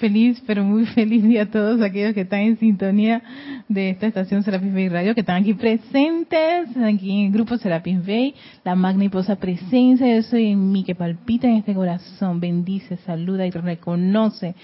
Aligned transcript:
Feliz, 0.00 0.42
pero 0.46 0.64
muy 0.64 0.86
feliz 0.94 1.22
día 1.22 1.42
a 1.42 1.50
todos 1.50 1.80
aquellos 1.80 2.14
que 2.14 2.22
están 2.22 2.40
en 2.40 2.58
sintonía 2.58 3.22
de 3.68 3.90
esta 3.90 4.06
estación 4.06 4.42
Serapis 4.42 4.72
Bay 4.72 4.88
Radio, 4.88 5.14
que 5.14 5.20
están 5.20 5.42
aquí 5.42 5.54
presentes, 5.54 6.76
aquí 6.76 7.20
en 7.20 7.26
el 7.26 7.32
grupo 7.32 7.56
Serapis 7.56 8.04
Bay, 8.04 8.34
la 8.64 8.74
magniposa 8.74 9.36
presencia, 9.36 10.14
yo 10.14 10.22
soy 10.22 10.48
en 10.48 10.72
mí 10.72 10.84
que 10.84 10.94
palpita 10.94 11.46
en 11.46 11.56
este 11.56 11.74
corazón, 11.74 12.40
bendice, 12.40 12.96
saluda 12.98 13.46
y 13.46 13.50
reconoce 13.50 14.54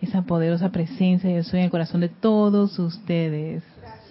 esa 0.00 0.22
poderosa 0.22 0.70
presencia, 0.70 1.30
yo 1.30 1.42
soy 1.42 1.60
en 1.60 1.64
el 1.66 1.70
corazón 1.70 2.00
de 2.00 2.08
todos 2.08 2.78
ustedes. 2.78 3.62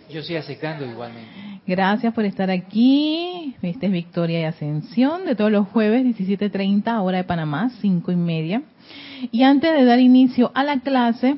Yo 0.10 0.22
estoy 0.22 0.38
aceptando 0.38 0.86
igualmente. 0.86 1.30
Gracias 1.68 2.12
por 2.16 2.26
estar 2.26 2.50
aquí. 2.50 3.56
Esta 3.62 3.86
es 3.86 3.92
Victoria 3.92 4.40
y 4.42 4.44
Ascensión 4.44 5.24
de 5.26 5.36
todos 5.36 5.52
los 5.52 5.68
jueves, 5.68 6.04
17.30, 6.04 7.04
hora 7.04 7.18
de 7.18 7.24
Panamá, 7.26 7.70
5 7.80 8.12
y 8.12 8.16
media. 8.16 8.64
Y 9.32 9.44
antes 9.44 9.72
de 9.72 9.86
dar 9.86 10.00
inicio 10.00 10.52
a 10.56 10.64
la 10.64 10.80
clase, 10.80 11.36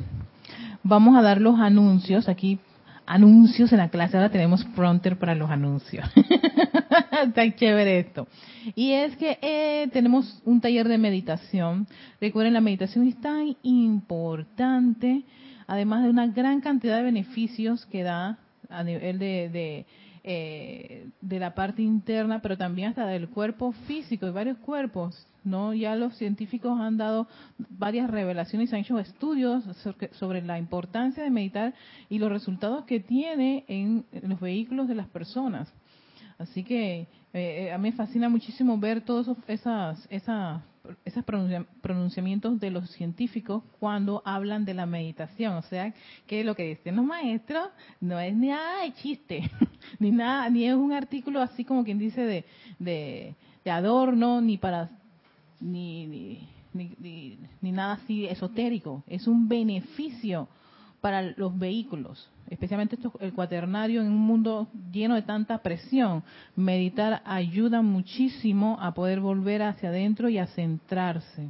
vamos 0.84 1.18
a 1.18 1.22
dar 1.22 1.42
los 1.42 1.60
anuncios. 1.60 2.30
Aquí, 2.30 2.60
anuncios 3.06 3.74
en 3.74 3.80
la 3.80 3.90
clase. 3.90 4.16
Ahora 4.16 4.30
tenemos 4.30 4.64
pronter 4.64 5.20
para 5.20 5.36
los 5.36 5.50
anuncios. 5.50 6.10
Está 7.26 7.54
chévere 7.54 8.00
esto. 8.00 8.30
Y 8.74 8.94
es 8.94 9.18
que 9.18 9.38
eh, 9.42 9.90
tenemos 9.92 10.42
un 10.46 10.62
taller 10.62 10.88
de 10.88 10.98
meditación. 10.98 11.88
Recuerden, 12.22 12.54
la 12.54 12.62
meditación 12.62 13.06
es 13.06 13.20
tan 13.20 13.58
importante, 13.64 15.24
además 15.68 16.04
de 16.04 16.10
una 16.10 16.28
gran 16.28 16.62
cantidad 16.62 16.96
de 16.96 17.04
beneficios 17.04 17.86
que 17.88 18.04
da 18.04 18.38
a 18.72 18.84
nivel 18.84 19.20
de, 19.20 19.86
eh, 20.24 21.10
de 21.22 21.40
la 21.40 21.56
parte 21.56 21.82
interna, 21.82 22.42
pero 22.42 22.58
también 22.58 22.90
hasta 22.90 23.08
del 23.08 23.30
cuerpo 23.30 23.72
físico, 23.88 24.26
de 24.26 24.32
varios 24.32 24.58
cuerpos. 24.60 25.28
no 25.44 25.74
Ya 25.74 25.96
los 25.96 26.16
científicos 26.16 26.80
han 26.80 26.98
dado 26.98 27.28
varias 27.58 28.10
revelaciones, 28.10 28.72
han 28.74 28.82
hecho 28.82 29.00
estudios 29.00 29.64
sobre 30.12 30.42
la 30.42 30.60
importancia 30.60 31.24
de 31.24 31.32
meditar 31.32 31.74
y 32.10 32.20
los 32.20 32.32
resultados 32.32 32.86
que 32.86 33.00
tiene 33.00 33.66
en 33.68 34.06
los 34.24 34.40
vehículos 34.40 34.88
de 34.88 34.96
las 34.96 35.08
personas. 35.08 35.74
Así 36.38 36.64
que 36.64 37.08
eh, 37.34 37.72
a 37.72 37.78
mí 37.78 37.90
me 37.90 37.96
fascina 37.96 38.30
muchísimo 38.30 38.78
ver 38.78 39.02
todos 39.02 39.28
esas, 39.48 40.08
esas 40.10 40.62
esos 41.06 41.24
pronunciamientos 41.82 42.60
de 42.60 42.72
los 42.72 42.90
científicos 42.92 43.64
cuando 43.80 44.22
hablan 44.26 44.66
de 44.66 44.74
la 44.74 44.86
meditación. 44.86 45.56
O 45.56 45.62
sea, 45.64 45.94
que 46.28 46.44
lo 46.44 46.56
que 46.56 46.64
dicen 46.64 46.96
los 46.96 47.06
maestros 47.06 47.70
no 48.00 48.20
es 48.20 48.36
nada 48.36 48.84
de 48.84 48.94
chiste, 48.94 49.50
ni 50.00 50.12
nada, 50.12 50.50
ni 50.50 50.66
es 50.66 50.76
un 50.76 50.94
artículo 50.94 51.42
así 51.42 51.64
como 51.66 51.84
quien 51.84 51.98
dice 51.98 52.22
de, 52.22 52.46
de, 52.80 53.72
adorno, 53.72 54.42
ni 54.42 54.58
para, 54.58 54.90
ni, 55.60 56.08
ni, 56.08 56.50
ni, 56.74 57.38
ni 57.62 57.72
nada 57.72 57.94
así 57.94 58.26
esotérico. 58.26 59.04
Es 59.08 59.28
un 59.28 59.48
beneficio 59.48 60.48
para 61.02 61.34
los 61.36 61.58
vehículos, 61.58 62.30
especialmente 62.48 62.98
el 63.20 63.34
cuaternario 63.34 64.02
en 64.02 64.08
un 64.08 64.20
mundo 64.20 64.68
lleno 64.92 65.16
de 65.16 65.24
tanta 65.24 65.58
presión. 65.58 66.24
Meditar 66.56 67.24
ayuda 67.26 67.82
muchísimo 67.82 68.78
a 68.80 68.94
poder 68.94 69.20
volver 69.20 69.64
hacia 69.64 69.90
adentro 69.90 70.30
y 70.30 70.38
a 70.38 70.46
centrarse, 70.48 71.50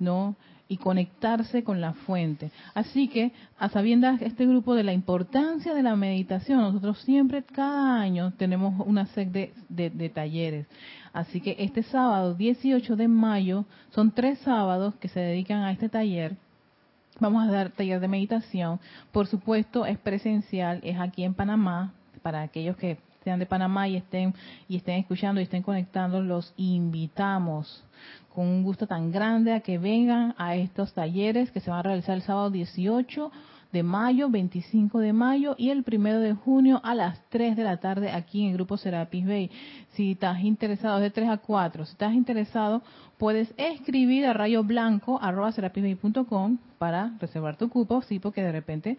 ¿no? 0.00 0.34
Y 0.66 0.76
conectarse 0.76 1.62
con 1.64 1.80
la 1.80 1.94
fuente. 1.94 2.50
Así 2.74 3.08
que, 3.08 3.32
a 3.58 3.68
sabiendas 3.68 4.20
este 4.22 4.46
grupo 4.46 4.74
de 4.74 4.84
la 4.84 4.92
importancia 4.92 5.72
de 5.72 5.82
la 5.82 5.96
meditación, 5.96 6.60
nosotros 6.60 6.98
siempre, 7.00 7.44
cada 7.44 8.00
año, 8.00 8.32
tenemos 8.36 8.74
una 8.86 9.06
serie 9.06 9.52
de, 9.68 9.90
de 9.90 10.08
talleres. 10.08 10.66
Así 11.12 11.40
que 11.40 11.56
este 11.58 11.82
sábado, 11.84 12.34
18 12.34 12.96
de 12.96 13.08
mayo, 13.08 13.66
son 13.90 14.12
tres 14.12 14.38
sábados 14.40 14.94
que 14.96 15.08
se 15.08 15.20
dedican 15.20 15.62
a 15.62 15.72
este 15.72 15.88
taller 15.88 16.36
Vamos 17.18 17.46
a 17.46 17.50
dar 17.50 17.70
taller 17.70 18.00
de 18.00 18.08
meditación. 18.08 18.80
Por 19.12 19.26
supuesto, 19.26 19.84
es 19.84 19.98
presencial, 19.98 20.80
es 20.82 20.98
aquí 20.98 21.24
en 21.24 21.34
Panamá. 21.34 21.92
Para 22.22 22.42
aquellos 22.42 22.76
que 22.76 22.98
sean 23.24 23.38
de 23.38 23.46
Panamá 23.46 23.88
y 23.88 23.96
estén 23.96 24.34
y 24.68 24.76
estén 24.76 25.00
escuchando 25.00 25.40
y 25.40 25.44
estén 25.44 25.62
conectando, 25.62 26.22
los 26.22 26.52
invitamos 26.56 27.84
con 28.34 28.46
un 28.46 28.62
gusto 28.62 28.86
tan 28.86 29.10
grande 29.10 29.52
a 29.52 29.60
que 29.60 29.78
vengan 29.78 30.34
a 30.38 30.54
estos 30.54 30.92
talleres 30.94 31.50
que 31.50 31.60
se 31.60 31.70
van 31.70 31.80
a 31.80 31.82
realizar 31.82 32.14
el 32.14 32.22
sábado 32.22 32.50
18 32.50 33.30
de 33.72 33.82
mayo, 33.82 34.28
25 34.28 34.98
de 34.98 35.12
mayo 35.12 35.54
y 35.56 35.70
el 35.70 35.84
primero 35.84 36.18
de 36.20 36.34
junio 36.34 36.80
a 36.82 36.94
las 36.94 37.20
3 37.28 37.56
de 37.56 37.64
la 37.64 37.76
tarde 37.78 38.10
aquí 38.10 38.42
en 38.42 38.50
el 38.50 38.54
grupo 38.54 38.76
Serapis 38.76 39.26
Bay. 39.26 39.50
Si 39.92 40.12
estás 40.12 40.40
interesado, 40.40 40.98
de 40.98 41.10
3 41.10 41.28
a 41.28 41.36
4, 41.38 41.86
si 41.86 41.92
estás 41.92 42.14
interesado, 42.14 42.82
puedes 43.18 43.52
escribir 43.56 44.26
a 44.26 44.32
rayo 44.32 44.64
blanco 44.64 45.20
para 46.78 47.12
reservar 47.20 47.56
tu 47.56 47.68
cupo, 47.68 48.02
sí, 48.02 48.18
porque 48.18 48.42
de 48.42 48.52
repente 48.52 48.98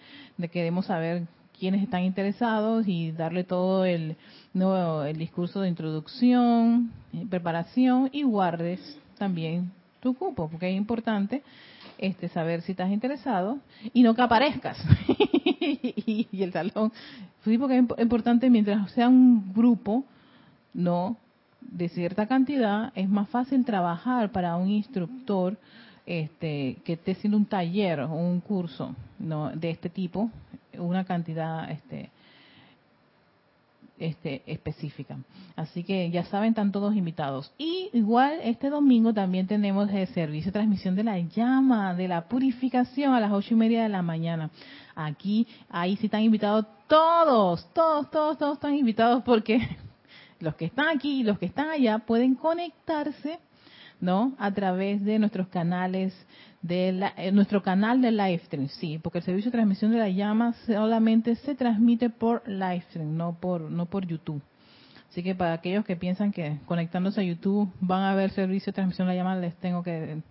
queremos 0.51 0.85
saber 0.85 1.23
quiénes 1.59 1.83
están 1.83 2.03
interesados 2.03 2.87
y 2.87 3.11
darle 3.11 3.43
todo 3.43 3.85
el, 3.85 4.15
no, 4.53 5.03
el 5.03 5.17
discurso 5.17 5.61
de 5.61 5.69
introducción, 5.69 6.91
eh, 7.13 7.25
preparación 7.29 8.09
y 8.11 8.23
guardes 8.23 8.79
también 9.17 9.71
tu 9.99 10.15
cupo, 10.15 10.49
porque 10.49 10.69
es 10.69 10.75
importante 10.75 11.43
este, 12.01 12.27
saber 12.27 12.61
si 12.63 12.71
estás 12.73 12.91
interesado 12.91 13.59
y 13.93 14.03
no 14.03 14.13
que 14.13 14.21
aparezcas. 14.21 14.77
y, 15.07 16.27
el 16.33 16.51
salón, 16.51 16.91
sí, 17.45 17.57
porque 17.57 17.77
es 17.77 18.01
importante 18.01 18.49
mientras 18.49 18.91
sea 18.91 19.07
un 19.07 19.53
grupo, 19.53 20.03
no 20.73 21.15
de 21.61 21.87
cierta 21.89 22.27
cantidad, 22.27 22.91
es 22.95 23.07
más 23.07 23.29
fácil 23.29 23.63
trabajar 23.63 24.31
para 24.31 24.55
un 24.57 24.69
instructor 24.69 25.57
este, 26.05 26.77
que 26.83 26.93
esté 26.93 27.11
haciendo 27.11 27.37
un 27.37 27.45
taller 27.45 28.01
o 28.01 28.13
un 28.13 28.41
curso 28.41 28.95
no 29.19 29.51
de 29.51 29.69
este 29.69 29.89
tipo, 29.89 30.29
una 30.77 31.05
cantidad 31.05 31.69
este, 31.69 32.09
este, 34.01 34.41
específica. 34.45 35.17
Así 35.55 35.83
que 35.83 36.09
ya 36.09 36.25
saben, 36.25 36.49
están 36.49 36.71
todos 36.71 36.95
invitados. 36.95 37.51
Y 37.57 37.89
igual 37.93 38.39
este 38.43 38.69
domingo 38.69 39.13
también 39.13 39.47
tenemos 39.47 39.89
el 39.91 40.07
servicio 40.07 40.47
de 40.47 40.53
transmisión 40.53 40.95
de 40.95 41.03
la 41.03 41.19
llama, 41.19 41.93
de 41.93 42.07
la 42.07 42.27
purificación 42.27 43.13
a 43.13 43.19
las 43.19 43.31
ocho 43.31 43.53
y 43.53 43.57
media 43.57 43.83
de 43.83 43.89
la 43.89 44.01
mañana. 44.01 44.49
Aquí, 44.95 45.47
ahí 45.69 45.95
sí 45.97 46.07
están 46.07 46.21
invitados 46.21 46.65
todos, 46.87 47.71
todos, 47.73 48.09
todos, 48.11 48.37
todos 48.37 48.53
están 48.55 48.75
invitados 48.75 49.23
porque 49.23 49.59
los 50.39 50.55
que 50.55 50.65
están 50.65 50.89
aquí 50.89 51.21
y 51.21 51.23
los 51.23 51.39
que 51.39 51.45
están 51.45 51.69
allá 51.69 51.99
pueden 51.99 52.35
conectarse, 52.35 53.39
¿no? 54.01 54.33
A 54.39 54.51
través 54.51 55.03
de 55.05 55.19
nuestros 55.19 55.47
canales 55.47 56.13
de 56.61 56.91
la, 56.91 57.13
eh, 57.17 57.31
nuestro 57.31 57.63
canal 57.63 58.01
de 58.01 58.11
livestream, 58.11 58.67
sí, 58.67 58.99
porque 59.01 59.19
el 59.19 59.23
servicio 59.23 59.49
de 59.49 59.57
transmisión 59.57 59.91
de 59.91 59.99
la 59.99 60.09
llama 60.09 60.53
solamente 60.65 61.35
se 61.35 61.55
transmite 61.55 62.09
por 62.09 62.47
livestream, 62.47 63.15
no 63.15 63.37
por 63.39 63.61
no 63.61 63.85
por 63.85 64.05
YouTube. 64.05 64.41
Así 65.09 65.23
que 65.23 65.35
para 65.35 65.53
aquellos 65.53 65.85
que 65.85 65.95
piensan 65.95 66.31
que 66.31 66.59
conectándose 66.65 67.21
a 67.21 67.23
YouTube 67.23 67.71
van 67.81 68.03
a 68.03 68.15
ver 68.15 68.31
servicio 68.31 68.71
de 68.71 68.75
transmisión 68.75 69.07
de 69.07 69.13
la 69.13 69.17
llama, 69.17 69.35
les 69.35 69.55
tengo 69.55 69.83
que 69.83 70.21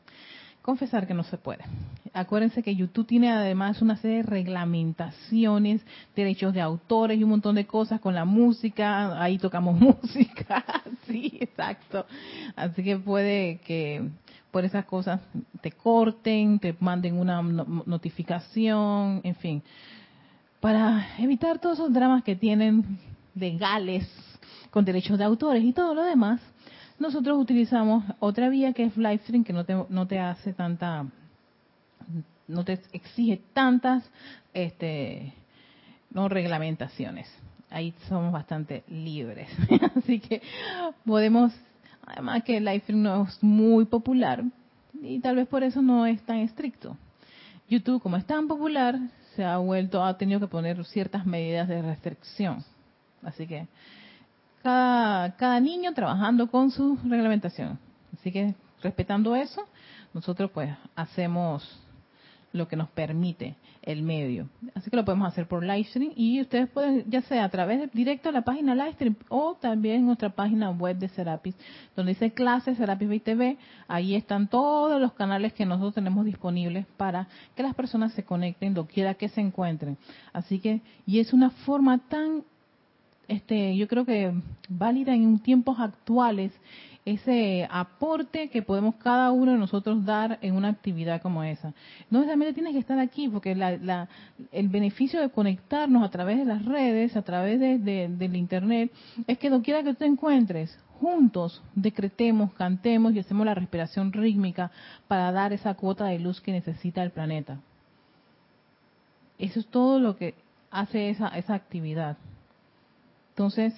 confesar 0.70 1.04
que 1.08 1.14
no 1.14 1.24
se 1.24 1.36
puede. 1.36 1.64
Acuérdense 2.12 2.62
que 2.62 2.76
YouTube 2.76 3.04
tiene 3.04 3.32
además 3.32 3.82
una 3.82 3.96
serie 3.96 4.18
de 4.18 4.22
reglamentaciones, 4.22 5.82
derechos 6.14 6.54
de 6.54 6.60
autores 6.60 7.18
y 7.18 7.24
un 7.24 7.30
montón 7.30 7.56
de 7.56 7.66
cosas 7.66 8.00
con 8.00 8.14
la 8.14 8.24
música. 8.24 9.20
Ahí 9.20 9.36
tocamos 9.36 9.80
música, 9.80 10.64
sí, 11.08 11.38
exacto. 11.40 12.06
Así 12.54 12.84
que 12.84 12.96
puede 12.96 13.58
que 13.66 14.08
por 14.52 14.64
esas 14.64 14.84
cosas 14.84 15.20
te 15.60 15.72
corten, 15.72 16.60
te 16.60 16.76
manden 16.78 17.18
una 17.18 17.42
notificación, 17.42 19.22
en 19.24 19.34
fin, 19.34 19.62
para 20.60 21.04
evitar 21.18 21.58
todos 21.58 21.80
esos 21.80 21.92
dramas 21.92 22.22
que 22.22 22.36
tienen 22.36 22.96
legales 23.34 24.08
con 24.70 24.84
derechos 24.84 25.18
de 25.18 25.24
autores 25.24 25.64
y 25.64 25.72
todo 25.72 25.96
lo 25.96 26.04
demás, 26.04 26.40
nosotros 27.00 27.36
utilizamos 27.38 28.04
otra 28.20 28.48
vía 28.48 28.72
que 28.72 28.84
es 28.84 28.96
Livestream 28.96 29.42
que 29.42 29.52
no 29.52 29.64
te, 29.64 29.74
no 29.88 30.06
te 30.06 30.20
hace 30.20 30.52
tanta, 30.52 31.06
no 32.46 32.64
te 32.64 32.78
exige 32.92 33.40
tantas 33.52 34.08
este, 34.54 35.34
no 36.12 36.28
reglamentaciones. 36.28 37.28
Ahí 37.70 37.92
somos 38.08 38.32
bastante 38.32 38.84
libres. 38.88 39.48
Así 39.96 40.20
que 40.20 40.42
podemos 41.04 41.52
Además 42.06 42.42
que 42.42 42.60
Livestream 42.60 43.02
no 43.02 43.22
es 43.22 43.42
muy 43.42 43.84
popular 43.84 44.42
y 45.00 45.20
tal 45.20 45.36
vez 45.36 45.46
por 45.46 45.62
eso 45.62 45.80
no 45.80 46.06
es 46.06 46.20
tan 46.22 46.38
estricto. 46.38 46.96
YouTube, 47.68 48.02
como 48.02 48.16
es 48.16 48.26
tan 48.26 48.48
popular, 48.48 48.98
se 49.36 49.44
ha 49.44 49.58
vuelto, 49.58 50.02
ha 50.02 50.18
tenido 50.18 50.40
que 50.40 50.48
poner 50.48 50.84
ciertas 50.86 51.24
medidas 51.24 51.68
de 51.68 51.82
restricción. 51.82 52.64
Así 53.22 53.46
que 53.46 53.68
cada, 54.62 55.36
cada 55.36 55.60
niño 55.60 55.92
trabajando 55.94 56.50
con 56.50 56.70
su 56.70 56.98
reglamentación. 57.04 57.78
Así 58.14 58.30
que 58.32 58.54
respetando 58.82 59.34
eso, 59.34 59.66
nosotros 60.12 60.50
pues 60.52 60.70
hacemos 60.94 61.62
lo 62.52 62.66
que 62.66 62.76
nos 62.76 62.88
permite 62.90 63.56
el 63.82 64.02
medio. 64.02 64.48
Así 64.74 64.90
que 64.90 64.96
lo 64.96 65.04
podemos 65.04 65.28
hacer 65.28 65.46
por 65.46 65.64
livestream 65.64 66.12
y 66.16 66.40
ustedes 66.40 66.68
pueden, 66.68 67.04
ya 67.08 67.22
sea 67.22 67.44
a 67.44 67.48
través 67.48 67.80
de 67.80 67.86
directo 67.92 68.28
a 68.28 68.32
la 68.32 68.42
página 68.42 68.74
livestream 68.74 69.16
o 69.28 69.54
también 69.54 69.96
en 69.96 70.06
nuestra 70.06 70.30
página 70.30 70.70
web 70.70 70.98
de 70.98 71.08
Serapis, 71.08 71.54
donde 71.96 72.12
dice 72.12 72.32
clases 72.32 72.76
Serapis 72.76 73.22
TV. 73.22 73.56
Ahí 73.88 74.14
están 74.14 74.48
todos 74.48 75.00
los 75.00 75.12
canales 75.12 75.52
que 75.52 75.64
nosotros 75.64 75.94
tenemos 75.94 76.24
disponibles 76.24 76.86
para 76.96 77.28
que 77.54 77.62
las 77.62 77.74
personas 77.74 78.12
se 78.12 78.24
conecten 78.24 78.74
quiera 78.86 79.14
que 79.14 79.28
se 79.28 79.40
encuentren. 79.40 79.96
Así 80.32 80.58
que, 80.58 80.80
y 81.06 81.20
es 81.20 81.32
una 81.32 81.50
forma 81.50 81.98
tan, 81.98 82.42
este, 83.30 83.76
yo 83.76 83.86
creo 83.86 84.04
que 84.04 84.34
válida 84.68 85.14
en 85.14 85.38
tiempos 85.38 85.78
actuales 85.78 86.52
ese 87.04 87.66
aporte 87.70 88.48
que 88.48 88.60
podemos 88.60 88.96
cada 88.96 89.30
uno 89.30 89.52
de 89.52 89.58
nosotros 89.58 90.04
dar 90.04 90.38
en 90.42 90.56
una 90.56 90.68
actividad 90.68 91.22
como 91.22 91.44
esa. 91.44 91.72
No 92.10 92.18
necesariamente 92.18 92.54
tienes 92.54 92.72
que 92.72 92.80
estar 92.80 92.98
aquí, 92.98 93.28
porque 93.28 93.54
la, 93.54 94.08
el 94.50 94.68
beneficio 94.68 95.20
de 95.20 95.30
conectarnos 95.30 96.02
a 96.02 96.10
través 96.10 96.38
de 96.38 96.44
las 96.44 96.64
redes, 96.64 97.16
a 97.16 97.22
través 97.22 97.60
de, 97.60 97.78
del 97.78 98.36
Internet, 98.36 98.90
es 99.28 99.38
que 99.38 99.48
quiera 99.62 99.84
que 99.84 99.90
tú 99.90 100.00
te 100.00 100.06
encuentres, 100.06 100.76
juntos 101.00 101.62
decretemos, 101.76 102.52
cantemos 102.54 103.14
y 103.14 103.20
hacemos 103.20 103.46
la 103.46 103.54
respiración 103.54 104.12
rítmica 104.12 104.72
para 105.06 105.30
dar 105.30 105.52
esa 105.52 105.74
cuota 105.74 106.06
de 106.06 106.18
luz 106.18 106.40
que 106.40 106.50
necesita 106.50 107.02
el 107.04 107.12
planeta. 107.12 107.60
Eso 109.38 109.60
es 109.60 109.66
todo 109.68 110.00
lo 110.00 110.16
que 110.16 110.34
hace 110.70 111.10
esa, 111.10 111.28
esa 111.28 111.54
actividad. 111.54 112.18
Entonces, 113.40 113.72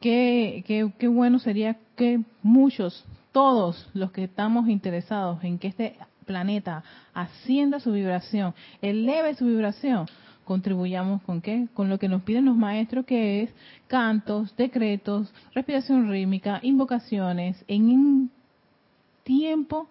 qué, 0.00 0.64
qué, 0.98 1.06
bueno 1.06 1.38
sería 1.38 1.76
que 1.96 2.22
muchos, 2.42 3.04
todos 3.30 3.90
los 3.92 4.10
que 4.10 4.24
estamos 4.24 4.70
interesados 4.70 5.44
en 5.44 5.58
que 5.58 5.68
este 5.68 5.98
planeta 6.24 6.82
ascienda 7.12 7.78
su 7.78 7.92
vibración, 7.92 8.54
eleve 8.80 9.34
su 9.34 9.44
vibración, 9.44 10.06
contribuyamos 10.46 11.20
con 11.24 11.42
qué? 11.42 11.68
Con 11.74 11.90
lo 11.90 11.98
que 11.98 12.08
nos 12.08 12.22
piden 12.22 12.46
los 12.46 12.56
maestros, 12.56 13.04
que 13.04 13.42
es 13.42 13.50
cantos, 13.86 14.56
decretos, 14.56 15.30
respiración 15.54 16.10
rítmica, 16.10 16.60
invocaciones, 16.62 17.62
en 17.68 17.90
un 17.90 18.30
tiempo 19.24 19.90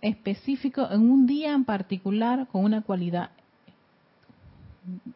específico, 0.00 0.88
en 0.90 1.08
un 1.08 1.24
día 1.28 1.52
en 1.52 1.64
particular, 1.64 2.48
con 2.48 2.64
una 2.64 2.82
cualidad 2.82 3.30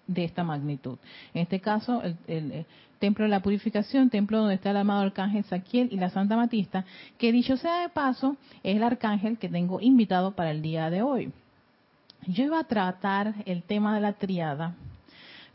de 0.07 0.25
esta 0.25 0.45
magnitud. 0.45 0.99
En 1.35 1.43
este 1.43 1.61
caso, 1.61 2.03
el, 2.27 2.67
templo 2.99 3.25
de 3.25 3.31
la 3.31 3.41
purificación, 3.41 4.11
templo 4.11 4.39
donde 4.39 4.55
está 4.55 4.71
el 4.71 4.77
amado 4.77 5.03
arcángel 5.03 5.45
Saquiel 5.45 5.89
y 5.91 5.97
la 5.97 6.11
Santa 6.11 6.37
Matista, 6.37 6.85
que 7.19 7.33
dicho 7.33 7.57
sea 7.57 7.81
de 7.81 7.89
paso, 7.89 8.37
es 8.63 8.77
el 8.77 8.83
arcángel 8.85 9.39
que 9.39 9.49
tengo 9.49 9.81
invitado 9.81 10.33
para 10.33 10.53
el 10.53 10.63
día 10.63 10.89
de 10.89 11.03
hoy. 11.03 11.33
Yo 12.29 12.45
iba 12.45 12.61
a 12.61 12.65
tratar 12.65 13.35
el 13.47 13.65
tema 13.65 13.95
de 13.97 14.01
la 14.01 14.13
triada, 14.13 14.77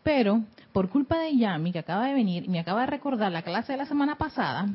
pero 0.03 0.43
por 0.73 0.89
culpa 0.89 1.19
de 1.19 1.37
Yami, 1.37 1.71
que 1.71 1.79
acaba 1.79 2.07
de 2.07 2.13
venir 2.13 2.43
y 2.43 2.49
me 2.49 2.59
acaba 2.59 2.81
de 2.81 2.87
recordar 2.87 3.31
la 3.31 3.41
clase 3.41 3.71
de 3.71 3.77
la 3.77 3.85
semana 3.85 4.17
pasada, 4.17 4.67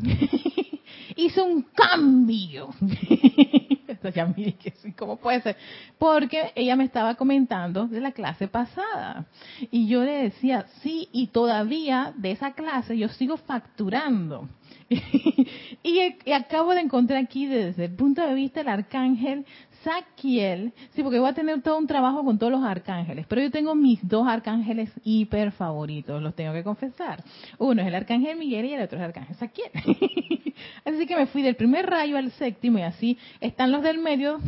hice 1.16 1.42
un 1.42 1.62
cambio. 1.74 2.70
Yami, 4.10 4.56
¿cómo 4.98 5.16
puede 5.16 5.40
ser? 5.42 5.56
Porque 5.98 6.52
ella 6.54 6.76
me 6.76 6.84
estaba 6.84 7.14
comentando 7.14 7.86
de 7.86 8.00
la 8.00 8.12
clase 8.12 8.48
pasada. 8.48 9.26
Y 9.70 9.88
yo 9.88 10.04
le 10.04 10.24
decía, 10.24 10.66
sí, 10.82 11.08
y 11.12 11.28
todavía 11.28 12.12
de 12.16 12.32
esa 12.32 12.52
clase 12.52 12.96
yo 12.96 13.08
sigo 13.08 13.36
facturando. 13.36 14.48
y, 15.82 16.32
acabo 16.32 16.74
de 16.74 16.80
encontrar 16.80 17.22
aquí 17.22 17.46
desde 17.46 17.86
el 17.86 17.94
punto 17.94 18.26
de 18.26 18.34
vista 18.34 18.60
del 18.60 18.68
arcángel 18.68 19.46
Saquiel, 19.82 20.72
sí, 20.94 21.02
porque 21.02 21.18
voy 21.18 21.28
a 21.28 21.34
tener 21.34 21.60
todo 21.62 21.78
un 21.78 21.86
trabajo 21.86 22.24
con 22.24 22.38
todos 22.38 22.52
los 22.52 22.62
arcángeles, 22.62 23.26
pero 23.28 23.42
yo 23.42 23.50
tengo 23.50 23.74
mis 23.74 24.06
dos 24.06 24.26
arcángeles 24.26 24.90
hiper 25.04 25.52
favoritos, 25.52 26.22
los 26.22 26.34
tengo 26.34 26.52
que 26.52 26.62
confesar. 26.62 27.22
Uno 27.58 27.82
es 27.82 27.88
el 27.88 27.94
arcángel 27.94 28.38
Miguel 28.38 28.66
y 28.66 28.74
el 28.74 28.82
otro 28.82 28.98
es 28.98 29.02
el 29.02 29.08
arcángel 29.08 29.36
Saquiel. 29.36 29.70
así 30.84 31.06
que 31.06 31.16
me 31.16 31.26
fui 31.26 31.42
del 31.42 31.56
primer 31.56 31.86
rayo 31.86 32.16
al 32.16 32.30
séptimo 32.32 32.78
y 32.78 32.82
así 32.82 33.18
están 33.40 33.72
los 33.72 33.82
del 33.82 33.98
medio 33.98 34.40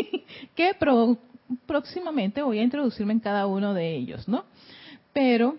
que 0.54 0.76
próximamente 1.66 2.42
voy 2.42 2.58
a 2.58 2.62
introducirme 2.62 3.12
en 3.12 3.20
cada 3.20 3.46
uno 3.46 3.74
de 3.74 3.94
ellos, 3.96 4.28
¿no? 4.28 4.44
Pero 5.12 5.56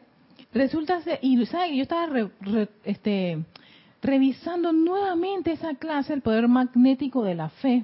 resulta 0.53 1.01
ser, 1.01 1.19
y 1.21 1.45
¿sabes? 1.45 1.75
yo 1.75 1.81
estaba 1.81 2.07
este, 2.83 3.43
revisando 4.01 4.71
nuevamente 4.71 5.51
esa 5.51 5.75
clase, 5.75 6.13
el 6.13 6.21
poder 6.21 6.47
magnético 6.47 7.23
de 7.23 7.35
la 7.35 7.49
fe. 7.49 7.83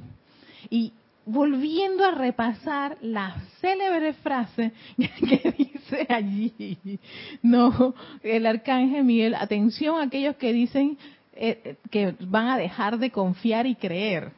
Y 0.70 0.94
volviendo 1.26 2.06
a 2.06 2.12
repasar 2.12 2.98
la 3.02 3.36
célebre 3.62 4.14
frase 4.14 4.72
que 4.98 5.54
dice 5.58 6.06
allí, 6.10 7.00
no, 7.42 7.94
el 8.22 8.46
arcángel 8.46 9.04
Miguel, 9.04 9.36
atención 9.36 10.00
a 10.00 10.04
aquellos 10.04 10.36
que 10.36 10.54
dicen 10.54 10.98
eh, 11.34 11.78
que 11.90 12.16
van 12.20 12.48
a 12.48 12.58
dejar 12.58 12.98
de 13.00 13.12
confiar 13.12 13.66
y 13.66 13.76
creer. 13.76 14.32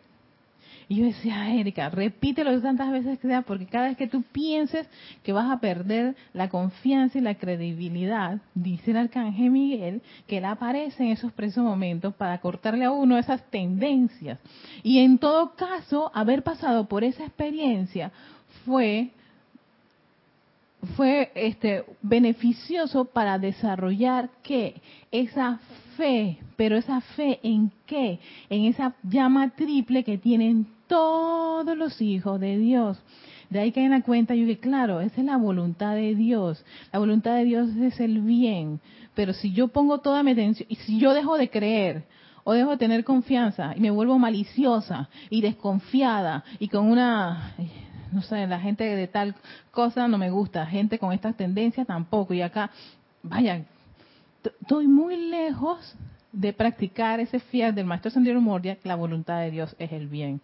Y 0.87 0.97
yo 0.97 1.05
decía, 1.05 1.53
Erika, 1.53 1.89
repítelo 1.89 2.61
tantas 2.61 2.91
veces 2.91 3.17
que 3.19 3.27
sea, 3.27 3.41
porque 3.41 3.65
cada 3.65 3.87
vez 3.87 3.97
que 3.97 4.07
tú 4.07 4.23
pienses 4.31 4.87
que 5.23 5.33
vas 5.33 5.51
a 5.51 5.59
perder 5.59 6.15
la 6.33 6.49
confianza 6.49 7.17
y 7.17 7.21
la 7.21 7.35
credibilidad, 7.35 8.39
dice 8.53 8.91
el 8.91 8.97
arcángel 8.97 9.49
Miguel, 9.49 10.01
que 10.27 10.37
él 10.37 10.45
aparece 10.45 11.03
en 11.03 11.11
esos 11.11 11.31
presos 11.31 11.63
momentos 11.63 12.13
para 12.15 12.39
cortarle 12.39 12.85
a 12.85 12.91
uno 12.91 13.17
esas 13.17 13.43
tendencias. 13.49 14.39
Y 14.83 14.99
en 14.99 15.17
todo 15.17 15.55
caso, 15.55 16.11
haber 16.13 16.43
pasado 16.43 16.87
por 16.87 17.03
esa 17.03 17.25
experiencia 17.25 18.11
fue 18.65 19.11
fue 20.95 21.31
este 21.33 21.83
beneficioso 22.03 23.05
para 23.05 23.39
desarrollar 23.39 24.29
que 24.43 24.75
esa 25.11 25.59
fe, 25.97 26.37
pero 26.55 26.77
esa 26.77 27.01
fe 27.01 27.39
en 27.43 27.71
qué? 27.85 28.19
En 28.49 28.65
esa 28.65 28.95
llama 29.03 29.49
triple 29.55 30.03
que 30.03 30.17
tienen 30.17 30.67
todos 30.87 31.77
los 31.77 32.01
hijos 32.01 32.39
de 32.39 32.57
Dios. 32.57 32.97
De 33.49 33.59
ahí 33.59 33.71
caen 33.71 33.93
a 33.93 34.01
cuenta 34.01 34.35
yo 34.35 34.45
que 34.45 34.57
claro, 34.57 35.01
esa 35.01 35.21
es 35.21 35.25
la 35.25 35.37
voluntad 35.37 35.95
de 35.95 36.15
Dios. 36.15 36.63
La 36.91 36.99
voluntad 36.99 37.35
de 37.35 37.45
Dios 37.45 37.69
es 37.77 37.99
el 37.99 38.21
bien. 38.21 38.79
Pero 39.13 39.33
si 39.33 39.53
yo 39.53 39.67
pongo 39.67 39.99
toda 39.99 40.23
mi 40.23 40.31
atención, 40.31 40.67
y 40.69 40.75
si 40.75 40.99
yo 40.99 41.13
dejo 41.13 41.37
de 41.37 41.49
creer, 41.49 42.03
o 42.43 42.53
dejo 42.53 42.71
de 42.71 42.77
tener 42.77 43.03
confianza, 43.03 43.73
y 43.75 43.79
me 43.79 43.91
vuelvo 43.91 44.19
maliciosa 44.19 45.09
y 45.29 45.41
desconfiada, 45.41 46.43
y 46.59 46.67
con 46.67 46.91
una, 46.91 47.55
no 48.11 48.21
sé, 48.21 48.45
la 48.45 48.59
gente 48.59 48.83
de 48.83 49.07
tal 49.07 49.35
cosa 49.71 50.07
no 50.07 50.17
me 50.17 50.29
gusta, 50.29 50.65
gente 50.65 50.99
con 50.99 51.13
estas 51.13 51.35
tendencias 51.37 51.87
tampoco, 51.87 52.33
y 52.33 52.41
acá, 52.41 52.69
vaya, 53.23 53.63
estoy 54.61 54.87
muy 54.87 55.15
lejos 55.15 55.95
de 56.31 56.51
practicar 56.51 57.19
ese 57.19 57.39
fiel 57.39 57.73
del 57.73 57.85
Maestro 57.85 58.11
Sendero 58.11 58.41
Moria, 58.41 58.75
que 58.75 58.89
la 58.89 58.95
voluntad 58.95 59.39
de 59.39 59.51
Dios 59.51 59.75
es 59.79 59.91
el 59.91 60.07
bien 60.07 60.41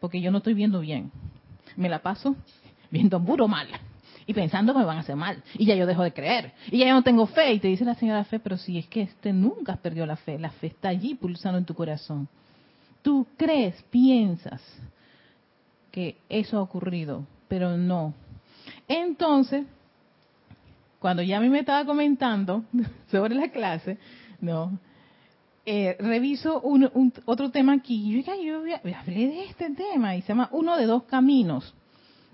porque 0.00 0.20
yo 0.20 0.30
no 0.30 0.38
estoy 0.38 0.54
viendo 0.54 0.80
bien. 0.80 1.10
Me 1.76 1.88
la 1.88 2.00
paso 2.00 2.36
viendo 2.90 3.22
puro 3.22 3.48
mal 3.48 3.68
y 4.26 4.34
pensando 4.34 4.72
que 4.72 4.80
me 4.80 4.84
van 4.84 4.98
a 4.98 5.00
hacer 5.00 5.16
mal. 5.16 5.42
Y 5.54 5.66
ya 5.66 5.74
yo 5.76 5.86
dejo 5.86 6.02
de 6.02 6.12
creer. 6.12 6.52
Y 6.70 6.78
ya 6.78 6.88
yo 6.88 6.94
no 6.94 7.02
tengo 7.02 7.26
fe. 7.26 7.52
Y 7.52 7.60
te 7.60 7.68
dice 7.68 7.84
la 7.84 7.94
señora 7.94 8.24
fe, 8.24 8.40
pero 8.40 8.56
si 8.56 8.76
es 8.78 8.86
que 8.88 9.02
este 9.02 9.32
nunca 9.32 9.74
has 9.74 9.78
perdido 9.78 10.04
la 10.04 10.16
fe. 10.16 10.38
La 10.38 10.50
fe 10.50 10.68
está 10.68 10.88
allí 10.88 11.14
pulsando 11.14 11.58
en 11.58 11.64
tu 11.64 11.74
corazón. 11.74 12.28
Tú 13.02 13.26
crees, 13.36 13.80
piensas 13.84 14.60
que 15.92 16.16
eso 16.28 16.58
ha 16.58 16.62
ocurrido, 16.62 17.24
pero 17.46 17.76
no. 17.76 18.14
Entonces, 18.88 19.64
cuando 20.98 21.22
ya 21.22 21.36
a 21.36 21.40
mí 21.40 21.48
me 21.48 21.60
estaba 21.60 21.84
comentando 21.84 22.64
sobre 23.10 23.36
la 23.36 23.48
clase, 23.50 23.96
no, 24.40 24.76
eh, 25.68 25.96
reviso 25.98 26.60
un, 26.60 27.12
otro 27.24 27.50
tema 27.50 27.72
aquí. 27.72 28.22
Yo, 28.24 28.34
yo, 28.40 28.62
hablé 28.96 29.26
de 29.26 29.44
este 29.46 29.68
tema 29.70 30.14
y 30.14 30.22
se 30.22 30.28
llama 30.28 30.48
Uno 30.52 30.76
de 30.76 30.86
dos 30.86 31.02
caminos 31.02 31.74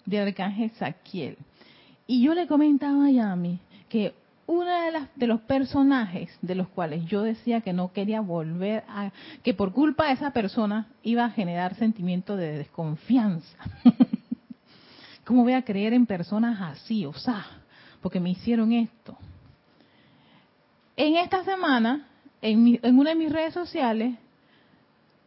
de 0.04 0.20
Arcángel 0.20 0.70
Saquiel. 0.72 1.38
Y 2.06 2.22
yo 2.22 2.34
le 2.34 2.46
comentaba 2.46 3.06
a 3.06 3.10
Yami 3.10 3.58
que 3.88 4.12
uno 4.46 4.66
de, 4.66 5.08
de 5.16 5.26
los 5.26 5.40
personajes 5.40 6.28
de 6.42 6.54
los 6.54 6.68
cuales 6.68 7.06
yo 7.06 7.22
decía 7.22 7.62
que 7.62 7.72
no 7.72 7.92
quería 7.92 8.20
volver 8.20 8.84
a, 8.86 9.10
que 9.42 9.54
por 9.54 9.72
culpa 9.72 10.08
de 10.08 10.12
esa 10.12 10.32
persona 10.32 10.88
iba 11.02 11.24
a 11.24 11.30
generar 11.30 11.74
sentimiento 11.76 12.36
de 12.36 12.58
desconfianza. 12.58 13.56
¿Cómo 15.24 15.42
voy 15.42 15.54
a 15.54 15.62
creer 15.62 15.94
en 15.94 16.04
personas 16.04 16.60
así? 16.60 17.06
O 17.06 17.14
sea, 17.14 17.46
porque 18.02 18.20
me 18.20 18.28
hicieron 18.28 18.72
esto. 18.72 19.16
En 20.96 21.16
esta 21.16 21.44
semana 21.44 22.08
en, 22.42 22.99
una 22.99 23.11
de 23.11 23.16
mis 23.16 23.32
redes 23.32 23.54
sociales 23.54 24.16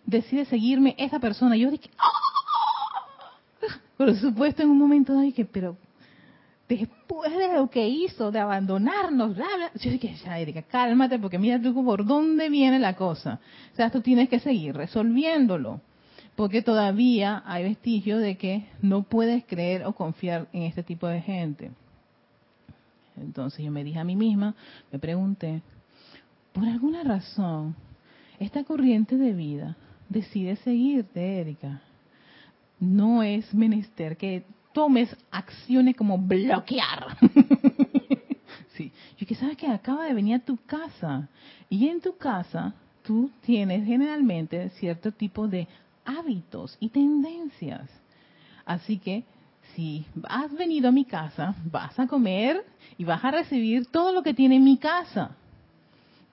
decide 0.05 0.45
seguirme 0.45 0.95
esa 0.97 1.19
persona. 1.19 1.55
Yo 1.55 1.71
dije, 1.71 1.89
¡Ah! 1.97 3.07
por 3.97 4.15
supuesto, 4.17 4.61
en 4.61 4.69
un 4.69 4.77
momento 4.77 5.17
dije, 5.19 5.45
pero 5.45 5.77
después 6.67 7.31
de 7.35 7.53
lo 7.53 7.69
que 7.69 7.87
hizo, 7.87 8.31
de 8.31 8.39
abandonarnos, 8.39 9.35
bla, 9.35 9.47
bla, 9.55 9.71
yo 9.75 9.91
dije, 9.91 10.15
ya, 10.23 10.37
Erika, 10.37 10.61
cálmate, 10.63 11.17
porque 11.17 11.39
mira 11.39 11.59
tú 11.59 11.73
por 11.73 12.05
dónde 12.05 12.49
viene 12.49 12.79
la 12.79 12.95
cosa. 12.95 13.39
O 13.73 13.75
sea, 13.75 13.89
tú 13.89 14.01
tienes 14.01 14.29
que 14.29 14.39
seguir 14.39 14.75
resolviéndolo. 14.75 15.81
porque 16.35 16.61
todavía 16.61 17.43
hay 17.45 17.63
vestigios 17.63 18.19
de 18.19 18.35
que 18.35 18.67
no 18.81 19.03
puedes 19.03 19.45
creer 19.45 19.85
o 19.85 19.93
confiar 19.93 20.49
en 20.51 20.63
este 20.63 20.83
tipo 20.83 21.07
de 21.07 21.21
gente. 21.21 21.71
Entonces 23.15 23.63
yo 23.63 23.71
me 23.71 23.85
dije 23.85 23.99
a 23.99 24.03
mí 24.03 24.17
misma, 24.17 24.53
me 24.91 24.99
pregunté, 24.99 25.61
por 26.55 26.65
alguna 26.65 27.03
razón, 27.03 27.75
esta 28.39 28.63
corriente 28.63 29.17
de 29.17 29.33
vida 29.33 29.75
decide 30.07 30.55
seguirte, 30.55 31.41
Erika. 31.41 31.81
No 32.79 33.23
es 33.23 33.53
menester 33.53 34.15
que 34.15 34.45
tomes 34.73 35.13
acciones 35.31 35.97
como 35.97 36.17
bloquear. 36.17 37.17
sí, 38.75 38.89
yo 39.17 39.27
que 39.27 39.35
sabes 39.35 39.57
que 39.57 39.67
acaba 39.67 40.05
de 40.05 40.13
venir 40.13 40.35
a 40.35 40.45
tu 40.45 40.55
casa 40.65 41.27
y 41.69 41.89
en 41.89 41.99
tu 41.99 42.15
casa 42.15 42.73
tú 43.03 43.29
tienes 43.41 43.85
generalmente 43.85 44.69
cierto 44.79 45.11
tipo 45.11 45.49
de 45.49 45.67
hábitos 46.05 46.77
y 46.79 46.87
tendencias. 46.87 47.89
Así 48.65 48.97
que 48.97 49.25
si 49.75 50.05
has 50.23 50.53
venido 50.53 50.87
a 50.87 50.93
mi 50.93 51.03
casa, 51.03 51.53
vas 51.69 51.99
a 51.99 52.07
comer 52.07 52.65
y 52.97 53.03
vas 53.03 53.25
a 53.25 53.31
recibir 53.31 53.87
todo 53.87 54.13
lo 54.13 54.23
que 54.23 54.33
tiene 54.33 54.57
mi 54.57 54.77
casa. 54.77 55.35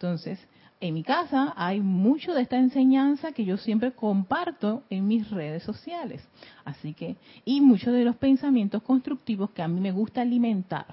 Entonces, 0.03 0.41
en 0.81 0.95
mi 0.95 1.05
casa 1.05 1.53
hay 1.57 1.81
mucho 1.81 2.35
de 2.35 2.43
esta 2.43 2.59
enseñanza 2.59 3.31
que 3.31 3.45
yo 3.45 3.57
siempre 3.57 3.93
comparto 3.93 4.83
en 4.91 5.07
mis 5.07 5.31
redes 5.31 5.63
sociales. 5.63 6.29
Así 6.65 6.93
que, 6.93 7.15
y 7.45 7.61
muchos 7.61 7.93
de 7.93 8.05
los 8.05 8.17
pensamientos 8.17 8.83
constructivos 8.83 9.51
que 9.51 9.63
a 9.63 9.69
mí 9.69 9.81
me 9.81 9.93
gusta 9.93 10.23
alimentar. 10.23 10.87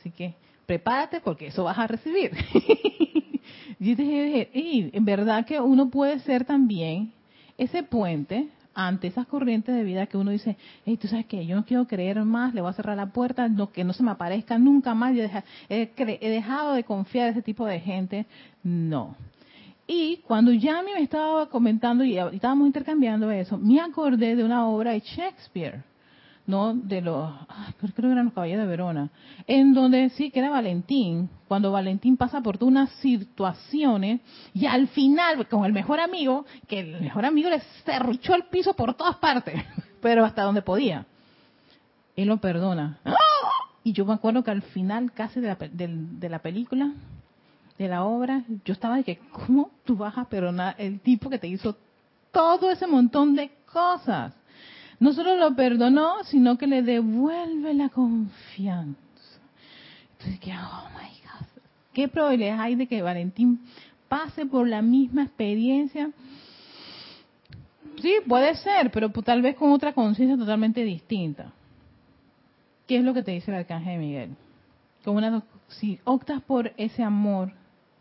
Así 0.00 0.10
que, 0.10 0.34
prepárate 0.66 1.20
porque 1.20 1.46
eso 1.46 1.62
vas 1.62 1.78
a 1.78 1.86
recibir. 1.86 2.32
y 3.78 4.90
en 4.92 5.04
verdad 5.04 5.46
que 5.46 5.60
uno 5.60 5.88
puede 5.88 6.18
ser 6.18 6.44
también 6.44 7.12
ese 7.56 7.84
puente 7.84 8.48
ante 8.76 9.06
esas 9.06 9.26
corrientes 9.26 9.74
de 9.74 9.82
vida 9.82 10.06
que 10.06 10.18
uno 10.18 10.30
dice, 10.30 10.56
hey, 10.84 10.98
tú 10.98 11.08
sabes 11.08 11.24
que 11.24 11.46
yo 11.46 11.56
no 11.56 11.64
quiero 11.64 11.86
creer 11.86 12.22
más, 12.24 12.54
le 12.54 12.60
voy 12.60 12.70
a 12.70 12.74
cerrar 12.74 12.96
la 12.96 13.06
puerta, 13.06 13.48
no, 13.48 13.72
que 13.72 13.82
no 13.84 13.94
se 13.94 14.02
me 14.02 14.10
aparezca 14.10 14.58
nunca 14.58 14.94
más, 14.94 15.16
he, 15.68 15.90
dejado 16.20 16.74
de 16.74 16.84
confiar 16.84 17.28
en 17.28 17.32
ese 17.32 17.42
tipo 17.42 17.64
de 17.64 17.80
gente. 17.80 18.26
No. 18.62 19.16
Y 19.86 20.18
cuando 20.18 20.52
Yami 20.52 20.92
me 20.92 21.02
estaba 21.02 21.48
comentando 21.48 22.04
y 22.04 22.18
estábamos 22.18 22.66
intercambiando 22.66 23.30
eso, 23.30 23.56
me 23.56 23.80
acordé 23.80 24.36
de 24.36 24.44
una 24.44 24.68
obra 24.68 24.92
de 24.92 25.00
Shakespeare 25.00 25.82
no 26.46 26.74
de 26.74 27.00
los, 27.00 27.32
creo 27.78 27.92
que 27.94 28.12
eran 28.12 28.26
los 28.26 28.34
caballeros 28.34 28.64
de 28.64 28.70
Verona, 28.70 29.10
en 29.46 29.74
donde 29.74 30.10
sí 30.10 30.30
que 30.30 30.38
era 30.40 30.50
Valentín, 30.50 31.28
cuando 31.48 31.72
Valentín 31.72 32.16
pasa 32.16 32.40
por 32.40 32.58
todas 32.58 32.70
unas 32.70 32.90
situaciones 33.00 34.20
y 34.54 34.66
al 34.66 34.88
final 34.88 35.46
con 35.48 35.64
el 35.64 35.72
mejor 35.72 36.00
amigo, 36.00 36.46
que 36.68 36.80
el 36.80 37.00
mejor 37.00 37.24
amigo 37.24 37.50
le 37.50 37.60
cerruchó 37.84 38.34
el 38.34 38.44
piso 38.44 38.74
por 38.74 38.94
todas 38.94 39.16
partes, 39.16 39.62
pero 40.00 40.24
hasta 40.24 40.42
donde 40.42 40.62
podía. 40.62 41.06
Él 42.14 42.28
lo 42.28 42.38
perdona. 42.38 42.98
Y 43.82 43.92
yo 43.92 44.04
me 44.04 44.14
acuerdo 44.14 44.42
que 44.42 44.50
al 44.50 44.62
final 44.62 45.12
casi 45.12 45.40
de 45.40 45.48
la, 45.48 45.56
de 45.56 46.28
la 46.28 46.38
película, 46.38 46.92
de 47.78 47.88
la 47.88 48.04
obra, 48.04 48.42
yo 48.64 48.72
estaba 48.72 48.96
de 48.96 49.04
que, 49.04 49.18
¿cómo 49.32 49.70
tú 49.84 49.96
vas 49.96 50.16
a 50.16 50.24
perdonar 50.24 50.74
el 50.78 51.00
tipo 51.00 51.28
que 51.28 51.38
te 51.38 51.46
hizo 51.46 51.76
todo 52.32 52.70
ese 52.70 52.86
montón 52.86 53.34
de 53.34 53.50
cosas? 53.70 54.32
No 54.98 55.12
solo 55.12 55.36
lo 55.36 55.54
perdonó, 55.54 56.24
sino 56.24 56.56
que 56.56 56.66
le 56.66 56.82
devuelve 56.82 57.74
la 57.74 57.88
confianza. 57.88 59.00
Entonces, 60.18 60.40
oh 60.54 60.88
my 60.94 61.08
God, 61.22 61.46
¿qué 61.92 62.08
probabilidades 62.08 62.60
hay 62.60 62.74
de 62.74 62.86
que 62.86 63.02
Valentín 63.02 63.60
pase 64.08 64.46
por 64.46 64.66
la 64.66 64.82
misma 64.82 65.24
experiencia? 65.24 66.10
Sí, 68.00 68.14
puede 68.26 68.54
ser, 68.56 68.90
pero 68.90 69.10
tal 69.10 69.42
vez 69.42 69.56
con 69.56 69.70
otra 69.72 69.92
conciencia 69.92 70.36
totalmente 70.36 70.82
distinta. 70.84 71.52
¿Qué 72.86 72.98
es 72.98 73.04
lo 73.04 73.14
que 73.14 73.22
te 73.22 73.32
dice 73.32 73.50
el 73.50 73.58
arcángel 73.58 73.98
Miguel? 73.98 74.30
Como 75.04 75.18
una, 75.18 75.42
si 75.68 75.98
optas 76.04 76.42
por 76.42 76.72
ese 76.76 77.02
amor 77.02 77.52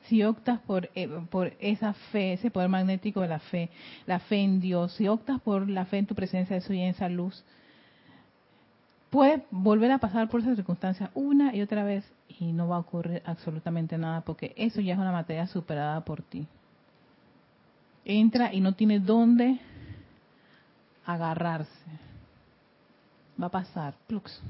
si 0.08 0.24
optas 0.24 0.60
por, 0.62 0.90
eh, 0.96 1.08
por 1.30 1.54
esa 1.60 1.94
fe, 1.94 2.34
ese 2.34 2.52
poder 2.52 2.70
magnético 2.70 3.22
de 3.22 3.28
la 3.28 3.40
fe, 3.40 3.70
la 4.06 4.20
fe 4.20 4.44
en 4.44 4.60
Dios, 4.60 4.94
si 4.94 5.08
optas 5.08 5.42
por 5.42 5.70
la 5.70 5.86
fe 5.86 6.00
en 6.00 6.06
tu 6.06 6.16
presencia 6.16 6.56
de 6.56 6.60
eso 6.60 6.74
y 6.74 6.82
en 6.82 6.90
esa 6.90 7.10
luz, 7.10 7.44
puedes 9.10 9.42
volver 9.50 9.92
a 9.92 9.98
pasar 9.98 10.30
por 10.30 10.42
esas 10.42 10.56
circunstancias 10.56 11.10
una 11.14 11.56
y 11.56 11.62
otra 11.62 11.84
vez 11.84 12.04
y 12.40 12.52
no 12.52 12.68
va 12.68 12.78
a 12.78 12.80
ocurrir 12.80 13.22
absolutamente 13.26 13.98
nada 13.98 14.22
porque 14.22 14.54
eso 14.58 14.82
ya 14.82 14.94
es 14.94 15.00
una 15.00 15.12
materia 15.12 15.48
superada 15.48 16.02
por 16.04 16.22
ti. 16.22 16.48
Entra 18.04 18.54
y 18.54 18.62
no 18.62 18.74
tiene 18.74 19.00
dónde 19.00 19.60
agarrarse. 21.06 21.72
Va 23.42 23.48
a 23.48 23.52
pasar, 23.52 23.96
plux. 24.08 24.42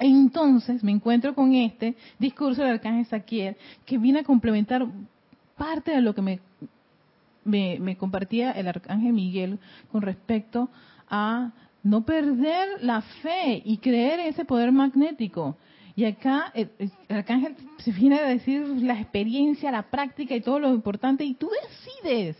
Entonces 0.00 0.82
me 0.82 0.92
encuentro 0.92 1.34
con 1.34 1.54
este 1.54 1.94
discurso 2.18 2.62
del 2.62 2.72
arcángel 2.72 3.04
Saquiel 3.04 3.56
que 3.84 3.98
viene 3.98 4.20
a 4.20 4.24
complementar 4.24 4.86
parte 5.58 5.90
de 5.90 6.00
lo 6.00 6.14
que 6.14 6.22
me, 6.22 6.40
me, 7.44 7.96
compartía 7.98 8.50
el 8.52 8.66
arcángel 8.66 9.12
Miguel 9.12 9.58
con 9.92 10.00
respecto 10.00 10.70
a 11.08 11.52
no 11.82 12.04
perder 12.06 12.82
la 12.82 13.02
fe 13.02 13.60
y 13.62 13.76
creer 13.76 14.20
en 14.20 14.26
ese 14.28 14.46
poder 14.46 14.72
magnético. 14.72 15.58
Y 15.94 16.06
acá 16.06 16.50
el, 16.54 16.70
arcángel 17.10 17.56
se 17.78 17.92
viene 17.92 18.20
a 18.20 18.24
decir 18.24 18.66
la 18.66 18.98
experiencia, 18.98 19.70
la 19.70 19.82
práctica 19.82 20.34
y 20.34 20.40
todo 20.40 20.58
lo 20.60 20.70
importante, 20.70 21.24
y 21.24 21.34
tú 21.34 21.50
decides. 21.62 22.38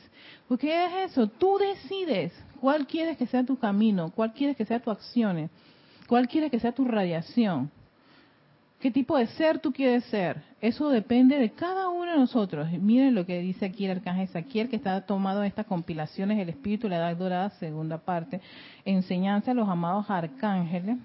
¿Qué 0.58 0.86
es 0.86 1.10
eso? 1.10 1.28
Tú 1.28 1.58
decides 1.58 2.32
cuál 2.58 2.86
quieres 2.86 3.18
que 3.18 3.26
sea 3.26 3.44
tu 3.44 3.58
camino, 3.58 4.10
cuál 4.14 4.32
quieres 4.32 4.56
que 4.56 4.64
sea 4.64 4.80
tu 4.80 4.90
acción. 4.90 5.50
¿Cuál 6.10 6.26
quieres 6.26 6.50
que 6.50 6.58
sea 6.58 6.72
tu 6.72 6.84
radiación? 6.84 7.70
¿Qué 8.80 8.90
tipo 8.90 9.16
de 9.16 9.28
ser 9.28 9.60
tú 9.60 9.72
quieres 9.72 10.02
ser? 10.06 10.42
Eso 10.60 10.88
depende 10.88 11.38
de 11.38 11.50
cada 11.50 11.88
uno 11.88 12.10
de 12.10 12.18
nosotros. 12.18 12.68
Miren 12.72 13.14
lo 13.14 13.24
que 13.24 13.38
dice 13.38 13.66
aquí 13.66 13.84
el 13.84 13.92
arcángel 13.92 14.26
Saquiel, 14.26 14.68
que 14.68 14.74
está 14.74 15.02
tomado 15.02 15.44
estas 15.44 15.66
compilaciones, 15.66 16.40
el 16.40 16.48
Espíritu 16.48 16.88
la 16.88 16.96
Edad 16.96 17.16
Dorada, 17.16 17.50
segunda 17.50 17.98
parte, 17.98 18.40
enseñanza 18.84 19.52
a 19.52 19.54
los 19.54 19.68
amados 19.68 20.10
arcángeles. 20.10 20.98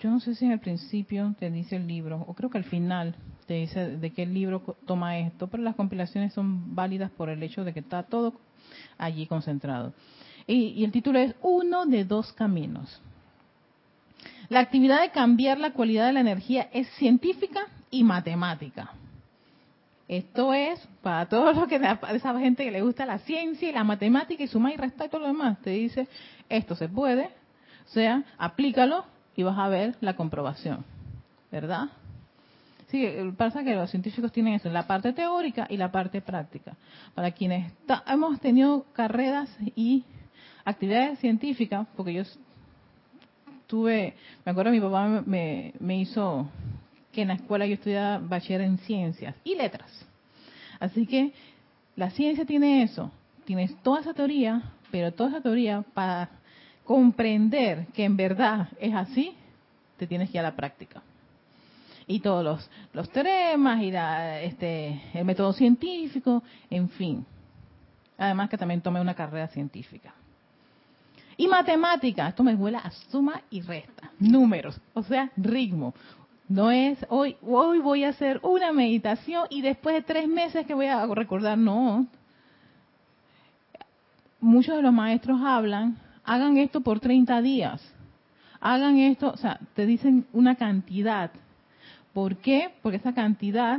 Yo 0.00 0.08
no 0.08 0.20
sé 0.20 0.34
si 0.34 0.46
en 0.46 0.52
el 0.52 0.60
principio 0.60 1.34
te 1.38 1.50
dice 1.50 1.76
el 1.76 1.86
libro, 1.86 2.24
o 2.26 2.32
creo 2.32 2.48
que 2.48 2.56
al 2.56 2.64
final 2.64 3.14
te 3.46 3.52
dice 3.52 3.98
de 3.98 4.10
qué 4.14 4.24
libro 4.24 4.62
toma 4.86 5.18
esto, 5.18 5.48
pero 5.48 5.62
las 5.62 5.76
compilaciones 5.76 6.32
son 6.32 6.74
válidas 6.74 7.10
por 7.10 7.28
el 7.28 7.42
hecho 7.42 7.64
de 7.64 7.74
que 7.74 7.80
está 7.80 8.02
todo 8.04 8.32
allí 8.96 9.26
concentrado. 9.26 9.92
Y, 10.48 10.82
el 10.82 10.90
título 10.90 11.18
es 11.18 11.34
Uno 11.42 11.84
de 11.84 12.04
dos 12.04 12.32
caminos. 12.32 13.00
La 14.48 14.60
actividad 14.60 15.02
de 15.02 15.10
cambiar 15.10 15.60
la 15.60 15.72
cualidad 15.74 16.06
de 16.06 16.14
la 16.14 16.20
energía 16.20 16.70
es 16.72 16.88
científica 16.94 17.66
y 17.90 18.02
matemática. 18.02 18.92
Esto 20.08 20.54
es 20.54 20.80
para 21.02 21.26
todos 21.28 21.54
los 21.54 21.68
que 21.68 21.76
esa 21.76 22.38
gente 22.40 22.64
que 22.64 22.70
le 22.70 22.80
gusta 22.80 23.04
la 23.04 23.18
ciencia 23.18 23.68
y 23.68 23.72
la 23.72 23.84
matemática 23.84 24.42
y 24.42 24.48
suma 24.48 24.72
y 24.72 24.76
resta 24.76 25.04
y 25.04 25.08
todo 25.10 25.20
lo 25.20 25.26
demás. 25.26 25.58
Te 25.60 25.68
dice, 25.70 26.08
esto 26.48 26.74
se 26.74 26.88
puede, 26.88 27.26
o 27.86 27.90
sea, 27.90 28.24
aplícalo 28.38 29.04
y 29.36 29.42
vas 29.42 29.58
a 29.58 29.68
ver 29.68 29.96
la 30.00 30.16
comprobación. 30.16 30.82
¿Verdad? 31.52 31.90
Sí, 32.90 33.06
pasa 33.36 33.62
que 33.62 33.74
los 33.74 33.90
científicos 33.90 34.32
tienen 34.32 34.54
eso, 34.54 34.70
la 34.70 34.86
parte 34.86 35.12
teórica 35.12 35.66
y 35.68 35.76
la 35.76 35.92
parte 35.92 36.22
práctica. 36.22 36.72
Para 37.14 37.32
quienes 37.32 37.70
hemos 38.06 38.40
tenido 38.40 38.86
carreras 38.94 39.54
y 39.76 40.04
actividades 40.68 41.18
científicas, 41.18 41.86
porque 41.96 42.12
yo 42.12 42.22
tuve, 43.66 44.14
me 44.44 44.52
acuerdo 44.52 44.70
mi 44.70 44.80
papá 44.80 45.22
me, 45.24 45.72
me 45.80 45.98
hizo 45.98 46.46
que 47.12 47.22
en 47.22 47.28
la 47.28 47.34
escuela 47.34 47.66
yo 47.66 47.74
estudiaba 47.74 48.18
bachiller 48.18 48.60
en 48.60 48.78
ciencias 48.78 49.34
y 49.44 49.54
letras. 49.54 49.90
Así 50.78 51.06
que 51.06 51.32
la 51.96 52.10
ciencia 52.10 52.44
tiene 52.44 52.82
eso, 52.82 53.10
tienes 53.44 53.74
toda 53.82 54.00
esa 54.00 54.12
teoría, 54.12 54.62
pero 54.90 55.12
toda 55.12 55.30
esa 55.30 55.40
teoría 55.40 55.82
para 55.94 56.28
comprender 56.84 57.86
que 57.88 58.04
en 58.04 58.16
verdad 58.16 58.68
es 58.78 58.94
así, 58.94 59.34
te 59.96 60.06
tienes 60.06 60.30
que 60.30 60.36
ir 60.36 60.40
a 60.40 60.50
la 60.50 60.56
práctica. 60.56 61.02
Y 62.06 62.20
todos 62.20 62.44
los, 62.44 62.70
los 62.92 63.10
teoremas 63.10 63.82
y 63.82 63.90
la, 63.90 64.40
este, 64.40 65.02
el 65.12 65.24
método 65.24 65.52
científico, 65.52 66.42
en 66.70 66.88
fin. 66.88 67.26
Además 68.16 68.48
que 68.48 68.56
también 68.56 68.80
tomé 68.80 69.00
una 69.00 69.14
carrera 69.14 69.48
científica. 69.48 70.14
Y 71.40 71.46
matemática, 71.46 72.28
esto 72.28 72.42
me 72.42 72.56
huele 72.56 72.78
a 72.78 72.90
suma 72.90 73.42
y 73.48 73.60
resta, 73.60 74.10
números, 74.18 74.78
o 74.92 75.04
sea, 75.04 75.30
ritmo. 75.36 75.94
No 76.48 76.72
es 76.72 76.98
hoy, 77.10 77.36
hoy 77.42 77.78
voy 77.78 78.02
a 78.02 78.08
hacer 78.08 78.40
una 78.42 78.72
meditación 78.72 79.46
y 79.48 79.62
después 79.62 79.94
de 79.94 80.02
tres 80.02 80.26
meses 80.26 80.66
que 80.66 80.74
voy 80.74 80.86
a 80.86 81.06
recordar, 81.06 81.56
no. 81.56 82.08
Muchos 84.40 84.74
de 84.74 84.82
los 84.82 84.92
maestros 84.92 85.40
hablan, 85.40 85.96
hagan 86.24 86.56
esto 86.56 86.80
por 86.80 86.98
30 86.98 87.40
días, 87.40 87.88
hagan 88.60 88.98
esto, 88.98 89.30
o 89.30 89.36
sea, 89.36 89.60
te 89.74 89.86
dicen 89.86 90.26
una 90.32 90.56
cantidad. 90.56 91.30
¿Por 92.12 92.38
qué? 92.38 92.74
Porque 92.82 92.96
esa 92.96 93.14
cantidad 93.14 93.78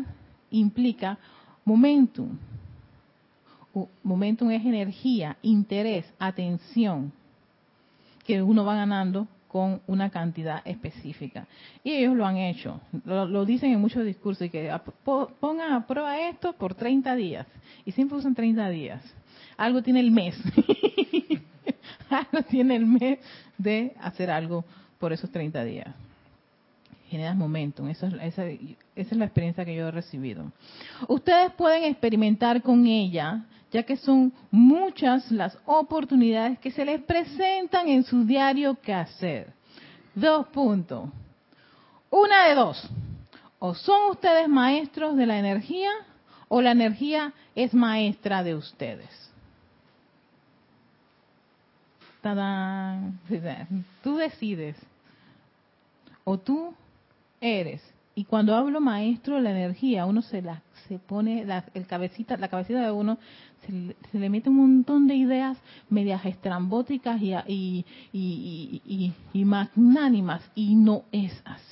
implica 0.49 1.17
momentum, 1.65 2.37
momentum 4.01 4.49
es 4.51 4.65
energía, 4.65 5.35
interés, 5.41 6.05
atención, 6.19 7.11
que 8.29 8.43
uno 8.43 8.63
va 8.63 8.75
ganando 8.75 9.27
con 9.47 9.81
una 9.87 10.11
cantidad 10.11 10.61
específica. 10.63 11.47
Y 11.83 11.93
ellos 11.93 12.15
lo 12.15 12.27
han 12.27 12.37
hecho, 12.37 12.79
lo, 13.05 13.43
dicen 13.43 13.71
en 13.71 13.81
muchos 13.81 14.05
discursos, 14.05 14.45
y 14.45 14.49
que 14.51 14.71
pongan 15.03 15.73
a 15.73 15.87
prueba 15.87 16.19
esto 16.29 16.53
por 16.53 16.75
30 16.75 17.15
días. 17.15 17.47
Y 17.85 17.91
siempre 17.91 18.19
usan 18.19 18.35
30 18.35 18.69
días. 18.69 19.01
Algo 19.57 19.81
tiene 19.81 20.01
el 20.01 20.11
mes. 20.11 20.35
algo 22.11 22.43
tiene 22.47 22.75
el 22.75 22.85
mes 22.85 23.17
de 23.57 23.95
hacer 23.99 24.29
algo 24.29 24.63
por 24.99 25.11
esos 25.11 25.31
30 25.31 25.63
días. 25.63 25.87
Generas 27.09 27.35
momentum. 27.35 27.89
esa, 27.89 28.07
es 28.95 29.11
la 29.11 29.25
experiencia 29.25 29.65
que 29.65 29.75
yo 29.75 29.87
he 29.87 29.91
recibido. 29.91 30.51
Ustedes 31.07 31.51
pueden 31.53 31.85
experimentar 31.85 32.61
con 32.61 32.85
ella, 32.85 33.45
ya 33.71 33.81
que 33.81 33.97
son 33.97 34.31
muchas 34.51 35.31
las 35.31 35.57
oportunidades 35.65 36.59
que 36.59 36.69
se 36.69 36.85
les 36.85 37.01
presentan 37.01 37.87
en 37.87 38.03
su 38.03 38.25
diario 38.25 38.75
que 38.79 38.93
hacer. 38.93 39.51
Dos 40.13 40.47
puntos. 40.47 41.09
Una 42.11 42.47
de 42.47 42.55
dos. 42.55 42.89
O 43.57 43.73
son 43.73 44.11
ustedes 44.11 44.47
maestros 44.47 45.15
de 45.15 45.25
la 45.25 45.39
energía 45.39 45.89
o 46.47 46.61
la 46.61 46.71
energía 46.71 47.33
es 47.55 47.73
maestra 47.73 48.43
de 48.43 48.53
ustedes. 48.53 49.09
Tú 54.03 54.17
decides. 54.17 54.75
O 56.23 56.37
tú 56.37 56.73
eres. 57.41 57.81
Y 58.15 58.25
cuando 58.25 58.55
hablo 58.55 58.81
maestro 58.81 59.35
de 59.35 59.41
la 59.41 59.51
energía, 59.51 60.05
uno 60.05 60.21
se 60.21 60.41
la 60.41 60.61
se 60.89 60.97
pone 60.97 61.45
la, 61.45 61.63
el 61.75 61.85
cabecita, 61.85 62.35
la 62.35 62.47
cabecita 62.47 62.81
de 62.81 62.91
uno 62.91 63.19
se, 63.65 64.17
le 64.17 64.29
mete 64.29 64.49
un 64.49 64.55
montón 64.57 65.07
de 65.07 65.15
ideas 65.15 65.57
medias 65.87 66.25
estrambóticas 66.25 67.21
y, 67.21 67.35
y, 67.47 67.85
y, 68.11 69.13
y, 69.31 69.45
magnánimas 69.45 70.41
y 70.55 70.73
no 70.75 71.03
es 71.11 71.31
así. 71.45 71.63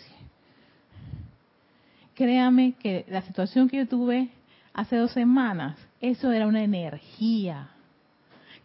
Créame 2.14 2.74
que 2.74 3.06
la 3.10 3.24
situación 3.24 3.68
que 3.68 3.78
yo 3.78 3.88
tuve 3.88 4.30
hace 4.74 4.98
dos 4.98 5.12
semanas, 5.12 5.78
eso 6.00 6.32
era 6.32 6.46
una 6.46 6.64
energía 6.64 7.70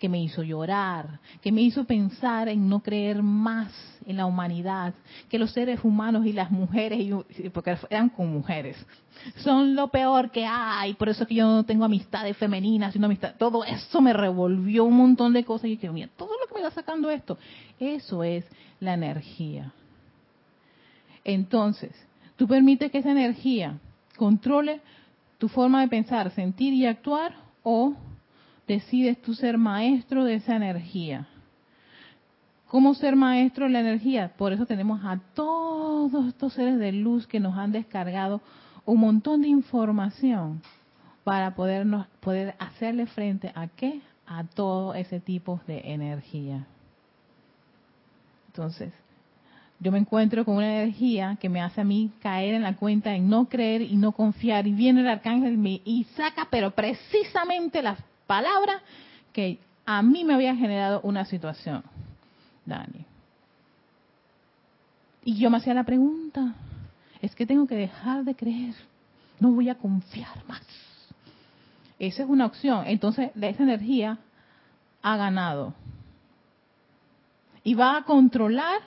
que 0.03 0.09
me 0.09 0.21
hizo 0.21 0.43
llorar, 0.43 1.21
que 1.41 1.53
me 1.53 1.63
hizo 1.63 1.85
pensar 1.85 2.49
en 2.49 2.69
no 2.69 2.81
creer 2.81 3.23
más 3.23 3.73
en 4.05 4.17
la 4.17 4.27
humanidad, 4.27 4.95
que 5.29 5.39
los 5.39 5.53
seres 5.53 5.79
humanos 5.85 6.27
y 6.27 6.33
las 6.33 6.51
mujeres, 6.51 7.09
porque 7.53 7.77
eran 7.89 8.09
con 8.09 8.33
mujeres, 8.33 8.77
son 9.37 9.77
lo 9.77 9.87
peor 9.93 10.33
que 10.33 10.45
hay, 10.45 10.95
por 10.95 11.09
eso 11.09 11.23
es 11.23 11.29
que 11.29 11.37
yo 11.37 11.47
no 11.47 11.63
tengo 11.63 11.85
amistades 11.85 12.37
femeninas, 12.37 12.95
sino 12.95 13.07
amistad, 13.07 13.37
todo 13.39 13.65
eso 13.65 14.01
me 14.01 14.13
revolvió 14.13 14.83
un 14.83 14.97
montón 14.97 15.35
de 15.35 15.45
cosas 15.45 15.71
y 15.71 15.77
que 15.77 15.89
mira, 15.89 16.09
todo 16.17 16.31
lo 16.31 16.49
que 16.49 16.55
me 16.61 16.67
está 16.67 16.75
sacando 16.81 17.09
esto, 17.09 17.39
eso 17.79 18.25
es 18.25 18.45
la 18.81 18.95
energía. 18.95 19.73
Entonces, 21.23 21.93
tú 22.35 22.49
permites 22.49 22.91
que 22.91 22.99
esa 22.99 23.13
energía 23.13 23.79
controle 24.17 24.81
tu 25.39 25.47
forma 25.47 25.81
de 25.81 25.87
pensar, 25.87 26.33
sentir 26.33 26.75
y 26.75 26.87
actuar 26.87 27.37
o 27.63 27.95
decides 28.67 29.21
tú 29.21 29.35
ser 29.35 29.59
maestro 29.59 30.25
de 30.25 30.35
esa 30.35 30.57
energía. 30.57 31.27
¿Cómo 32.69 32.95
ser 32.95 33.17
maestro 33.17 33.67
de 33.67 33.73
la 33.73 33.81
energía? 33.81 34.33
Por 34.37 34.53
eso 34.53 34.65
tenemos 34.65 35.05
a 35.05 35.21
todos 35.35 36.27
estos 36.27 36.55
seres 36.55 36.79
de 36.79 36.93
luz 36.93 37.27
que 37.27 37.41
nos 37.41 37.57
han 37.59 37.73
descargado 37.73 38.41
un 38.87 38.99
montón 38.99 39.43
de 39.43 39.49
información 39.49 40.63
para 41.23 41.55
podernos, 41.55 42.07
poder 42.21 42.55
hacerle 42.59 43.07
frente 43.07 43.53
a 43.55 43.69
qué? 43.69 44.01
A 44.27 44.45
todo 44.45 44.95
ese 44.95 45.21
tipo 45.21 45.61
de 45.67 45.83
energía. 45.93 46.67
Entonces, 48.49 48.93
yo 49.79 49.93
me 49.93 49.99
encuentro 49.99 50.45
con 50.45 50.57
una 50.57 50.81
energía 50.81 51.37
que 51.41 51.49
me 51.49 51.61
hace 51.61 51.81
a 51.81 51.85
mí 51.85 52.11
caer 52.21 52.55
en 52.55 52.63
la 52.63 52.77
cuenta 52.77 53.15
en 53.15 53.29
no 53.29 53.49
creer 53.49 53.83
y 53.83 53.97
no 53.97 54.13
confiar. 54.13 54.67
Y 54.67 54.73
viene 54.73 55.01
el 55.01 55.09
arcángel 55.09 55.59
y 55.85 56.05
saca, 56.17 56.49
pero 56.51 56.71
precisamente 56.71 57.83
las 57.83 57.99
palabra 58.33 58.81
que 59.35 59.59
a 59.85 60.01
mí 60.01 60.25
me 60.25 60.33
había 60.33 60.57
generado 60.57 61.03
una 61.03 61.27
situación, 61.27 61.85
Dani. 62.65 63.05
Y 65.23 65.37
yo 65.37 65.51
me 65.51 65.59
hacía 65.59 65.75
la 65.75 65.85
pregunta, 65.85 66.55
es 67.21 67.35
que 67.35 67.45
tengo 67.45 67.67
que 67.67 67.75
dejar 67.75 68.25
de 68.25 68.35
creer, 68.35 68.75
no 69.39 69.51
voy 69.51 69.69
a 69.69 69.75
confiar 69.75 70.43
más. 70.49 70.63
Esa 71.99 72.23
es 72.23 72.29
una 72.31 72.47
opción. 72.47 72.85
Entonces, 72.87 73.33
esa 73.39 73.63
energía 73.65 74.17
ha 75.03 75.17
ganado. 75.19 75.75
Y 77.63 77.75
va 77.75 77.99
a 77.99 78.05
controlar 78.05 78.81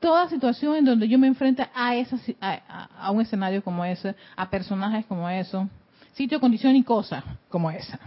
toda 0.00 0.30
situación 0.30 0.76
en 0.76 0.86
donde 0.86 1.06
yo 1.06 1.18
me 1.18 1.26
enfrente 1.26 1.68
a, 1.74 1.96
esa, 1.96 2.16
a 2.98 3.10
un 3.10 3.20
escenario 3.20 3.62
como 3.62 3.84
ese, 3.84 4.16
a 4.36 4.48
personajes 4.48 5.04
como 5.04 5.28
eso, 5.28 5.68
sitio, 6.14 6.40
condición 6.40 6.76
y 6.76 6.82
cosa 6.82 7.24
como 7.48 7.70
esa. 7.70 7.98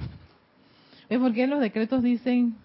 ¿Ves 1.10 1.20
por 1.20 1.34
qué 1.34 1.48
los 1.48 1.60
decretos 1.60 2.04
dicen 2.04 2.56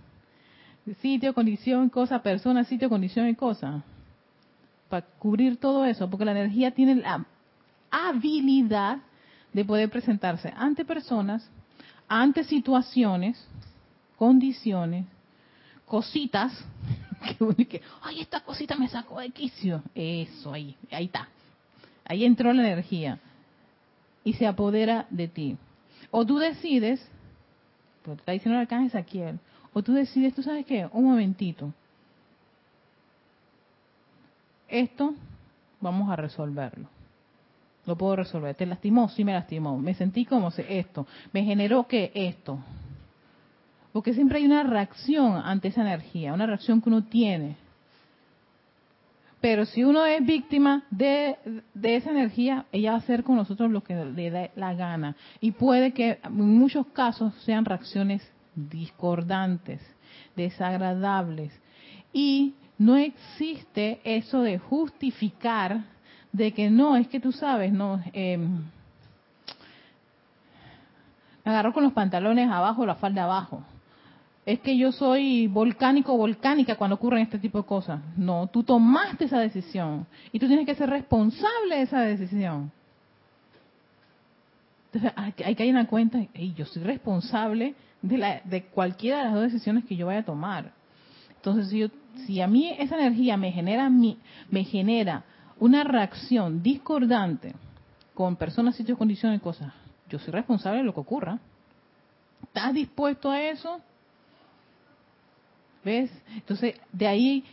sitio, 1.01 1.35
condición, 1.35 1.89
cosa, 1.89 2.23
persona, 2.23 2.65
sitio, 2.65 2.89
condición 2.89 3.29
y 3.29 3.35
cosa? 3.35 3.83
Para 4.89 5.05
cubrir 5.19 5.57
todo 5.57 5.85
eso, 5.85 6.09
porque 6.09 6.25
la 6.25 6.33
energía 6.33 6.71
tiene 6.71 6.95
la 6.97 7.25
habilidad 7.91 8.99
de 9.53 9.65
poder 9.65 9.91
presentarse 9.91 10.53
ante 10.57 10.85
personas, 10.85 11.49
ante 12.09 12.45
situaciones, 12.45 13.45
condiciones, 14.17 15.07
cositas, 15.87 16.53
que, 17.69 17.83
ay, 18.03 18.21
esta 18.21 18.41
cosita 18.41 18.77
me 18.77 18.89
sacó 18.89 19.21
de 19.21 19.31
quicio. 19.31 19.83
Eso, 19.95 20.53
ahí, 20.53 20.77
ahí 20.91 21.07
está. 21.07 21.29
Ahí 22.05 22.25
entró 22.25 22.53
la 22.53 22.63
energía 22.63 23.19
y 24.27 24.33
se 24.33 24.45
apodera 24.45 25.07
de 25.09 25.29
ti. 25.29 25.57
O 26.11 26.27
tú 26.27 26.39
decides, 26.39 27.01
porque 28.03 28.21
está 28.21 28.33
diciendo 28.33 28.57
el 28.57 28.63
arcángel 28.63 28.91
Saquiel, 28.91 29.39
o 29.73 29.83
tú 29.83 29.93
decides, 29.93 30.35
tú 30.35 30.43
sabes 30.43 30.67
qué, 30.67 30.89
un 30.93 31.05
momentito, 31.05 31.73
esto 34.67 35.15
vamos 35.81 36.11
a 36.11 36.17
resolverlo. 36.17 36.89
Lo 37.87 37.97
puedo 37.97 38.17
resolver. 38.17 38.57
¿Te 38.57 38.67
lastimó? 38.67 39.09
Sí 39.11 39.25
me 39.25 39.33
lastimó. 39.33 39.79
Me 39.79 39.95
sentí 39.95 40.25
como 40.25 40.49
esto. 40.49 41.07
Me 41.33 41.45
generó 41.45 41.87
que 41.87 42.11
esto. 42.13 42.59
Porque 43.93 44.13
siempre 44.13 44.39
hay 44.39 44.47
una 44.47 44.65
reacción 44.65 45.37
ante 45.37 45.69
esa 45.69 45.83
energía, 45.83 46.35
una 46.35 46.47
reacción 46.47 46.83
que 46.83 46.89
uno 46.89 47.05
tiene. 47.05 47.57
Pero 49.49 49.65
si 49.65 49.85
uno 49.85 50.05
es 50.05 50.27
víctima 50.27 50.83
de, 50.91 51.37
esa 51.81 52.11
energía, 52.11 52.67
ella 52.73 52.91
va 52.91 52.97
a 52.97 52.99
hacer 52.99 53.23
con 53.23 53.37
nosotros 53.37 53.71
lo 53.71 53.81
que 53.81 53.95
le 53.95 54.29
dé 54.29 54.51
la 54.57 54.75
gana. 54.75 55.15
Y 55.41 55.53
puede 55.53 55.93
que 55.93 56.19
en 56.21 56.59
muchos 56.59 56.85
casos 56.89 57.33
sean 57.45 57.65
reacciones 57.65 58.29
discordantes, 58.57 59.81
desagradables. 60.35 61.53
Y 62.13 62.55
no 62.77 62.97
existe 62.97 64.01
eso 64.03 64.43
de 64.43 64.59
justificar 64.59 65.85
de 66.33 66.53
que 66.53 66.69
no, 66.69 66.97
es 66.97 67.07
que 67.07 67.21
tú 67.21 67.31
sabes, 67.31 67.73
no, 67.73 68.03
eh, 68.13 68.37
me 71.45 71.53
agarró 71.53 71.73
con 71.73 71.85
los 71.85 71.93
pantalones 71.93 72.51
abajo, 72.51 72.85
la 72.85 72.97
falda 72.97 73.23
abajo 73.23 73.63
es 74.47 74.61
que 74.61 74.79
yo 74.79 74.93
soy 74.93 75.49
volcánico 75.49 76.15
o 76.15 76.17
volcánica 76.17 76.77
cuando 76.77 76.95
ocurren 76.95 77.23
este 77.23 77.41
tipo 77.41 77.59
de 77.59 77.65
cosas. 77.65 78.01
No, 78.17 78.47
tú 78.47 78.63
tomaste 78.63 79.25
esa 79.25 79.41
decisión 79.41 80.07
y 80.31 80.39
tú 80.39 80.47
tienes 80.47 80.65
que 80.65 80.77
ser 80.77 80.89
responsable 80.89 81.75
de 81.75 81.83
esa 81.83 82.01
decisión. 82.03 82.71
Entonces 84.93 85.13
hay 85.17 85.55
que 85.57 85.67
ir 85.67 85.77
en 85.77 85.87
cuenta, 85.87 86.21
y 86.33 86.55
yo 86.55 86.65
soy 86.65 86.85
responsable 86.85 87.75
de, 88.01 88.19
la, 88.19 88.41
de 88.45 88.63
cualquiera 88.67 89.19
de 89.19 89.25
las 89.25 89.35
dos 89.35 89.43
decisiones 89.43 89.85
que 89.85 89.97
yo 89.97 90.07
vaya 90.07 90.21
a 90.21 90.25
tomar. 90.25 90.73
Entonces 91.35 91.69
si, 91.69 91.91
si 92.25 92.41
a 92.41 92.47
mí 92.47 92.73
esa 92.79 92.95
energía 92.95 93.37
me 93.37 93.51
genera, 93.51 93.91
me 93.91 94.65
genera 94.65 95.25
una 95.59 95.83
reacción 95.83 96.63
discordante 96.63 97.53
con 98.15 98.37
personas, 98.37 98.77
sitios, 98.77 98.97
condiciones 98.97 99.41
cosas, 99.43 99.73
yo 100.09 100.21
soy 100.21 100.33
responsable 100.33 100.79
de 100.79 100.85
lo 100.85 100.95
que 100.95 101.01
ocurra. 101.01 101.41
¿Estás 102.45 102.73
dispuesto 102.73 103.29
a 103.29 103.43
eso? 103.43 103.81
¿Ves? 105.87 106.11
Entonces, 106.35 106.75
de 106.93 107.07
ahí, 107.07 107.45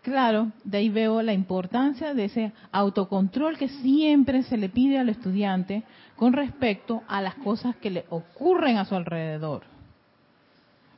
claro, 0.00 0.50
de 0.64 0.78
ahí 0.78 0.88
veo 0.88 1.20
la 1.20 1.34
importancia 1.34 2.14
de 2.14 2.24
ese 2.24 2.52
autocontrol 2.70 3.58
que 3.58 3.68
siempre 3.68 4.44
se 4.44 4.56
le 4.56 4.70
pide 4.70 4.98
al 4.98 5.10
estudiante 5.10 5.82
con 6.16 6.32
respecto 6.32 7.02
a 7.06 7.20
las 7.20 7.34
cosas 7.34 7.76
que 7.76 7.90
le 7.90 8.06
ocurren 8.08 8.78
a 8.78 8.86
su 8.86 8.94
alrededor. 8.94 9.64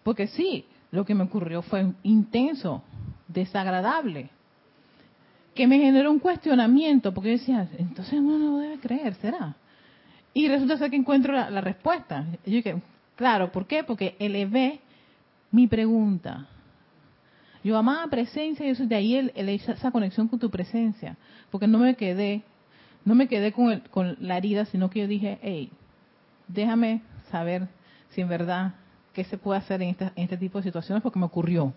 Porque 0.05 0.29
sí, 0.29 0.67
lo 0.93 1.05
que 1.05 1.17
me 1.17 1.25
ocurrió 1.25 1.63
fue 1.63 1.85
intenso, 2.05 2.85
desagradable, 3.27 4.31
que 5.53 5.67
me 5.67 5.81
generó 5.81 6.13
un 6.13 6.21
cuestionamiento, 6.21 7.13
porque 7.13 7.31
yo 7.31 7.39
decía, 7.39 7.69
entonces 7.77 8.21
uno 8.21 8.39
no 8.39 8.59
debe 8.59 8.79
creer, 8.79 9.15
¿será? 9.17 9.57
Y 10.33 10.47
resulta 10.47 10.79
ser 10.79 10.91
que 10.91 10.97
encuentro 10.97 11.33
la, 11.33 11.61
respuesta. 11.61 12.25
Yo 12.47 12.61
Claro, 13.17 13.51
¿por 13.51 13.67
qué? 13.67 13.83
Porque 13.83 14.15
elevé 14.21 14.79
mi 15.51 15.67
pregunta. 15.67 16.51
Yo 17.65 17.79
amaba 17.79 18.07
presencia 18.09 18.67
y 18.67 18.69
eso 18.69 18.85
de 18.85 18.95
ahí 18.95 19.17
el, 19.17 19.49
esa 19.49 19.91
conexión 19.91 20.29
con 20.29 20.39
tu 20.39 20.51
presencia. 20.51 21.17
Porque 21.51 21.67
no 21.67 21.79
me 21.79 21.95
quedé, 21.97 22.43
no 23.07 23.15
me 23.15 23.27
quedé 23.27 23.53
con, 23.53 23.81
con 23.91 24.17
la 24.21 24.37
herida, 24.37 24.67
sino 24.67 24.91
que 24.91 25.01
yo 25.01 25.09
dije, 25.09 25.39
hey, 25.43 25.71
déjame 26.47 27.01
saber 27.31 27.67
si 28.11 28.21
en 28.21 28.29
verdad 28.29 28.75
qué 29.15 29.25
se 29.25 29.39
puede 29.39 29.59
hacer 29.59 29.81
en, 29.81 29.97
este 30.15 30.37
tipo 30.37 30.59
de 30.59 30.65
situaciones 30.65 31.03
porque 31.03 31.19
me 31.19 31.25
ocurrió. 31.25 31.73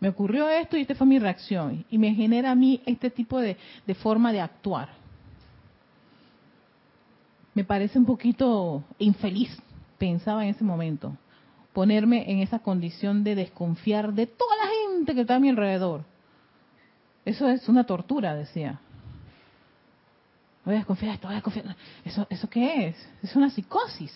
Me 0.00 0.08
ocurrió 0.08 0.48
esto 0.48 0.78
y 0.78 0.82
esta 0.82 0.94
fue 0.94 1.06
mi 1.06 1.18
reacción. 1.18 1.84
Y 1.90 1.98
me 1.98 2.14
genera 2.14 2.50
a 2.50 2.54
mí 2.54 2.80
este 2.86 3.10
tipo 3.10 3.38
de 3.38 3.56
forma 4.00 4.32
de 4.32 4.40
actuar. 4.40 4.88
Me 7.52 7.62
parece 7.64 7.98
un 7.98 8.06
poquito 8.06 8.84
infeliz, 8.98 9.50
pensaba 9.98 10.44
en 10.44 10.50
ese 10.50 10.64
momento 10.64 11.14
ponerme 11.76 12.30
en 12.32 12.38
esa 12.38 12.60
condición 12.60 13.22
de 13.22 13.34
desconfiar 13.34 14.14
de 14.14 14.26
toda 14.26 14.56
la 14.56 14.70
gente 14.94 15.14
que 15.14 15.20
está 15.20 15.34
a 15.34 15.38
mi 15.38 15.50
alrededor. 15.50 16.04
Eso 17.22 17.50
es 17.50 17.68
una 17.68 17.84
tortura, 17.84 18.34
decía. 18.34 18.80
Voy 20.64 20.72
a 20.72 20.78
desconfiar 20.78 21.10
de 21.10 21.14
esto, 21.16 21.26
voy 21.28 21.34
a 21.34 21.36
desconfiar. 21.36 21.76
¿Eso, 22.02 22.26
¿Eso 22.30 22.48
qué 22.48 22.86
es? 22.86 23.08
Es 23.22 23.36
una 23.36 23.50
psicosis. 23.50 24.10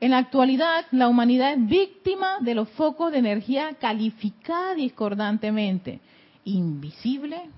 En 0.00 0.12
la 0.12 0.16
actualidad, 0.16 0.86
la 0.90 1.08
humanidad 1.08 1.52
es 1.52 1.66
víctima 1.66 2.38
de 2.40 2.54
los 2.54 2.70
focos 2.70 3.12
de 3.12 3.18
energía 3.18 3.74
calificada 3.74 4.74
discordantemente. 4.74 6.00
Invisible, 6.44 7.50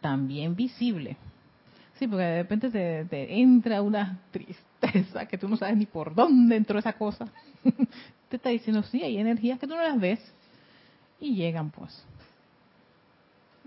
también 0.00 0.56
visible. 0.56 1.16
Sí, 1.98 2.06
porque 2.06 2.24
de 2.24 2.42
repente 2.42 2.70
te, 2.70 3.40
entra 3.40 3.82
una 3.82 4.20
tristeza 4.30 5.26
que 5.26 5.36
tú 5.36 5.48
no 5.48 5.56
sabes 5.56 5.76
ni 5.76 5.86
por 5.86 6.14
dónde 6.14 6.56
entró 6.56 6.78
esa 6.78 6.92
cosa. 6.92 7.26
te 8.28 8.36
está 8.36 8.50
diciendo, 8.50 8.82
sí, 8.84 9.02
hay 9.02 9.18
energías 9.18 9.58
que 9.58 9.66
tú 9.66 9.74
no 9.74 9.82
las 9.82 9.98
ves 9.98 10.20
y 11.20 11.34
llegan 11.34 11.70
pues. 11.70 12.04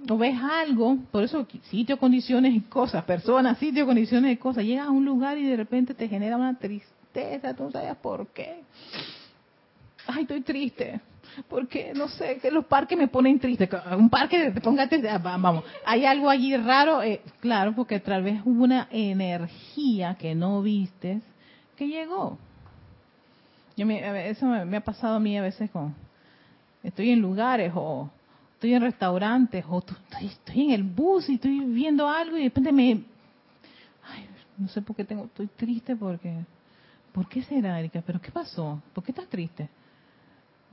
O 0.10 0.18
ves 0.18 0.36
algo, 0.42 0.98
por 1.12 1.24
eso 1.24 1.46
sitio, 1.70 1.98
condiciones 1.98 2.56
y 2.56 2.62
cosas, 2.62 3.04
personas, 3.04 3.58
sitio, 3.58 3.86
condiciones 3.86 4.34
y 4.34 4.38
cosas. 4.38 4.64
Llegas 4.64 4.88
a 4.88 4.92
un 4.92 5.06
lugar 5.06 5.38
y 5.38 5.46
de 5.46 5.58
repente 5.58 5.94
te 5.94 6.08
genera 6.08 6.38
una 6.38 6.58
tristeza, 6.58 7.54
tú 7.54 7.66
no 7.66 7.72
sabes 7.72 7.96
por 7.98 8.28
qué. 8.28 8.64
Ay, 10.08 10.22
estoy 10.22 10.42
triste 10.42 11.02
porque 11.48 11.94
no 11.96 12.08
sé, 12.08 12.38
que 12.40 12.52
los 12.52 12.66
parques 12.66 12.98
me 12.98 13.08
ponen 13.08 13.40
triste. 13.40 13.70
Un 13.98 14.10
parque 14.10 14.52
te 14.52 14.62
ponga 14.62 14.88
triste, 14.88 15.10
vamos, 15.18 15.64
hay 15.86 16.06
algo 16.06 16.30
allí 16.30 16.56
raro, 16.58 17.02
eh, 17.02 17.22
claro, 17.40 17.74
porque 17.76 18.00
tal 18.00 18.24
vez 18.24 18.42
hubo 18.46 18.64
una 18.64 18.88
energía 18.92 20.16
que 20.16 20.36
no 20.36 20.62
vistes 20.62 21.22
que 21.76 21.88
llegó. 21.88 22.38
Yo 23.78 23.86
me, 23.86 24.30
eso 24.30 24.46
me, 24.46 24.78
ha 24.78 24.82
pasado 24.82 25.16
a 25.16 25.20
mí 25.20 25.38
a 25.38 25.42
veces 25.42 25.72
con, 25.72 25.96
estoy 26.84 27.12
en 27.12 27.20
lugares 27.20 27.72
o 27.74 28.10
estoy 28.54 28.74
en 28.74 28.82
restaurantes 28.82 29.66
o 29.70 29.84
estoy, 30.22 30.66
en 30.66 30.72
el 30.72 30.84
bus 30.84 31.30
y 31.30 31.36
estoy 31.36 31.60
viendo 31.62 32.08
algo 32.08 32.38
y 32.38 32.42
de 32.42 32.50
repente 32.50 32.72
me, 32.72 33.04
ay, 34.04 34.28
no 34.58 34.68
sé 34.68 34.82
por 34.82 34.96
qué 34.96 35.06
tengo, 35.06 35.26
estoy 35.26 35.48
triste 35.48 35.96
porque, 35.96 36.36
¿por 37.14 37.28
qué 37.28 37.42
será, 37.44 37.80
Erika? 37.80 38.04
¿Pero 38.06 38.22
qué 38.22 38.32
pasó? 38.32 38.82
¿Por 38.94 39.04
qué 39.04 39.12
estás 39.12 39.28
triste? 39.28 39.70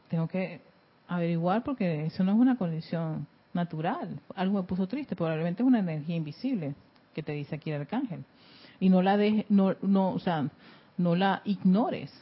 Tengo 0.08 0.28
que 0.28 0.60
averiguar 1.06 1.62
porque 1.62 2.06
eso 2.06 2.24
no 2.24 2.32
es 2.32 2.38
una 2.38 2.56
condición 2.56 3.26
natural. 3.52 4.20
Algo 4.34 4.58
me 4.58 4.62
puso 4.64 4.86
triste, 4.86 5.16
probablemente 5.16 5.62
es 5.62 5.66
una 5.66 5.80
energía 5.80 6.16
invisible 6.16 6.74
que 7.14 7.22
te 7.22 7.32
dice 7.32 7.56
aquí 7.56 7.70
el 7.70 7.80
arcángel. 7.80 8.24
Y 8.80 8.90
no 8.90 9.02
la 9.02 9.16
de, 9.16 9.46
no, 9.48 9.74
no, 9.82 10.10
o 10.10 10.18
sea, 10.18 10.48
no 10.96 11.16
la 11.16 11.42
ignores. 11.44 12.12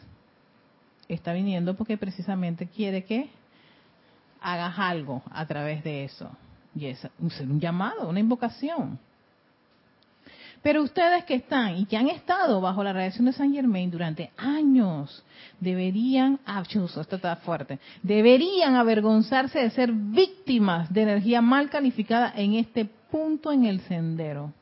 Está 1.08 1.32
viniendo 1.32 1.76
porque 1.76 1.98
precisamente 1.98 2.66
quiere 2.66 3.04
que 3.04 3.28
hagas 4.40 4.78
algo 4.78 5.22
a 5.30 5.46
través 5.46 5.84
de 5.84 6.04
eso. 6.04 6.30
Y 6.74 6.86
es 6.86 7.06
un 7.18 7.60
llamado, 7.60 8.08
una 8.08 8.20
invocación. 8.20 8.98
Pero 10.66 10.82
ustedes 10.82 11.22
que 11.26 11.34
están 11.36 11.76
y 11.76 11.86
que 11.86 11.96
han 11.96 12.08
estado 12.08 12.60
bajo 12.60 12.82
la 12.82 12.92
radiación 12.92 13.26
de 13.26 13.32
San 13.32 13.52
Germain 13.52 13.88
durante 13.88 14.32
años, 14.36 15.22
deberían, 15.60 16.40
ah, 16.44 16.64
esto 16.68 17.14
está 17.14 17.36
fuerte, 17.36 17.78
deberían 18.02 18.74
avergonzarse 18.74 19.60
de 19.60 19.70
ser 19.70 19.92
víctimas 19.92 20.92
de 20.92 21.02
energía 21.02 21.40
mal 21.40 21.70
calificada 21.70 22.32
en 22.34 22.54
este 22.54 22.84
punto 22.84 23.52
en 23.52 23.64
el 23.64 23.78
sendero. 23.82 24.52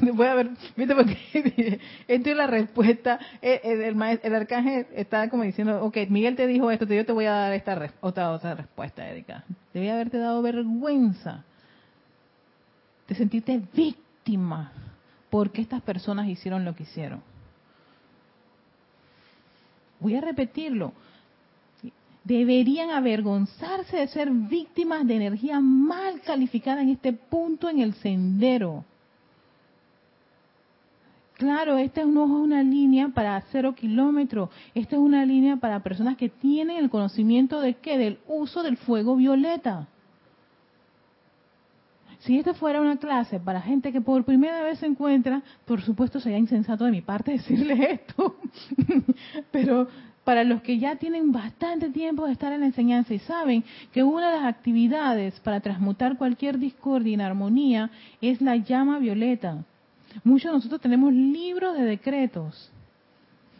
Voy 0.14 0.26
a 0.26 0.34
ver, 0.34 0.50
viste 0.76 0.94
porque 0.94 1.18
esto 2.08 2.30
es 2.30 2.36
la 2.36 2.46
respuesta. 2.46 3.18
Eh, 3.40 3.60
el, 3.64 3.80
el, 3.82 4.20
el, 4.22 4.34
arcángel 4.34 4.86
está 4.94 5.28
como 5.28 5.42
diciendo, 5.42 5.84
ok, 5.84 5.96
Miguel 6.08 6.36
te 6.36 6.46
dijo 6.46 6.70
esto, 6.70 6.86
yo 6.86 7.04
te 7.06 7.12
voy 7.12 7.26
a 7.26 7.32
dar 7.32 7.52
esta 7.52 7.90
otra, 8.00 8.32
otra 8.32 8.54
respuesta, 8.54 9.08
Erika. 9.08 9.44
Debía 9.72 9.94
haberte 9.94 10.18
dado 10.18 10.42
vergüenza 10.42 11.44
de 13.08 13.14
sentirte 13.14 13.60
víctima 13.72 14.72
porque 15.30 15.60
estas 15.60 15.82
personas 15.82 16.28
hicieron 16.28 16.64
lo 16.64 16.74
que 16.74 16.84
hicieron. 16.84 17.22
Voy 20.00 20.16
a 20.16 20.20
repetirlo. 20.20 20.92
Deberían 22.24 22.90
avergonzarse 22.90 23.98
de 23.98 24.08
ser 24.08 24.30
víctimas 24.30 25.06
de 25.06 25.14
energía 25.14 25.60
mal 25.60 26.20
calificada 26.22 26.82
en 26.82 26.90
este 26.90 27.12
punto 27.12 27.68
en 27.68 27.80
el 27.80 27.94
sendero. 27.94 28.84
Claro, 31.36 31.76
esta 31.76 32.02
no 32.06 32.24
es 32.24 32.30
una 32.30 32.62
línea 32.62 33.10
para 33.10 33.38
cero 33.52 33.74
kilómetros, 33.74 34.48
esta 34.74 34.96
es 34.96 35.02
una 35.02 35.26
línea 35.26 35.56
para 35.56 35.80
personas 35.80 36.16
que 36.16 36.30
tienen 36.30 36.78
el 36.78 36.88
conocimiento 36.88 37.60
de 37.60 37.74
qué, 37.74 37.98
del 37.98 38.18
uso 38.26 38.62
del 38.62 38.78
fuego 38.78 39.16
violeta. 39.16 39.86
Si 42.20 42.38
esta 42.38 42.54
fuera 42.54 42.80
una 42.80 42.96
clase 42.96 43.38
para 43.38 43.60
gente 43.60 43.92
que 43.92 44.00
por 44.00 44.24
primera 44.24 44.62
vez 44.62 44.78
se 44.78 44.86
encuentra, 44.86 45.42
por 45.66 45.82
supuesto 45.82 46.20
sería 46.20 46.38
insensato 46.38 46.86
de 46.86 46.90
mi 46.90 47.02
parte 47.02 47.32
decirles 47.32 47.80
esto, 47.80 48.36
pero 49.52 49.88
para 50.24 50.42
los 50.42 50.62
que 50.62 50.78
ya 50.78 50.96
tienen 50.96 51.32
bastante 51.32 51.90
tiempo 51.90 52.24
de 52.24 52.32
estar 52.32 52.50
en 52.54 52.60
la 52.60 52.66
enseñanza 52.66 53.12
y 53.12 53.18
saben 53.18 53.62
que 53.92 54.02
una 54.02 54.30
de 54.30 54.40
las 54.40 54.46
actividades 54.46 55.38
para 55.40 55.60
transmutar 55.60 56.16
cualquier 56.16 56.58
discordia 56.58 57.12
en 57.12 57.20
armonía 57.20 57.90
es 58.22 58.40
la 58.40 58.56
llama 58.56 58.98
violeta 58.98 59.66
Muchos 60.24 60.50
de 60.50 60.56
nosotros 60.56 60.80
tenemos 60.80 61.12
libros 61.12 61.74
de 61.76 61.84
decretos 61.84 62.70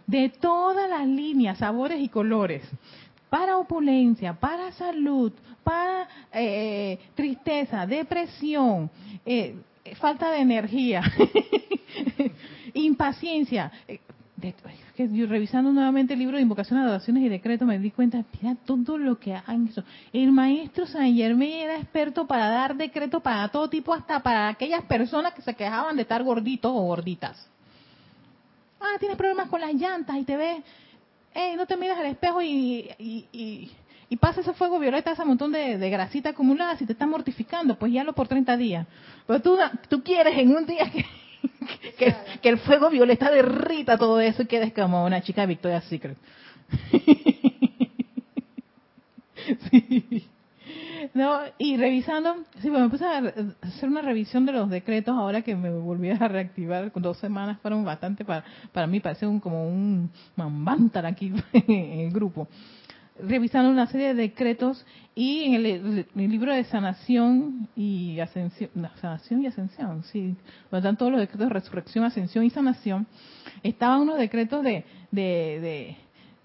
de 0.06 0.28
todas 0.28 0.88
las 0.88 1.06
líneas, 1.06 1.58
sabores 1.58 2.00
y 2.00 2.08
colores. 2.08 2.62
Para 3.28 3.58
opulencia, 3.58 4.34
para 4.34 4.70
salud, 4.72 5.32
para 5.64 6.08
eh, 6.32 6.98
tristeza, 7.14 7.86
depresión, 7.86 8.88
eh, 9.24 9.56
falta 9.98 10.30
de 10.30 10.38
energía, 10.38 11.02
impaciencia. 12.74 13.72
Eh, 13.88 13.98
que 14.96 15.08
yo 15.12 15.26
revisando 15.26 15.70
nuevamente 15.72 16.14
el 16.14 16.18
libro 16.18 16.36
de 16.36 16.42
invocaciones, 16.42 16.84
adoraciones 16.86 17.22
y 17.22 17.28
decretos 17.28 17.68
me 17.68 17.78
di 17.78 17.90
cuenta, 17.90 18.24
mira 18.40 18.56
todo 18.64 18.98
lo 18.98 19.18
que 19.20 19.34
han 19.34 19.68
hecho. 19.68 19.84
El 20.12 20.32
maestro 20.32 20.86
San 20.86 21.14
Germain 21.14 21.52
era 21.52 21.76
experto 21.76 22.26
para 22.26 22.48
dar 22.48 22.74
decretos 22.74 23.22
para 23.22 23.46
todo 23.48 23.68
tipo, 23.68 23.92
hasta 23.92 24.20
para 24.20 24.48
aquellas 24.48 24.82
personas 24.84 25.34
que 25.34 25.42
se 25.42 25.54
quejaban 25.54 25.96
de 25.96 26.02
estar 26.02 26.22
gorditos 26.24 26.72
o 26.74 26.80
gorditas. 26.80 27.48
Ah, 28.80 28.96
tienes 28.98 29.16
problemas 29.16 29.48
con 29.48 29.60
las 29.60 29.74
llantas 29.74 30.16
y 30.16 30.24
te 30.24 30.36
ves, 30.36 30.62
eh, 31.34 31.54
no 31.56 31.66
te 31.66 31.76
miras 31.76 31.98
al 31.98 32.06
espejo 32.06 32.40
y, 32.40 32.90
y, 32.98 33.70
y, 34.08 34.16
pasa 34.16 34.40
ese 34.40 34.54
fuego 34.54 34.78
violeta, 34.78 35.12
ese 35.12 35.24
montón 35.24 35.52
de, 35.52 35.76
de, 35.76 35.90
grasita 35.90 36.30
acumulada, 36.30 36.76
si 36.78 36.86
te 36.86 36.92
está 36.92 37.06
mortificando, 37.06 37.78
pues 37.78 37.92
ya 37.92 38.02
lo 38.02 38.14
por 38.14 38.28
30 38.28 38.56
días. 38.56 38.86
Pero 39.26 39.42
tú, 39.42 39.58
tú 39.88 40.02
quieres 40.02 40.36
en 40.38 40.56
un 40.56 40.64
día 40.64 40.90
que 40.90 41.04
que, 41.96 42.14
el 42.42 42.58
fuego 42.58 42.90
violeta 42.90 43.30
derrita 43.30 43.98
todo 43.98 44.20
eso 44.20 44.42
y 44.42 44.46
quedes 44.46 44.72
como 44.72 45.04
una 45.04 45.22
chica 45.22 45.42
de 45.42 45.46
Victoria's 45.48 45.84
Secret. 45.84 46.16
No, 51.14 51.40
y 51.56 51.78
revisando, 51.78 52.44
sí, 52.60 52.68
me 52.68 52.90
puse 52.90 53.06
a 53.06 53.32
hacer 53.62 53.88
una 53.88 54.02
revisión 54.02 54.44
de 54.44 54.52
los 54.52 54.68
decretos 54.68 55.16
ahora 55.16 55.40
que 55.40 55.56
me 55.56 55.70
volví 55.70 56.10
a 56.10 56.28
reactivar. 56.28 56.92
Dos 56.94 57.16
semanas 57.18 57.58
fueron 57.62 57.84
bastante 57.84 58.24
para, 58.24 58.44
para 58.72 58.86
mí, 58.86 59.00
parece 59.00 59.26
un, 59.26 59.40
como 59.40 59.66
un 59.66 60.10
mambantar 60.34 61.06
aquí 61.06 61.32
en 61.52 62.00
el 62.00 62.10
grupo 62.10 62.48
revisando 63.20 63.70
una 63.70 63.86
serie 63.86 64.08
de 64.08 64.14
decretos 64.14 64.84
y 65.14 65.44
en 65.44 65.54
el, 65.54 66.06
libro 66.14 66.52
de 66.52 66.64
sanación 66.64 67.68
y 67.74 68.20
ascensión, 68.20 68.70
sanación 69.00 69.42
y 69.42 69.46
ascensión, 69.46 70.02
sí, 70.04 70.36
donde 70.70 70.78
están 70.78 70.96
todos 70.96 71.12
los 71.12 71.20
decretos 71.20 71.48
de 71.48 71.54
resurrección, 71.54 72.04
ascensión 72.04 72.44
y 72.44 72.50
sanación, 72.50 73.06
estaban 73.62 74.02
unos 74.02 74.18
decretos 74.18 74.62
de, 74.62 74.84
de, 75.10 75.96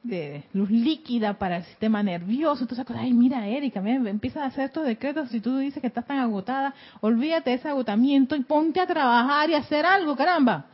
de 0.04 0.44
luz 0.54 0.72
líquida 0.72 1.38
para 1.38 1.58
el 1.58 1.64
sistema 1.64 2.02
nervioso, 2.02 2.64
entonces 2.64 2.86
ay, 2.98 3.12
mira 3.14 3.46
Erika, 3.46 3.82
me 3.82 3.96
empieza 4.10 4.44
a 4.44 4.48
hacer 4.48 4.66
estos 4.66 4.86
decretos, 4.86 5.30
si 5.30 5.42
tú 5.42 5.58
dices 5.58 5.82
que 5.82 5.88
estás 5.88 6.08
tan 6.08 6.20
agotada, 6.20 6.74
olvídate 7.02 7.50
de 7.50 7.56
ese 7.58 7.68
agotamiento 7.68 8.36
y 8.38 8.44
ponte 8.44 8.80
a 8.80 8.88
trabajar 8.88 9.50
y 9.50 9.56
hacer 9.56 9.86
algo, 9.86 10.16
caramba. 10.16 10.68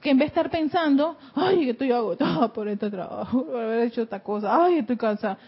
Que 0.00 0.10
en 0.10 0.18
vez 0.18 0.26
de 0.26 0.40
estar 0.40 0.50
pensando, 0.50 1.16
ay, 1.34 1.70
estoy 1.70 1.90
agotada 1.92 2.52
por 2.52 2.68
este 2.68 2.90
trabajo, 2.90 3.44
por 3.44 3.60
haber 3.60 3.88
hecho 3.88 4.02
esta 4.02 4.20
cosa, 4.20 4.64
ay, 4.64 4.78
estoy 4.78 4.96
cansada. 4.96 5.38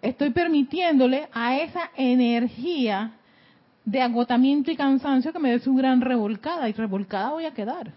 Estoy 0.00 0.30
permitiéndole 0.30 1.28
a 1.32 1.58
esa 1.58 1.90
energía 1.96 3.12
de 3.84 4.00
agotamiento 4.00 4.70
y 4.70 4.76
cansancio 4.76 5.32
que 5.32 5.38
me 5.38 5.50
dé 5.50 5.58
su 5.58 5.74
gran 5.74 6.00
revolcada, 6.00 6.68
y 6.68 6.72
revolcada 6.72 7.30
voy 7.30 7.44
a 7.44 7.52
quedar 7.52 7.92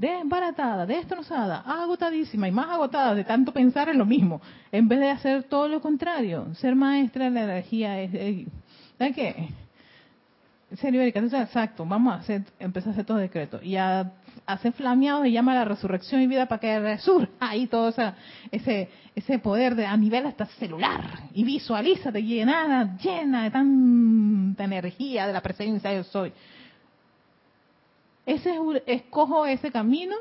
desbaratada, 0.00 0.86
destrozada, 0.86 1.60
agotadísima 1.60 2.48
y 2.48 2.52
más 2.52 2.70
agotada 2.70 3.14
de 3.14 3.22
tanto 3.22 3.52
pensar 3.52 3.90
en 3.90 3.98
lo 3.98 4.06
mismo, 4.06 4.40
en 4.72 4.88
vez 4.88 4.98
de 4.98 5.10
hacer 5.10 5.42
todo 5.44 5.68
lo 5.68 5.82
contrario, 5.82 6.54
ser 6.54 6.74
maestra 6.74 7.26
de 7.26 7.30
la 7.32 7.44
energía 7.44 8.00
es, 8.00 8.46
¿sabes 8.96 9.14
qué? 9.14 9.48
En 10.70 10.94
Erika, 10.94 11.18
exacto, 11.18 11.84
vamos 11.84 12.14
a 12.14 12.16
hacer, 12.18 12.42
empezar 12.60 12.90
a 12.90 12.92
hacer 12.92 13.00
estos 13.00 13.18
decretos 13.18 13.60
y 13.64 13.76
a 13.76 14.12
hacer 14.46 14.72
flameados 14.72 15.26
y 15.26 15.32
llama 15.32 15.52
a 15.52 15.56
la 15.56 15.64
resurrección 15.64 16.20
y 16.20 16.28
vida 16.28 16.46
para 16.46 16.60
que 16.60 16.78
resurja 16.78 17.28
ahí 17.40 17.66
todo 17.66 17.92
ese, 18.52 18.88
ese 19.16 19.38
poder 19.40 19.74
de, 19.74 19.84
a 19.84 19.96
nivel 19.96 20.26
hasta 20.26 20.46
celular 20.46 21.24
y 21.34 21.42
visualízate 21.42 22.22
llenada, 22.22 22.96
llena 22.98 23.42
de 23.44 23.50
tanta 23.50 24.62
energía 24.64 25.26
de 25.26 25.32
la 25.32 25.40
presencia 25.40 25.90
de 25.90 25.96
yo 25.96 26.04
soy. 26.04 26.32
Ese 28.24 28.56
escojo 28.86 29.46
ese 29.46 29.72
camino 29.72 30.14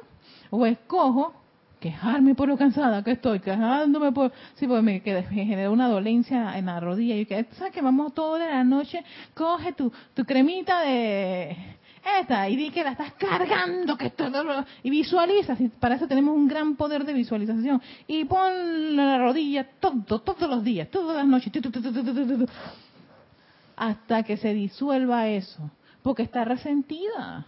o 0.50 0.66
escojo 0.66 1.36
quejarme 1.80 2.36
por 2.36 2.48
lo 2.48 2.58
cansada 2.58 3.04
que 3.04 3.12
estoy, 3.12 3.40
quejándome 3.40 4.12
por, 4.12 4.32
sí, 4.56 4.68
porque 4.68 4.82
me, 4.82 5.02
que 5.02 5.14
me 5.14 5.46
generó 5.46 5.72
una 5.72 5.88
dolencia 5.88 6.58
en 6.58 6.66
la 6.66 6.80
rodilla 6.80 7.16
y 7.16 7.26
que, 7.26 7.46
¿sabes 7.52 7.74
que 7.74 7.82
vamos 7.82 8.14
toda 8.14 8.40
la 8.40 8.64
noche? 8.64 9.04
Coge 9.34 9.74
tu, 9.74 9.92
tu 10.14 10.26
cremita 10.26 10.82
de 10.82 11.56
esta 12.22 12.50
y 12.50 12.56
di 12.56 12.70
que 12.70 12.84
la 12.84 12.92
estás 12.92 13.14
cargando, 13.14 13.98
que 13.98 14.08
esto, 14.08 14.30
y 14.84 14.90
visualiza, 14.90 15.56
para 15.80 15.96
eso 15.96 16.08
tenemos 16.08 16.36
un 16.36 16.48
gran 16.48 16.76
poder 16.76 17.06
de 17.06 17.14
visualización, 17.14 17.82
y 18.08 18.26
pon 18.26 18.96
la 18.96 19.18
rodilla 19.18 19.68
todo, 19.80 20.20
todos 20.20 20.50
los 20.50 20.64
días, 20.64 20.90
todas 20.90 21.18
las 21.18 21.28
noches, 21.28 21.52
hasta 23.76 24.24
que 24.24 24.38
se 24.38 24.54
disuelva 24.54 25.28
eso, 25.28 25.70
porque 26.02 26.24
está 26.24 26.44
resentida. 26.44 27.46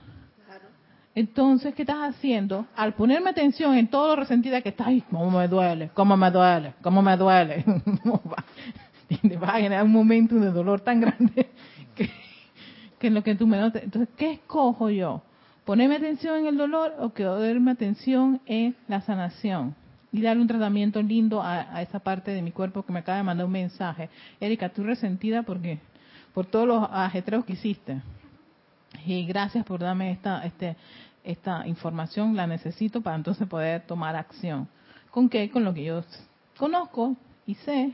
Entonces, 1.14 1.76
¿qué 1.76 1.82
estás 1.82 2.16
haciendo? 2.16 2.66
Al 2.76 2.94
ponerme 2.94 3.32
atención 3.32 3.76
en 3.76 3.88
todo 3.88 4.16
lo 4.16 4.22
resentida 4.22 4.62
que 4.62 4.70
estás, 4.70 4.88
ay, 4.88 5.04
cómo 5.10 5.30
me 5.30 5.48
duele, 5.48 5.90
cómo 5.94 6.16
me 6.16 6.32
duele, 6.32 6.74
cómo 6.82 7.02
me 7.02 7.18
duele. 7.18 7.66
va 9.42 9.50
a 9.50 9.60
generar 9.60 9.84
un 9.84 9.92
momento 9.92 10.36
de 10.36 10.52
dolor 10.52 10.80
tan 10.80 11.02
grande 11.02 11.50
que, 11.96 13.08
en 13.08 13.14
lo 13.14 13.24
que 13.24 13.36
tú 13.36 13.46
me 13.46 13.58
notes. 13.58 13.84
Entonces, 13.84 14.14
¿qué 14.16 14.32
escojo 14.32 14.90
yo? 14.90 15.22
¿Ponerme 15.66 15.98
atención 15.98 16.40
en 16.40 16.48
el 16.48 16.58
dolor 16.58 16.94
o 17.00 17.14
que 17.14 17.26
ponerme 17.26 17.72
atención 17.72 18.40
en 18.46 18.76
la 18.88 19.02
sanación? 19.02 19.76
Y 20.14 20.22
darle 20.22 20.42
un 20.42 20.48
tratamiento 20.48 21.02
lindo 21.02 21.42
a, 21.42 21.76
a, 21.76 21.82
esa 21.82 22.00
parte 22.00 22.32
de 22.32 22.42
mi 22.42 22.52
cuerpo 22.52 22.84
que 22.84 22.92
me 22.92 23.00
acaba 23.00 23.18
de 23.18 23.24
mandar 23.24 23.46
un 23.46 23.52
mensaje. 23.52 24.10
Erika, 24.40 24.70
tú 24.70 24.84
resentida 24.84 25.44
porque 25.44 25.80
por 26.34 26.46
todos 26.46 26.68
los 26.68 26.88
ajetreos 26.92 27.46
que 27.46 27.54
hiciste. 27.54 28.02
Y 29.06 29.26
gracias 29.26 29.66
por 29.66 29.80
darme 29.80 30.12
esta, 30.12 30.46
este, 30.46 30.76
esta 31.24 31.68
información, 31.68 32.36
la 32.36 32.48
necesito 32.48 33.02
para 33.02 33.16
entonces 33.16 33.48
poder 33.48 33.82
tomar 33.86 34.16
acción. 34.16 34.68
¿Con 35.10 35.30
qué? 35.30 35.50
Con 35.50 35.64
lo 35.64 35.74
que 35.74 35.84
yo 35.84 36.04
conozco 36.58 37.16
y 37.46 37.56
sé. 37.56 37.94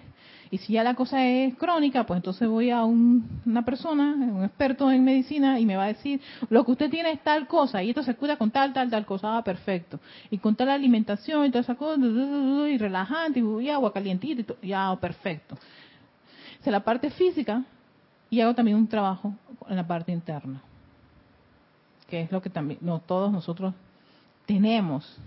Y 0.50 0.60
si 0.60 0.74
ya 0.74 0.84
la 0.84 0.96
cosa 0.96 1.26
es 1.26 1.56
crónica, 1.56 2.06
pues 2.06 2.18
entonces 2.18 2.48
voy 2.48 2.70
a 2.70 2.86
una 2.86 3.66
persona, 3.66 4.14
un 4.14 4.46
experto 4.46 4.90
en 4.92 5.04
medicina, 5.04 5.60
y 5.60 5.66
me 5.66 5.76
va 5.76 5.86
a 5.86 5.88
decir, 5.88 6.22
lo 6.50 6.64
que 6.64 6.72
usted 6.72 6.90
tiene 6.90 7.12
es 7.12 7.22
tal 7.22 7.48
cosa, 7.48 7.84
y 7.84 7.90
esto 7.90 8.02
se 8.02 8.16
cuida 8.16 8.38
con 8.38 8.50
tal, 8.52 8.72
tal, 8.72 8.90
tal 8.90 9.06
cosa, 9.06 9.38
ah, 9.38 9.44
perfecto. 9.44 10.00
Y 10.30 10.38
con 10.38 10.56
tal 10.56 10.70
alimentación 10.70 11.46
y 11.46 11.50
toda 11.50 11.62
esa 11.62 11.76
cosa, 11.76 12.00
y 12.00 12.78
relajante, 12.78 13.42
y 13.42 13.70
agua 13.70 13.92
calientita, 13.92 14.54
y 14.62 14.68
ya, 14.70 14.96
perfecto. 15.02 15.58
es 16.60 16.68
la 16.68 16.82
parte 16.82 17.10
física, 17.10 17.64
y 18.30 18.40
hago 18.40 18.56
también 18.56 18.78
un 18.78 18.88
trabajo 18.88 19.34
en 19.68 19.76
la 19.76 19.86
parte 19.86 20.14
interna 20.14 20.62
que 22.08 22.22
es 22.22 22.32
lo 22.32 22.42
que 22.42 22.50
también 22.50 22.80
no 22.82 23.00
todos 23.00 23.32
nosotros 23.32 23.74
tenemos. 24.46 25.18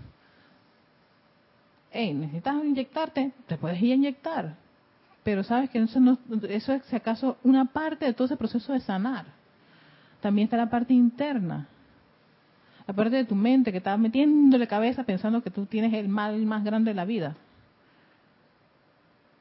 Hey, 1.91 2.13
necesitas 2.13 2.55
inyectarte, 2.63 3.31
te 3.47 3.57
puedes 3.57 3.81
ir 3.81 3.91
a 3.91 3.95
inyectar, 3.95 4.55
pero 5.23 5.43
sabes 5.43 5.69
que 5.69 5.79
eso, 5.79 5.99
no, 5.99 6.17
eso 6.49 6.73
es 6.73 6.83
si 6.85 6.95
acaso 6.95 7.37
una 7.43 7.65
parte 7.65 8.05
de 8.05 8.13
todo 8.13 8.25
ese 8.25 8.37
proceso 8.37 8.73
de 8.73 8.79
sanar. 8.79 9.25
También 10.21 10.45
está 10.45 10.57
la 10.57 10.69
parte 10.69 10.93
interna, 10.93 11.67
la 12.87 12.93
parte 12.93 13.15
de 13.17 13.25
tu 13.25 13.35
mente 13.35 13.71
que 13.71 13.79
está 13.79 13.97
metiéndole 13.97 14.67
cabeza 14.67 15.03
pensando 15.03 15.41
que 15.41 15.51
tú 15.51 15.65
tienes 15.65 15.93
el 15.93 16.07
mal 16.07 16.41
más 16.45 16.63
grande 16.63 16.91
de 16.91 16.95
la 16.95 17.05
vida. 17.05 17.35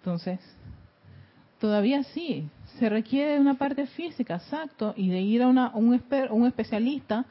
Entonces, 0.00 0.40
todavía 1.60 2.02
sí, 2.02 2.48
se 2.78 2.88
requiere 2.88 3.38
una 3.38 3.54
parte 3.54 3.86
física, 3.86 4.36
exacto, 4.36 4.94
y 4.96 5.10
de 5.10 5.20
ir 5.20 5.42
a 5.42 5.48
una, 5.48 5.70
un, 5.74 6.46
especialista, 6.46 7.26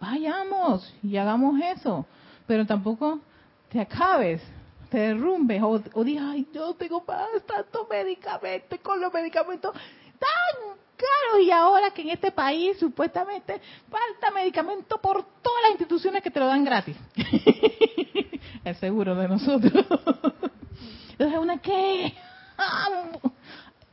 vayamos 0.00 0.92
y 1.02 1.16
hagamos 1.18 1.60
eso, 1.60 2.06
pero 2.46 2.66
tampoco 2.66 3.20
te 3.70 3.80
acabes, 3.80 4.42
te 4.90 4.98
derrumbes 4.98 5.62
o, 5.62 6.04
digas, 6.04 6.24
ay, 6.30 6.48
yo 6.52 6.74
tengo 6.74 7.04
tanto 7.46 7.86
medicamento 7.90 8.76
con 8.82 9.00
los 9.00 9.12
medicamentos 9.12 9.72
tan 9.72 10.76
caros 10.96 11.42
y 11.44 11.50
ahora 11.50 11.90
que 11.90 12.02
en 12.02 12.10
este 12.10 12.32
país 12.32 12.78
supuestamente 12.78 13.60
falta 13.90 14.30
medicamento 14.34 14.98
por 15.00 15.24
todas 15.42 15.62
las 15.62 15.72
instituciones 15.72 16.22
que 16.22 16.30
te 16.30 16.40
lo 16.40 16.46
dan 16.46 16.64
gratis. 16.64 16.96
es 18.64 18.78
seguro 18.78 19.14
de 19.14 19.28
nosotros. 19.28 19.72
Entonces, 21.12 21.38
¿una 21.38 21.58
qué? 21.58 22.14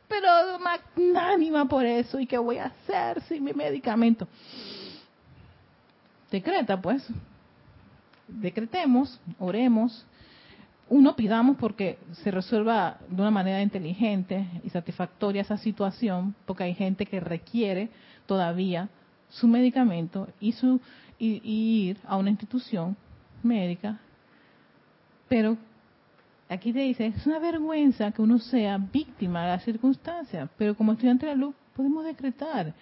Pero 0.07 0.59
magnánima 0.59 1.67
por 1.67 1.85
eso. 1.85 2.19
¿Y 2.19 2.25
qué 2.25 2.37
voy 2.37 2.57
a 2.57 2.65
hacer 2.65 3.21
sin 3.23 3.43
mi 3.43 3.53
medicamento? 3.53 4.27
Decreta, 6.31 6.79
pues. 6.81 7.05
Decretemos, 8.27 9.19
oremos. 9.39 10.05
Uno, 10.89 11.15
pidamos 11.15 11.57
porque 11.57 11.99
se 12.23 12.31
resuelva 12.31 12.97
de 13.07 13.21
una 13.21 13.31
manera 13.31 13.61
inteligente 13.61 14.47
y 14.63 14.69
satisfactoria 14.71 15.43
esa 15.43 15.57
situación, 15.57 16.35
porque 16.45 16.63
hay 16.63 16.73
gente 16.73 17.05
que 17.05 17.19
requiere 17.19 17.89
todavía 18.25 18.89
su 19.29 19.47
medicamento 19.47 20.27
y, 20.39 20.53
su, 20.53 20.81
y 21.19 21.89
ir 21.89 21.97
a 22.07 22.17
una 22.17 22.31
institución 22.31 22.97
médica, 23.43 23.99
pero 25.27 25.57
aquí 26.49 26.73
te 26.73 26.79
dice, 26.79 27.05
es 27.05 27.25
una 27.27 27.39
vergüenza 27.39 28.11
que 28.11 28.21
uno 28.21 28.39
sea 28.39 28.77
víctima 28.77 29.43
de 29.43 29.49
las 29.49 29.63
circunstancias, 29.63 30.49
pero 30.57 30.75
como 30.75 30.93
estudiante 30.93 31.27
de 31.27 31.35
la 31.35 31.41
luz 31.41 31.55
podemos 31.75 32.03
decretar 32.03 32.73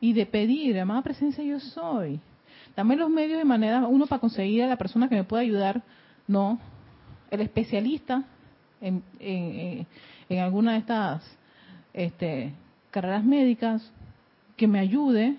y 0.00 0.14
de 0.14 0.26
pedir, 0.26 0.78
amada 0.80 1.02
presencia 1.02 1.44
yo 1.44 1.60
soy. 1.60 2.18
Dame 2.74 2.96
los 2.96 3.10
medios 3.10 3.38
de 3.38 3.44
manera, 3.44 3.86
uno 3.86 4.06
para 4.06 4.20
conseguir 4.20 4.62
a 4.62 4.66
la 4.66 4.76
persona 4.76 5.08
que 5.08 5.14
me 5.14 5.24
pueda 5.24 5.42
ayudar, 5.42 5.82
no, 6.26 6.58
el 7.30 7.40
especialista 7.42 8.24
en, 8.80 9.02
en, 9.20 9.86
en 10.28 10.38
alguna 10.38 10.72
de 10.72 10.78
estas 10.78 11.38
este, 11.92 12.52
carreras 12.90 13.24
médicas 13.24 13.92
que 14.56 14.66
me 14.66 14.78
ayude 14.78 15.36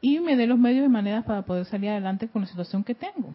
y 0.00 0.20
me 0.20 0.36
dé 0.36 0.46
los 0.46 0.58
medios 0.58 0.82
de 0.82 0.88
manera 0.88 1.22
para 1.22 1.42
poder 1.42 1.64
salir 1.64 1.90
adelante 1.90 2.28
con 2.28 2.42
la 2.42 2.48
situación 2.48 2.84
que 2.84 2.94
tengo. 2.94 3.34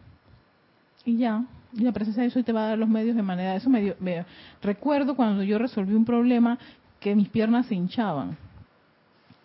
Y 1.04 1.18
ya, 1.18 1.46
la 1.74 1.92
presencia 1.92 2.24
de 2.24 2.30
eso 2.30 2.44
te 2.44 2.52
va 2.52 2.66
a 2.66 2.70
dar 2.70 2.78
los 2.78 2.90
medios 2.90 3.16
de 3.16 3.22
manera. 3.22 3.56
Eso 3.56 3.70
me, 3.70 3.96
me 4.00 4.26
recuerdo 4.62 5.16
cuando 5.16 5.44
yo 5.44 5.58
resolví 5.58 5.94
un 5.94 6.06
problema 6.06 6.58
que 7.00 7.16
mis 7.16 7.30
piernas 7.30 7.68
se 7.68 7.76
hinchaban 7.76 8.38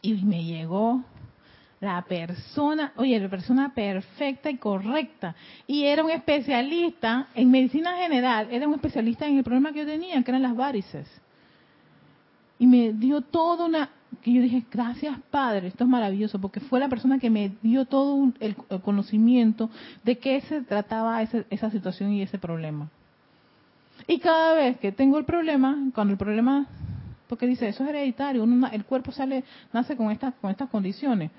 y 0.02 0.14
me 0.14 0.44
llegó 0.44 1.02
la 1.80 2.02
persona, 2.02 2.92
oye, 2.96 3.18
la 3.20 3.28
persona 3.28 3.74
perfecta 3.74 4.50
y 4.50 4.56
correcta. 4.56 5.34
Y 5.66 5.84
era 5.84 6.02
un 6.02 6.10
especialista 6.10 7.28
en 7.34 7.50
medicina 7.50 7.96
general, 7.96 8.48
era 8.50 8.66
un 8.66 8.74
especialista 8.74 9.26
en 9.26 9.38
el 9.38 9.44
problema 9.44 9.72
que 9.72 9.80
yo 9.80 9.86
tenía, 9.86 10.22
que 10.22 10.30
eran 10.30 10.42
las 10.42 10.56
varices. 10.56 11.08
Y 12.58 12.66
me 12.66 12.92
dio 12.92 13.20
toda 13.20 13.66
una, 13.66 13.90
que 14.22 14.32
yo 14.32 14.42
dije, 14.42 14.64
gracias 14.70 15.18
Padre, 15.30 15.68
esto 15.68 15.84
es 15.84 15.90
maravilloso, 15.90 16.40
porque 16.40 16.60
fue 16.60 16.80
la 16.80 16.88
persona 16.88 17.18
que 17.18 17.30
me 17.30 17.52
dio 17.62 17.84
todo 17.84 18.32
el, 18.40 18.56
conocimiento 18.82 19.70
de 20.02 20.18
qué 20.18 20.40
se 20.42 20.62
trataba 20.62 21.22
esa 21.22 21.70
situación 21.70 22.12
y 22.12 22.22
ese 22.22 22.38
problema. 22.38 22.88
Y 24.06 24.18
cada 24.18 24.54
vez 24.54 24.78
que 24.78 24.92
tengo 24.92 25.18
el 25.18 25.24
problema, 25.24 25.76
cuando 25.94 26.12
el 26.12 26.18
problema, 26.18 26.66
porque 27.28 27.46
dice, 27.46 27.68
eso 27.68 27.84
es 27.84 27.90
hereditario, 27.90 28.46
el 28.72 28.84
cuerpo 28.84 29.12
sale, 29.12 29.44
nace 29.72 29.96
con 29.96 30.10
estas, 30.10 30.34
con 30.34 30.50
estas 30.50 30.68
condiciones. 30.68 31.30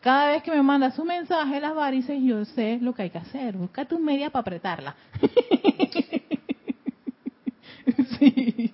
Cada 0.00 0.32
vez 0.32 0.42
que 0.42 0.50
me 0.50 0.62
manda 0.62 0.90
su 0.90 1.04
mensaje, 1.04 1.60
las 1.60 1.74
varices, 1.74 2.20
yo 2.22 2.44
sé 2.44 2.78
lo 2.80 2.92
que 2.92 3.02
hay 3.02 3.10
que 3.10 3.18
hacer. 3.18 3.56
Busca 3.56 3.84
tu 3.84 4.00
media 4.00 4.30
para 4.30 4.40
apretarla. 4.40 4.96
sí. 8.18 8.72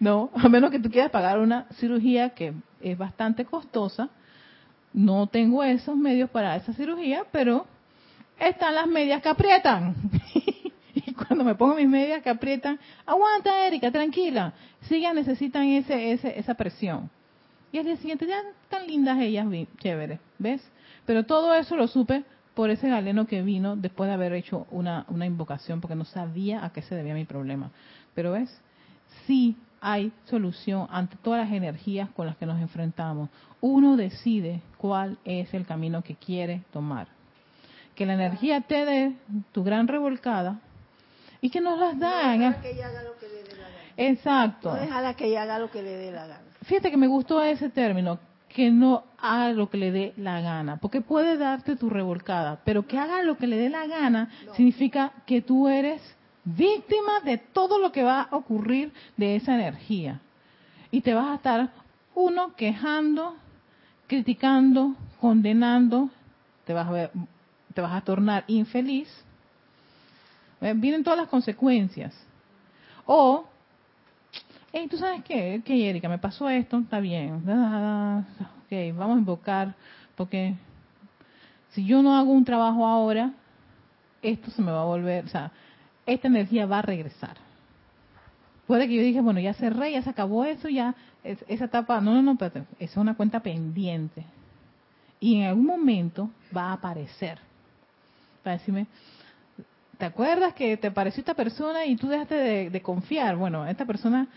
No, 0.00 0.30
a 0.34 0.48
menos 0.48 0.70
que 0.70 0.78
tú 0.78 0.90
quieras 0.90 1.10
pagar 1.10 1.38
una 1.38 1.66
cirugía 1.74 2.30
que 2.30 2.52
es 2.80 2.98
bastante 2.98 3.44
costosa. 3.44 4.08
No 4.92 5.26
tengo 5.26 5.62
esos 5.64 5.96
medios 5.96 6.30
para 6.30 6.56
esa 6.56 6.72
cirugía, 6.72 7.24
pero 7.32 7.66
están 8.38 8.74
las 8.74 8.86
medias 8.86 9.22
que 9.22 9.28
aprietan. 9.28 9.94
y 10.94 11.12
cuando 11.12 11.44
me 11.44 11.54
pongo 11.54 11.74
mis 11.74 11.88
medias 11.88 12.22
que 12.22 12.30
aprietan, 12.30 12.78
aguanta 13.04 13.66
Erika, 13.66 13.90
tranquila. 13.90 14.52
Sí, 14.82 15.04
necesitan 15.14 15.64
ese, 15.64 16.12
ese, 16.12 16.38
esa 16.38 16.54
presión. 16.54 17.10
Y 17.72 17.78
al 17.78 17.84
día 17.84 17.96
siguiente 17.96 18.26
ya 18.26 18.40
tan 18.68 18.86
lindas 18.86 19.18
ellas, 19.20 19.46
chévere, 19.78 20.20
¿ves? 20.38 20.62
Pero 21.06 21.24
todo 21.24 21.54
eso 21.54 21.74
lo 21.74 21.88
supe 21.88 22.22
por 22.54 22.70
ese 22.70 22.88
galeno 22.88 23.26
que 23.26 23.42
vino 23.42 23.74
después 23.74 24.06
de 24.06 24.14
haber 24.14 24.32
hecho 24.32 24.66
una, 24.70 25.04
una 25.08 25.26
invocación, 25.26 25.80
porque 25.80 25.96
no 25.96 26.04
sabía 26.04 26.64
a 26.64 26.72
qué 26.72 26.82
se 26.82 26.94
debía 26.94 27.14
mi 27.14 27.24
problema. 27.24 27.72
Pero 28.14 28.32
ves, 28.32 28.60
sí 29.26 29.56
hay 29.86 30.12
solución 30.24 30.86
ante 30.90 31.16
todas 31.16 31.44
las 31.44 31.54
energías 31.54 32.08
con 32.16 32.26
las 32.26 32.38
que 32.38 32.46
nos 32.46 32.58
enfrentamos. 32.58 33.28
Uno 33.60 33.98
decide 33.98 34.62
cuál 34.78 35.18
es 35.26 35.52
el 35.52 35.66
camino 35.66 36.02
que 36.02 36.14
quiere 36.14 36.62
tomar. 36.72 37.06
Que 37.94 38.06
la 38.06 38.14
energía 38.14 38.62
te 38.62 38.86
dé 38.86 39.12
tu 39.52 39.62
gran 39.62 39.86
revolcada 39.86 40.58
y 41.42 41.50
que 41.50 41.60
nos 41.60 41.78
las 41.78 41.98
dan. 41.98 42.62
que 42.62 42.70
ella 42.70 42.86
haga 42.86 43.02
lo 43.02 43.18
que 43.18 43.28
le 43.28 43.42
dé 43.42 43.56
la 43.56 43.62
gana. 43.62 44.10
Exacto. 44.10 44.74
No 44.74 45.16
que 45.16 45.26
ella 45.26 45.42
haga 45.42 45.58
lo 45.58 45.70
que 45.70 45.82
le 45.82 45.90
dé 45.90 46.12
la 46.12 46.26
gana. 46.28 46.44
Fíjate 46.62 46.90
que 46.90 46.96
me 46.96 47.06
gustó 47.06 47.42
ese 47.42 47.68
término, 47.68 48.18
que 48.48 48.70
no 48.70 49.04
haga 49.18 49.52
lo 49.52 49.68
que 49.68 49.76
le 49.76 49.92
dé 49.92 50.14
la 50.16 50.40
gana, 50.40 50.78
porque 50.78 51.02
puede 51.02 51.36
darte 51.36 51.76
tu 51.76 51.90
revolcada, 51.90 52.62
pero 52.64 52.86
que 52.86 52.98
haga 52.98 53.22
lo 53.22 53.36
que 53.36 53.46
le 53.46 53.58
dé 53.58 53.68
la 53.68 53.86
gana 53.86 54.30
significa 54.54 55.12
que 55.26 55.42
tú 55.42 55.68
eres 55.68 56.00
víctima 56.44 57.20
de 57.24 57.38
todo 57.38 57.78
lo 57.78 57.92
que 57.92 58.02
va 58.02 58.22
a 58.22 58.36
ocurrir 58.36 58.92
de 59.16 59.36
esa 59.36 59.54
energía. 59.54 60.20
Y 60.90 61.00
te 61.00 61.14
vas 61.14 61.28
a 61.28 61.34
estar, 61.36 61.70
uno, 62.14 62.54
quejando, 62.54 63.36
criticando, 64.06 64.94
condenando, 65.20 66.10
te 66.64 66.72
vas 66.72 66.86
a, 66.86 66.90
ver, 66.92 67.10
te 67.72 67.80
vas 67.80 67.92
a 67.92 68.02
tornar 68.02 68.44
infeliz. 68.46 69.08
Vienen 70.60 71.02
todas 71.02 71.18
las 71.18 71.28
consecuencias. 71.28 72.14
O 73.06 73.44
hey, 74.72 74.88
¿tú 74.90 74.96
sabes 74.96 75.22
qué? 75.22 75.62
Que 75.64 75.88
Erika, 75.88 76.08
me 76.08 76.18
pasó 76.18 76.48
esto, 76.48 76.78
está 76.78 76.98
bien. 76.98 77.34
Ok, 78.64 78.96
vamos 78.96 79.16
a 79.16 79.20
invocar, 79.20 79.74
porque 80.16 80.54
si 81.70 81.84
yo 81.84 82.02
no 82.02 82.16
hago 82.16 82.32
un 82.32 82.44
trabajo 82.44 82.86
ahora, 82.86 83.32
esto 84.20 84.50
se 84.50 84.62
me 84.62 84.72
va 84.72 84.82
a 84.82 84.86
volver, 84.86 85.24
o 85.26 85.28
sea, 85.28 85.52
esta 86.06 86.28
energía 86.28 86.66
va 86.66 86.78
a 86.78 86.82
regresar. 86.82 87.36
Puede 88.66 88.88
que 88.88 88.94
yo 88.94 89.02
dije, 89.02 89.20
bueno, 89.20 89.40
ya 89.40 89.54
cerré, 89.54 89.92
ya 89.92 90.02
se 90.02 90.10
acabó 90.10 90.44
eso, 90.44 90.68
ya 90.68 90.94
esa 91.22 91.64
etapa, 91.66 92.00
no, 92.00 92.14
no, 92.14 92.22
no, 92.22 92.36
pero 92.36 92.64
es 92.78 92.96
una 92.96 93.14
cuenta 93.14 93.40
pendiente. 93.40 94.24
Y 95.20 95.36
en 95.36 95.48
algún 95.48 95.66
momento 95.66 96.30
va 96.54 96.70
a 96.70 96.72
aparecer. 96.74 97.38
Para 98.42 98.58
decirme, 98.58 98.86
¿te 99.98 100.04
acuerdas 100.04 100.54
que 100.54 100.76
te 100.76 100.90
pareció 100.90 101.20
esta 101.20 101.34
persona 101.34 101.84
y 101.86 101.96
tú 101.96 102.08
dejaste 102.08 102.34
de, 102.34 102.70
de 102.70 102.82
confiar? 102.82 103.36
Bueno, 103.36 103.66
esta 103.66 103.84
persona 103.84 104.28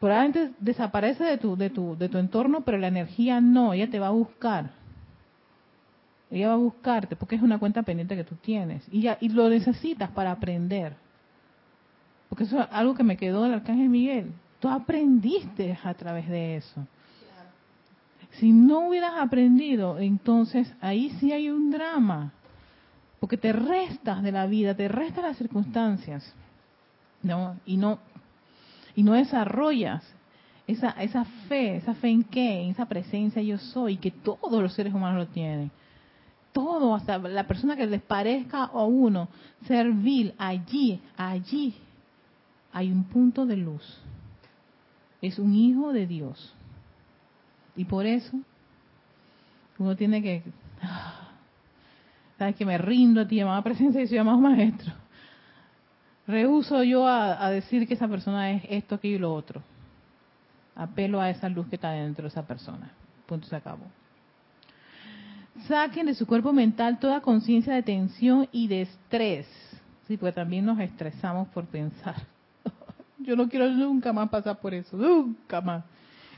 probablemente 0.00 0.52
desaparece 0.58 1.22
de 1.24 1.38
tu, 1.38 1.56
de 1.56 1.70
tu, 1.70 1.96
de 1.96 2.08
tu 2.08 2.18
entorno, 2.18 2.62
pero 2.62 2.78
la 2.78 2.88
energía 2.88 3.40
no, 3.40 3.72
ella 3.72 3.90
te 3.90 3.98
va 3.98 4.08
a 4.08 4.10
buscar. 4.10 4.70
Ella 6.30 6.48
va 6.48 6.54
a 6.54 6.58
buscarte 6.58 7.16
porque 7.16 7.36
es 7.36 7.42
una 7.42 7.58
cuenta 7.58 7.82
pendiente 7.82 8.16
que 8.16 8.24
tú 8.24 8.36
tienes 8.36 8.86
y, 8.90 9.02
ya, 9.02 9.18
y 9.20 9.28
lo 9.28 9.48
necesitas 9.48 10.10
para 10.10 10.30
aprender. 10.30 10.94
Porque 12.28 12.44
eso 12.44 12.60
es 12.60 12.66
algo 12.70 12.94
que 12.94 13.02
me 13.02 13.16
quedó 13.16 13.42
del 13.42 13.54
Arcángel 13.54 13.88
Miguel. 13.88 14.32
Tú 14.60 14.68
aprendiste 14.68 15.76
a 15.82 15.94
través 15.94 16.28
de 16.28 16.56
eso. 16.56 16.86
Si 18.32 18.52
no 18.52 18.88
hubieras 18.88 19.14
aprendido, 19.18 19.98
entonces 19.98 20.72
ahí 20.80 21.10
sí 21.18 21.32
hay 21.32 21.50
un 21.50 21.70
drama. 21.70 22.32
Porque 23.18 23.36
te 23.36 23.52
restas 23.52 24.22
de 24.22 24.30
la 24.30 24.46
vida, 24.46 24.74
te 24.74 24.86
restas 24.86 25.24
las 25.24 25.36
circunstancias. 25.36 26.32
¿no? 27.22 27.56
Y 27.66 27.76
no 27.76 27.98
y 28.94 29.02
no 29.02 29.12
desarrollas 29.12 30.02
esa, 30.66 30.90
esa 30.90 31.24
fe, 31.48 31.76
esa 31.76 31.94
fe 31.94 32.08
en 32.08 32.24
qué, 32.24 32.62
en 32.62 32.70
esa 32.70 32.86
presencia 32.86 33.42
yo 33.42 33.58
soy, 33.58 33.96
que 33.96 34.10
todos 34.10 34.62
los 34.62 34.72
seres 34.74 34.94
humanos 34.94 35.18
lo 35.18 35.26
tienen. 35.32 35.70
Todo, 36.52 36.94
hasta 36.94 37.18
la 37.18 37.46
persona 37.46 37.76
que 37.76 37.86
les 37.86 38.02
parezca 38.02 38.64
a 38.64 38.84
uno 38.84 39.28
servil, 39.66 40.34
allí, 40.38 41.00
allí 41.16 41.74
hay 42.72 42.90
un 42.90 43.04
punto 43.04 43.46
de 43.46 43.56
luz. 43.56 44.00
Es 45.22 45.38
un 45.38 45.54
hijo 45.54 45.92
de 45.92 46.06
Dios. 46.06 46.54
Y 47.76 47.84
por 47.84 48.06
eso 48.06 48.38
uno 49.78 49.96
tiene 49.96 50.22
que, 50.22 50.42
sabes 52.38 52.56
que 52.56 52.66
me 52.66 52.78
rindo 52.78 53.22
a 53.22 53.28
ti, 53.28 53.36
llamada 53.36 53.62
presencia 53.62 54.02
y 54.02 54.06
soy 54.06 54.18
llamado 54.18 54.38
maestro. 54.38 54.92
Rehuso 56.26 56.82
yo 56.84 57.06
a, 57.08 57.50
decir 57.50 57.88
que 57.88 57.94
esa 57.94 58.06
persona 58.06 58.52
es 58.52 58.62
esto, 58.68 58.94
aquello 58.94 59.16
y 59.16 59.18
lo 59.18 59.34
otro. 59.34 59.62
Apelo 60.76 61.20
a 61.20 61.30
esa 61.30 61.48
luz 61.48 61.66
que 61.68 61.76
está 61.76 61.90
dentro 61.90 62.22
de 62.22 62.28
esa 62.28 62.46
persona. 62.46 62.92
Punto, 63.26 63.46
se 63.48 63.56
acabó. 63.56 63.84
Saquen 65.66 66.06
de 66.06 66.14
su 66.14 66.26
cuerpo 66.26 66.52
mental 66.52 66.98
toda 66.98 67.20
conciencia 67.20 67.74
de 67.74 67.82
tensión 67.82 68.48
y 68.52 68.68
de 68.68 68.82
estrés. 68.82 69.46
Sí, 70.06 70.16
porque 70.16 70.32
también 70.32 70.64
nos 70.64 70.78
estresamos 70.80 71.48
por 71.48 71.66
pensar. 71.66 72.16
Yo 73.18 73.36
no 73.36 73.48
quiero 73.48 73.68
nunca 73.70 74.12
más 74.12 74.28
pasar 74.28 74.58
por 74.58 74.74
eso, 74.74 74.96
nunca 74.96 75.60
más 75.60 75.84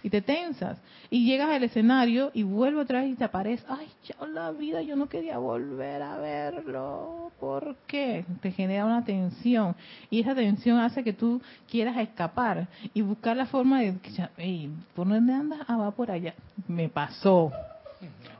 y 0.02 0.11
te 0.11 0.20
tensas. 0.20 0.78
Y 1.11 1.24
llegas 1.24 1.50
al 1.50 1.64
escenario 1.64 2.30
y 2.35 2.42
vuelve 2.42 2.80
otra 2.80 3.02
vez 3.02 3.12
y 3.12 3.14
te 3.14 3.24
aparece, 3.24 3.64
ay, 3.68 3.88
chao 4.02 4.26
la 4.26 4.50
vida, 4.50 4.82
yo 4.82 4.96
no 4.96 5.08
quería 5.08 5.38
volver 5.38 6.02
a 6.02 6.16
verlo. 6.18 7.30
¿Por 7.38 7.76
qué? 7.87 8.24
Te 8.40 8.50
genera 8.50 8.85
una 8.85 9.04
tensión. 9.04 9.74
Y 10.11 10.20
esa 10.20 10.35
tensión 10.35 10.78
hace 10.78 11.04
que 11.04 11.12
tú 11.12 11.40
quieras 11.70 11.96
escapar 11.98 12.68
y 12.94 13.02
buscar 13.02 13.37
la 13.37 13.46
forma 13.46 13.80
de, 13.80 13.94
hey, 14.37 14.70
¿por 14.94 15.08
dónde 15.08 15.32
andas? 15.32 15.61
Ah, 15.68 15.76
va 15.76 15.90
por 15.90 16.11
allá. 16.11 16.35
Me 16.68 16.88
pasó. 16.88 17.52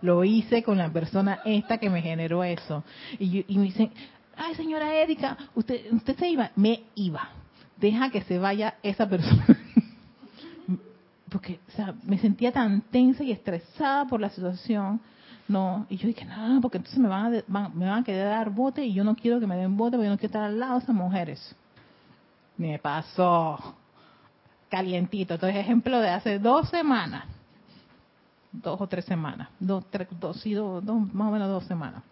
Lo 0.01 0.25
hice 0.25 0.63
con 0.63 0.79
la 0.79 0.91
persona 0.91 1.41
esta 1.45 1.79
que 1.79 1.91
me 1.91 2.03
generó 2.03 2.43
eso. 2.45 2.85
Y, 3.19 3.45
y 3.47 3.59
me 3.59 3.65
dicen, 3.65 3.91
ay 4.37 4.55
señora 4.55 4.95
Erika, 4.95 5.37
usted, 5.55 5.93
usted 5.93 6.17
se 6.19 6.29
iba. 6.29 6.51
Me 6.57 6.83
iba. 6.95 7.29
Deja 7.77 8.11
que 8.11 8.23
se 8.23 8.39
vaya 8.39 8.75
esa 8.83 9.09
persona 9.09 9.45
porque 11.33 11.59
o 11.69 11.73
sea, 11.73 11.95
me 12.05 12.19
sentía 12.19 12.53
tan 12.53 12.83
tensa 12.83 13.25
y 13.25 13.33
estresada 13.33 14.05
por 14.05 14.21
la 14.21 14.29
situación, 14.29 15.01
no, 15.49 15.87
y 15.89 15.97
yo 15.97 16.07
dije, 16.07 16.25
no, 16.25 16.61
porque 16.61 16.77
entonces 16.77 17.01
me 17.01 17.09
van 17.09 17.27
a, 17.35 17.69
me 17.71 17.87
van 17.87 18.01
a 18.01 18.05
querer 18.05 18.27
dar 18.27 18.51
bote 18.51 18.85
y 18.85 18.93
yo 18.93 19.03
no 19.03 19.17
quiero 19.17 19.41
que 19.41 19.47
me 19.47 19.57
den 19.57 19.77
bote 19.77 19.97
porque 19.97 20.07
yo 20.07 20.13
no 20.13 20.19
quiero 20.19 20.29
estar 20.29 20.45
al 20.45 20.59
lado 20.59 20.75
de 20.75 20.85
esas 20.85 20.95
mujeres. 20.95 21.57
Me 22.57 22.79
pasó 22.79 23.77
calientito. 24.69 25.35
Entonces, 25.35 25.59
ejemplo 25.59 25.99
de 26.01 26.11
hace 26.11 26.39
dos 26.39 26.69
semanas, 26.69 27.25
dos 28.53 28.81
o 28.81 28.87
tres 28.87 29.05
semanas, 29.07 29.49
dos, 29.59 29.85
tres, 29.91 30.09
dos, 30.11 30.43
dos, 30.85 31.15
más 31.15 31.29
o 31.29 31.31
menos 31.31 31.49
dos 31.49 31.65
semanas. 31.65 32.03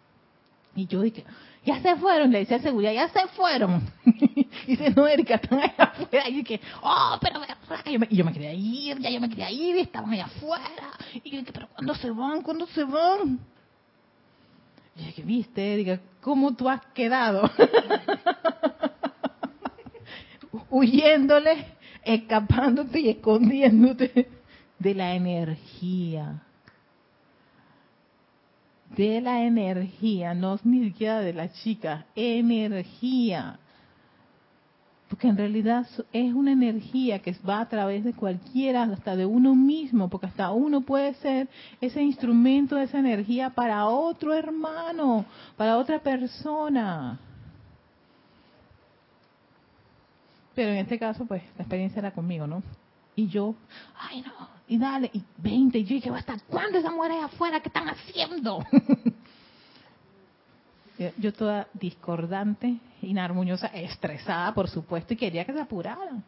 Y 0.75 0.87
yo 0.87 1.03
dije, 1.03 1.25
ya 1.65 1.81
se 1.83 1.97
fueron, 1.97 2.31
le 2.31 2.41
decía 2.41 2.57
a 2.57 2.61
seguridad, 2.61 2.93
ya 2.93 3.09
se 3.09 3.27
fueron. 3.29 3.83
y 4.05 4.49
dice, 4.67 4.91
no, 4.91 5.07
Erika, 5.07 5.35
están 5.35 5.59
allá 5.59 5.75
afuera. 5.79 6.29
Y 6.29 6.43
dije, 6.43 6.61
oh, 6.83 7.19
pero 7.21 7.41
yo 7.91 7.99
me, 7.99 8.09
yo 8.11 8.25
me 8.25 8.33
quería 8.33 8.55
ir, 8.55 8.99
ya 8.99 9.11
yo 9.11 9.21
me 9.21 9.29
quería 9.29 9.51
ir, 9.51 9.77
estaban 9.77 10.11
allá 10.11 10.25
afuera. 10.25 10.91
Y 11.23 11.31
yo 11.31 11.39
dije, 11.41 11.53
pero 11.53 11.69
¿cuándo 11.69 11.95
se 11.95 12.11
van? 12.11 12.43
¿Cuándo 12.43 12.67
se 12.69 12.85
van? 12.85 13.41
Y 14.97 15.05
dije, 15.05 15.23
viste, 15.23 15.75
Erika, 15.75 16.01
¿cómo 16.21 16.55
tú 16.55 16.69
has 16.69 16.81
quedado? 16.95 17.51
Huyéndole, 20.71 21.67
escapándote 22.05 23.01
y 23.01 23.09
escondiéndote 23.11 24.40
de 24.81 24.95
la 24.95 25.15
energía 25.15 26.43
de 28.97 29.21
la 29.21 29.43
energía, 29.45 30.35
no 30.35 30.59
ni 30.65 30.85
siquiera 30.85 31.21
de 31.21 31.33
la 31.33 31.53
chica, 31.53 32.07
energía. 32.15 33.59
Porque 35.09 35.29
en 35.29 35.37
realidad 35.37 35.87
es 36.13 36.35
una 36.35 36.53
energía 36.53 37.21
que 37.21 37.35
va 37.49 37.61
a 37.61 37.69
través 37.69 38.05
de 38.05 38.13
cualquiera, 38.13 38.85
hasta 38.85 39.17
de 39.17 39.27
uno 39.27 39.55
mismo, 39.55 40.09
porque 40.09 40.27
hasta 40.27 40.51
uno 40.53 40.83
puede 40.83 41.15
ser 41.15 41.49
ese 41.81 42.03
instrumento 42.03 42.77
de 42.77 42.85
esa 42.85 42.99
energía 42.99 43.51
para 43.51 43.87
otro 43.87 44.35
hermano, 44.35 45.25
para 45.57 45.79
otra 45.79 45.99
persona. 45.99 47.19
Pero 50.55 50.71
en 50.71 50.79
este 50.79 50.99
caso, 50.99 51.25
pues, 51.27 51.43
la 51.57 51.63
experiencia 51.63 52.01
era 52.01 52.13
conmigo, 52.13 52.47
¿no? 52.47 52.63
Y 53.17 53.29
yo, 53.29 53.55
ay 53.99 54.23
no, 54.23 54.60
y 54.71 54.79
dale, 54.79 55.11
y 55.13 55.21
20, 55.39 55.79
y 55.79 55.85
yo 55.85 55.95
dije, 55.97 56.11
¿hasta 56.11 56.39
cuándo 56.49 56.79
esas 56.79 56.93
mujeres 56.93 57.25
afuera? 57.25 57.59
¿Qué 57.59 57.69
están 57.69 57.89
haciendo? 57.89 58.65
yo 61.19 61.33
toda 61.33 61.67
discordante, 61.75 62.77
inarmoniosa, 63.03 63.67
estresada, 63.67 64.55
por 64.55 64.69
supuesto, 64.69 65.13
y 65.13 65.17
quería 65.17 65.45
que 65.45 65.53
se 65.53 65.61
apuraran. 65.61 66.23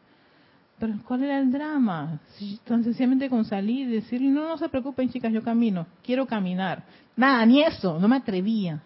Pero 0.76 0.95
¿cuál 1.07 1.22
era 1.22 1.38
el 1.38 1.53
drama? 1.53 2.18
Tan 2.64 2.82
sencillamente 2.82 3.30
con 3.30 3.45
salir 3.45 3.88
y 3.88 3.93
decirle, 3.93 4.30
no, 4.30 4.49
no 4.49 4.59
se 4.59 4.68
preocupen 4.68 5.09
chicas, 5.09 5.32
yo 5.32 5.45
camino, 5.45 5.86
quiero 6.03 6.26
caminar. 6.26 6.82
Nada, 7.14 7.47
ni 7.47 7.62
eso, 7.62 8.01
no 8.01 8.09
me 8.09 8.16
atrevía. 8.16 8.82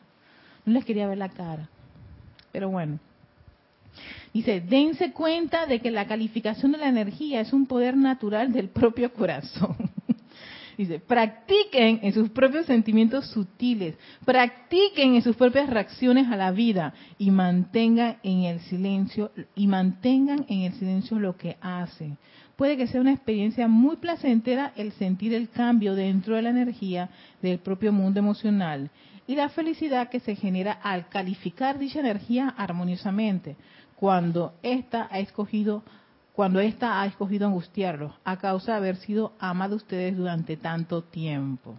No 0.66 0.74
les 0.74 0.84
quería 0.84 1.08
ver 1.08 1.16
la 1.16 1.30
cara. 1.30 1.66
Pero 2.52 2.68
bueno. 2.68 2.98
Dice, 4.32 4.60
dense 4.60 5.12
cuenta 5.12 5.66
de 5.66 5.80
que 5.80 5.90
la 5.90 6.06
calificación 6.06 6.72
de 6.72 6.78
la 6.78 6.88
energía 6.88 7.40
es 7.40 7.52
un 7.52 7.66
poder 7.66 7.96
natural 7.96 8.52
del 8.52 8.68
propio 8.68 9.12
corazón. 9.12 9.76
Dice, 10.76 11.00
practiquen 11.00 12.00
en 12.02 12.12
sus 12.12 12.28
propios 12.28 12.66
sentimientos 12.66 13.30
sutiles, 13.30 13.96
practiquen 14.26 15.14
en 15.14 15.22
sus 15.22 15.34
propias 15.34 15.70
reacciones 15.70 16.28
a 16.28 16.36
la 16.36 16.50
vida 16.50 16.92
y 17.16 17.30
mantengan 17.30 18.18
en 18.22 18.42
el 18.42 18.60
silencio 18.60 19.30
y 19.54 19.66
mantengan 19.68 20.44
en 20.48 20.62
el 20.62 20.74
silencio 20.74 21.18
lo 21.18 21.38
que 21.38 21.56
hacen. 21.62 22.18
Puede 22.56 22.76
que 22.76 22.86
sea 22.86 23.00
una 23.00 23.12
experiencia 23.12 23.68
muy 23.68 23.96
placentera 23.96 24.72
el 24.76 24.92
sentir 24.92 25.32
el 25.32 25.48
cambio 25.48 25.94
dentro 25.94 26.36
de 26.36 26.42
la 26.42 26.50
energía 26.50 27.08
del 27.40 27.58
propio 27.58 27.90
mundo 27.90 28.18
emocional 28.20 28.90
y 29.26 29.34
la 29.34 29.48
felicidad 29.48 30.10
que 30.10 30.20
se 30.20 30.36
genera 30.36 30.72
al 30.72 31.08
calificar 31.08 31.78
dicha 31.78 32.00
energía 32.00 32.48
armoniosamente 32.48 33.56
cuando 33.96 34.54
ésta 34.62 35.08
ha 35.10 35.18
escogido 35.18 35.82
cuando 36.36 36.60
ésta 36.60 37.00
ha 37.00 37.06
escogido 37.06 37.46
angustiarlos 37.46 38.12
a 38.22 38.36
causa 38.36 38.72
de 38.72 38.78
haber 38.78 38.96
sido 38.96 39.32
ama 39.38 39.70
de 39.70 39.76
ustedes 39.76 40.14
durante 40.14 40.58
tanto 40.58 41.02
tiempo. 41.02 41.74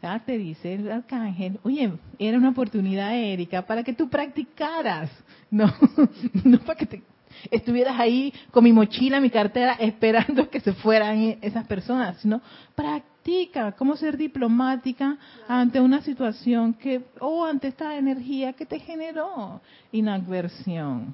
Ya 0.00 0.20
te 0.20 0.38
dice 0.38 0.74
el 0.74 0.92
arcángel, 0.92 1.58
oye, 1.64 1.92
era 2.20 2.38
una 2.38 2.50
oportunidad, 2.50 3.16
Erika, 3.16 3.62
para 3.62 3.82
que 3.82 3.94
tú 3.94 4.08
practicaras, 4.08 5.10
no, 5.50 5.66
no 6.44 6.58
para 6.60 6.78
que 6.78 6.86
te 6.86 7.02
estuvieras 7.50 7.98
ahí 7.98 8.32
con 8.52 8.62
mi 8.62 8.72
mochila, 8.72 9.18
mi 9.18 9.30
cartera, 9.30 9.72
esperando 9.80 10.48
que 10.50 10.60
se 10.60 10.72
fueran 10.74 11.38
esas 11.42 11.66
personas, 11.66 12.16
sino 12.20 12.40
practica 12.76 13.72
cómo 13.72 13.96
ser 13.96 14.16
diplomática 14.16 15.18
ante 15.48 15.80
una 15.80 16.00
situación 16.02 16.74
que, 16.74 17.02
o 17.18 17.44
ante 17.44 17.66
esta 17.66 17.96
energía 17.96 18.52
que 18.52 18.66
te 18.66 18.78
generó 18.78 19.60
inadversión. 19.90 21.12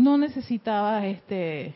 No 0.00 0.16
necesitabas 0.16 1.04
este 1.04 1.74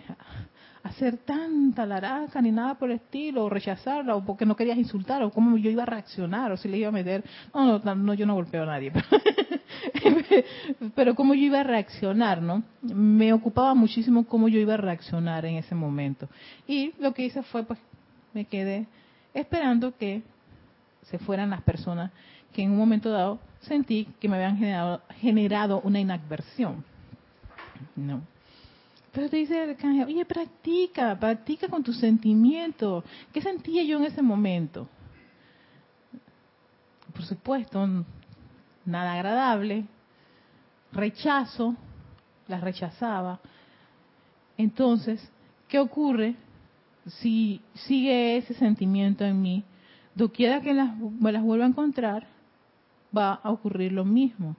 hacer 0.83 1.18
tanta 1.18 1.85
laraca 1.85 2.41
ni 2.41 2.51
nada 2.51 2.75
por 2.75 2.91
el 2.91 2.97
estilo, 2.97 3.45
o 3.45 3.51
rechazarla, 3.51 4.16
o 4.16 4.25
porque 4.25 4.47
no 4.47 4.57
querías 4.57 4.79
insultar, 4.79 5.22
o 5.22 5.31
cómo 5.31 5.59
yo 5.59 5.70
iba 5.70 5.83
a 5.83 5.87
reaccionar, 5.87 6.51
o 6.51 6.57
si 6.57 6.68
le 6.68 6.79
iba 6.79 6.89
a 6.89 6.93
meter. 6.93 7.22
No, 7.53 7.79
no, 7.79 7.95
no 7.95 8.14
yo 8.14 8.25
no 8.25 8.35
golpeo 8.35 8.62
a 8.62 8.66
nadie. 8.66 8.93
Pero 10.95 11.14
cómo 11.14 11.35
yo 11.35 11.43
iba 11.43 11.61
a 11.61 11.64
reaccionar, 11.64 12.41
¿no? 12.41 12.62
Me 12.81 13.33
ocupaba 13.35 13.75
muchísimo 13.75 14.27
cómo 14.27 14.49
yo 14.49 14.59
iba 14.59 14.75
a 14.75 14.79
reaccionar 14.79 15.45
en 15.45 15.57
ese 15.57 15.75
momento. 15.75 16.27
Y 16.66 16.93
lo 16.99 17.12
que 17.12 17.27
hice 17.27 17.43
fue, 17.43 17.64
pues, 17.64 17.79
me 18.33 18.47
quedé 18.47 18.87
esperando 19.35 19.95
que 19.97 20.22
se 21.03 21.18
fueran 21.18 21.51
las 21.51 21.61
personas 21.61 22.11
que 22.55 22.62
en 22.62 22.70
un 22.70 22.79
momento 22.79 23.11
dado 23.11 23.39
sentí 23.61 24.09
que 24.18 24.29
me 24.29 24.37
habían 24.37 24.57
generado, 24.57 25.03
generado 25.20 25.81
una 25.83 26.01
inadversión. 26.01 26.85
¿No? 27.97 28.22
Pero 29.12 29.30
te 29.30 29.37
dice 29.37 29.62
el 29.62 29.70
arcángel, 29.70 30.07
oye, 30.07 30.24
practica, 30.24 31.16
practica 31.18 31.68
con 31.68 31.85
tus 31.85 31.99
sentimientos. 31.99 33.05
¿Qué 33.32 33.41
sentía 33.41 33.85
yo 33.85 33.99
en 33.99 34.05
ese 34.05 34.22
momento? 34.22 34.89
Por 37.12 37.24
supuesto, 37.24 37.87
nada 38.85 39.14
agradable, 39.14 39.85
rechazo, 40.93 41.76
las 42.49 42.61
rechazaba. 42.61 43.39
Entonces, 44.59 45.30
¿qué 45.68 45.78
ocurre 45.78 46.35
si 47.07 47.61
sigue 47.74 48.37
ese 48.37 48.55
sentimiento 48.55 49.24
en 49.24 49.41
mí? 49.41 49.62
Doquiera 50.16 50.61
que 50.61 50.74
me 50.74 51.30
las 51.30 51.43
vuelva 51.45 51.64
a 51.64 51.68
encontrar, 51.68 52.26
va 53.16 53.35
a 53.35 53.51
ocurrir 53.51 53.93
lo 53.93 54.05
mismo 54.05 54.57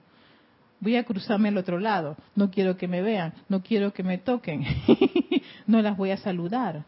voy 0.80 0.96
a 0.96 1.04
cruzarme 1.04 1.48
al 1.48 1.58
otro 1.58 1.78
lado, 1.78 2.16
no 2.34 2.50
quiero 2.50 2.76
que 2.76 2.88
me 2.88 3.02
vean, 3.02 3.32
no 3.48 3.62
quiero 3.62 3.92
que 3.92 4.02
me 4.02 4.18
toquen, 4.18 4.64
no 5.66 5.82
las 5.82 5.96
voy 5.96 6.10
a 6.10 6.16
saludar. 6.16 6.84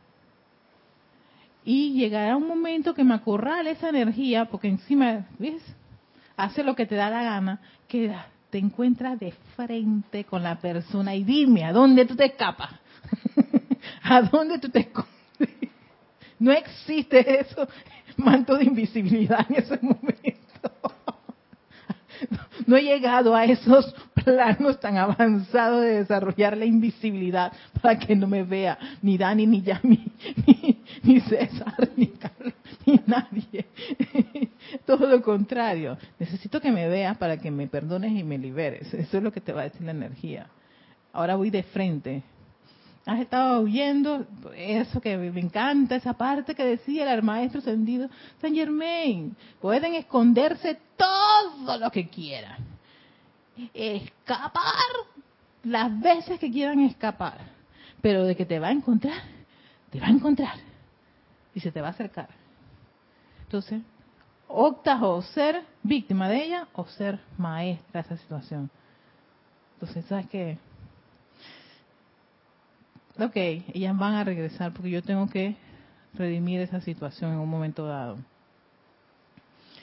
Y 1.64 1.93
llegará 1.93 2.36
un 2.36 2.47
momento 2.47 2.95
que 2.95 3.05
me 3.05 3.14
acorrale 3.14 3.72
esa 3.72 3.91
energía, 3.91 4.47
porque 4.47 4.68
encima, 4.68 5.26
¿ves? 5.39 5.62
Hace 6.36 6.62
lo 6.62 6.74
que 6.74 6.86
te 6.86 6.95
da 6.95 7.11
la 7.11 7.22
gana, 7.22 7.61
que 7.89 8.14
te 8.51 8.59
encuentras 8.59 9.18
de 9.18 9.32
frente 9.57 10.24
con 10.24 10.43
la 10.43 10.59
persona 10.59 11.14
y 11.14 11.24
dime, 11.24 11.64
¿a 11.64 11.72
dónde 11.72 12.07
tú 12.07 12.16
te 12.16 12.26
escapas? 12.26 12.70
¿A 14.03 14.22
dónde 14.22 14.59
tú 14.59 14.68
te 14.68 14.80
escondes? 14.80 15.14
No 16.41 16.53
existe 16.53 17.41
eso, 17.41 17.66
manto 18.16 18.57
de 18.57 18.64
invisibilidad 18.64 19.45
en 19.49 19.57
ese 19.57 19.76
momento 19.82 20.47
no 22.66 22.77
he 22.77 22.83
llegado 22.83 23.35
a 23.35 23.45
esos 23.45 23.95
planos 24.14 24.79
tan 24.81 24.97
avanzados 24.97 25.83
de 25.83 25.99
desarrollar 26.01 26.57
la 26.57 26.64
invisibilidad 26.64 27.53
para 27.81 27.99
que 27.99 28.14
no 28.14 28.27
me 28.27 28.43
vea 28.43 28.79
ni 29.03 29.16
Dani, 29.16 29.47
ni 29.47 29.62
Yami, 29.62 30.12
ni, 31.03 31.21
César, 31.21 31.91
ni 31.97 32.09
Carlos, 32.09 32.55
ni 32.87 33.01
nadie. 33.07 33.66
Todo 34.87 35.07
lo 35.07 35.23
contrario. 35.23 35.97
Necesito 36.19 36.61
que 36.61 36.71
me 36.71 36.89
veas 36.89 37.16
para 37.16 37.39
que 37.39 37.51
me 37.51 37.66
perdones 37.66 38.12
y 38.12 38.25
me 38.25 38.39
liberes. 38.39 38.93
Eso 38.93 39.19
es 39.19 39.23
lo 39.23 39.33
que 39.33 39.41
te 39.41 39.53
va 39.53 39.62
a 39.62 39.64
decir 39.64 39.83
la 39.83 39.93
energía. 39.93 40.49
Ahora 41.12 41.37
voy 41.37 41.51
de 41.51 41.62
frente 41.62 42.23
has 43.09 43.20
estado 43.20 43.62
huyendo, 43.62 44.26
eso 44.54 45.00
que 45.00 45.16
me 45.16 45.40
encanta, 45.40 45.96
esa 45.96 46.12
parte 46.12 46.54
que 46.54 46.62
decía 46.62 47.11
el 47.14 47.22
maestro 47.22 47.61
ascendido 47.61 48.11
San 48.38 48.54
Germain, 48.54 49.34
pueden 49.62 49.94
esconderse 49.94 50.78
todo 50.94 51.78
lo 51.78 51.90
que 51.90 52.06
quieran, 52.06 52.66
escapar 53.72 54.62
las 55.64 55.98
veces 55.98 56.38
que 56.38 56.50
quieran 56.50 56.80
escapar, 56.80 57.38
pero 58.02 58.24
de 58.24 58.36
que 58.36 58.44
te 58.44 58.59
va 58.59 58.68
a 58.68 58.72
encontrar, 58.72 59.22
te 59.90 60.00
va 60.00 60.09
a 60.09 60.11
encontrar 60.11 60.56
y 61.54 61.61
se 61.61 61.72
te 61.72 61.80
va 61.80 61.88
a 61.88 61.92
acercar. 61.92 62.28
Entonces, 63.44 63.80
optas 64.48 65.00
o 65.00 65.22
ser 65.22 65.64
víctima 65.82 66.28
de 66.28 66.44
ella 66.44 66.68
o 66.74 66.84
ser 66.84 67.18
maestra 67.38 68.02
de 68.02 68.06
esa 68.06 68.16
situación. 68.18 68.70
Entonces, 69.76 70.04
¿sabes 70.04 70.26
qué? 70.28 70.59
Ok, 73.19 73.37
ellas 73.37 73.97
van 73.97 74.14
a 74.14 74.25
regresar 74.25 74.73
porque 74.73 74.91
yo 74.91 75.03
tengo 75.03 75.29
que 75.29 75.57
redimir 76.14 76.61
esa 76.61 76.81
situación 76.81 77.33
en 77.33 77.39
un 77.39 77.49
momento 77.49 77.87
dado. 77.87 78.19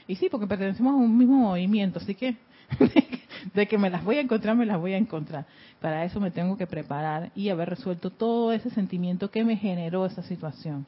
Y 0.07 0.15
sí, 0.15 0.29
porque 0.29 0.47
pertenecemos 0.47 0.93
a 0.93 0.97
un 0.97 1.17
mismo 1.17 1.37
movimiento, 1.37 1.99
así 1.99 2.15
que 2.15 2.37
de 3.53 3.67
que 3.67 3.77
me 3.77 3.89
las 3.89 4.03
voy 4.03 4.17
a 4.17 4.21
encontrar, 4.21 4.55
me 4.55 4.65
las 4.65 4.79
voy 4.79 4.93
a 4.93 4.97
encontrar. 4.97 5.45
Para 5.81 6.03
eso 6.05 6.19
me 6.19 6.31
tengo 6.31 6.57
que 6.57 6.67
preparar 6.67 7.31
y 7.35 7.49
haber 7.49 7.69
resuelto 7.69 8.09
todo 8.11 8.51
ese 8.51 8.69
sentimiento 8.69 9.31
que 9.31 9.43
me 9.43 9.57
generó 9.57 10.05
esa 10.05 10.23
situación. 10.23 10.85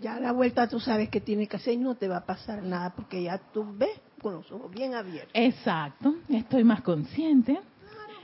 Ya 0.00 0.16
a 0.16 0.20
la 0.20 0.32
vuelta 0.32 0.68
tú 0.68 0.80
sabes 0.80 1.10
que 1.10 1.20
tiene 1.20 1.46
que 1.46 1.56
hacer 1.56 1.74
y 1.74 1.78
no 1.78 1.94
te 1.94 2.08
va 2.08 2.18
a 2.18 2.26
pasar 2.26 2.62
nada 2.62 2.94
porque 2.94 3.22
ya 3.22 3.38
tú 3.52 3.66
ves 3.76 4.00
con 4.22 4.34
los 4.34 4.50
ojos 4.50 4.70
bien 4.70 4.94
abiertos. 4.94 5.32
Exacto, 5.34 6.16
estoy 6.28 6.64
más 6.64 6.80
consciente 6.82 7.60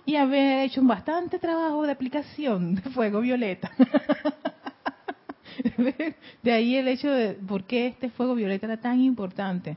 y 0.07 0.17
haber 0.17 0.65
hecho 0.65 0.81
un 0.81 0.87
bastante 0.87 1.39
trabajo 1.39 1.83
de 1.83 1.93
aplicación 1.93 2.77
de 2.77 2.83
fuego 2.91 3.21
violeta. 3.21 3.73
de 6.43 6.53
ahí 6.53 6.77
el 6.77 6.89
hecho 6.89 7.11
de 7.11 7.35
por 7.35 7.65
qué 7.65 7.89
este 7.89 8.09
fuego 8.11 8.37
violeta 8.37 8.67
era 8.67 8.77
tan 8.77 9.01
importante. 9.01 9.77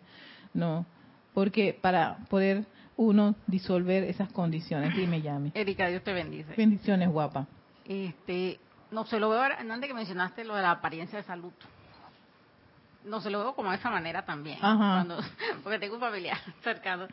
No, 0.54 0.86
porque 1.34 1.78
para 1.80 2.18
poder 2.30 2.66
uno 2.96 3.36
disolver 3.48 4.04
esas 4.04 4.32
condiciones. 4.32 4.96
Dime, 4.96 5.22
Yami. 5.22 5.52
Erika, 5.56 5.88
Dios 5.88 6.04
te 6.04 6.14
bendice. 6.14 6.54
Bendiciones, 6.56 7.10
guapa. 7.10 7.48
Este, 7.86 8.60
no 8.92 9.06
se 9.06 9.20
lo 9.20 9.30
veo, 9.30 9.42
antes 9.42 9.88
que 9.88 9.96
mencionaste 9.96 10.44
lo 10.44 10.56
de 10.56 10.62
la 10.62 10.72
apariencia 10.72 11.18
de 11.18 11.24
salud 11.24 11.54
no 13.04 13.22
se 13.22 13.30
lo 13.30 13.40
veo 13.40 13.56
como 13.56 13.72
de 13.72 13.78
esa 13.78 13.90
manera 13.90 14.26
también. 14.26 14.60
Cuando, 14.60 15.20
porque 15.64 15.80
tengo 15.80 15.96
un 15.96 16.02
familiar 16.02 16.38
cercano 16.64 17.08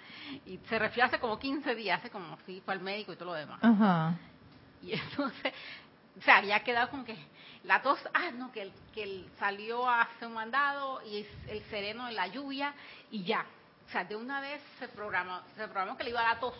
y 0.44 0.58
se 0.68 0.78
refiere 0.78 1.08
hace 1.08 1.18
como 1.18 1.38
15 1.38 1.74
días, 1.74 2.00
hace 2.00 2.10
como 2.10 2.36
si 2.46 2.60
fue 2.60 2.74
al 2.74 2.80
médico 2.80 3.12
y 3.12 3.16
todo 3.16 3.26
lo 3.26 3.34
demás. 3.34 3.58
Ajá. 3.62 4.14
Y 4.82 4.92
entonces, 4.98 5.52
o 6.18 6.22
sea, 6.22 6.38
había 6.38 6.60
quedado 6.60 6.90
con 6.90 7.04
que 7.04 7.16
la 7.64 7.82
tos, 7.82 7.98
ah, 8.14 8.30
no, 8.34 8.52
que, 8.52 8.70
que 8.94 9.02
él 9.02 9.30
salió 9.38 9.88
a 9.88 10.02
hacer 10.02 10.28
un 10.28 10.34
mandado 10.34 11.00
y 11.04 11.26
el 11.48 11.62
sereno 11.70 12.08
en 12.08 12.14
la 12.14 12.28
lluvia 12.28 12.74
y 13.10 13.24
ya. 13.24 13.44
O 13.86 13.90
sea, 13.90 14.04
de 14.04 14.16
una 14.16 14.40
vez 14.40 14.60
se 14.78 14.88
programó, 14.88 15.40
se 15.56 15.68
programó 15.68 15.96
que 15.96 16.04
le 16.04 16.10
iba 16.10 16.20
a 16.20 16.34
la 16.34 16.40
tos. 16.40 16.54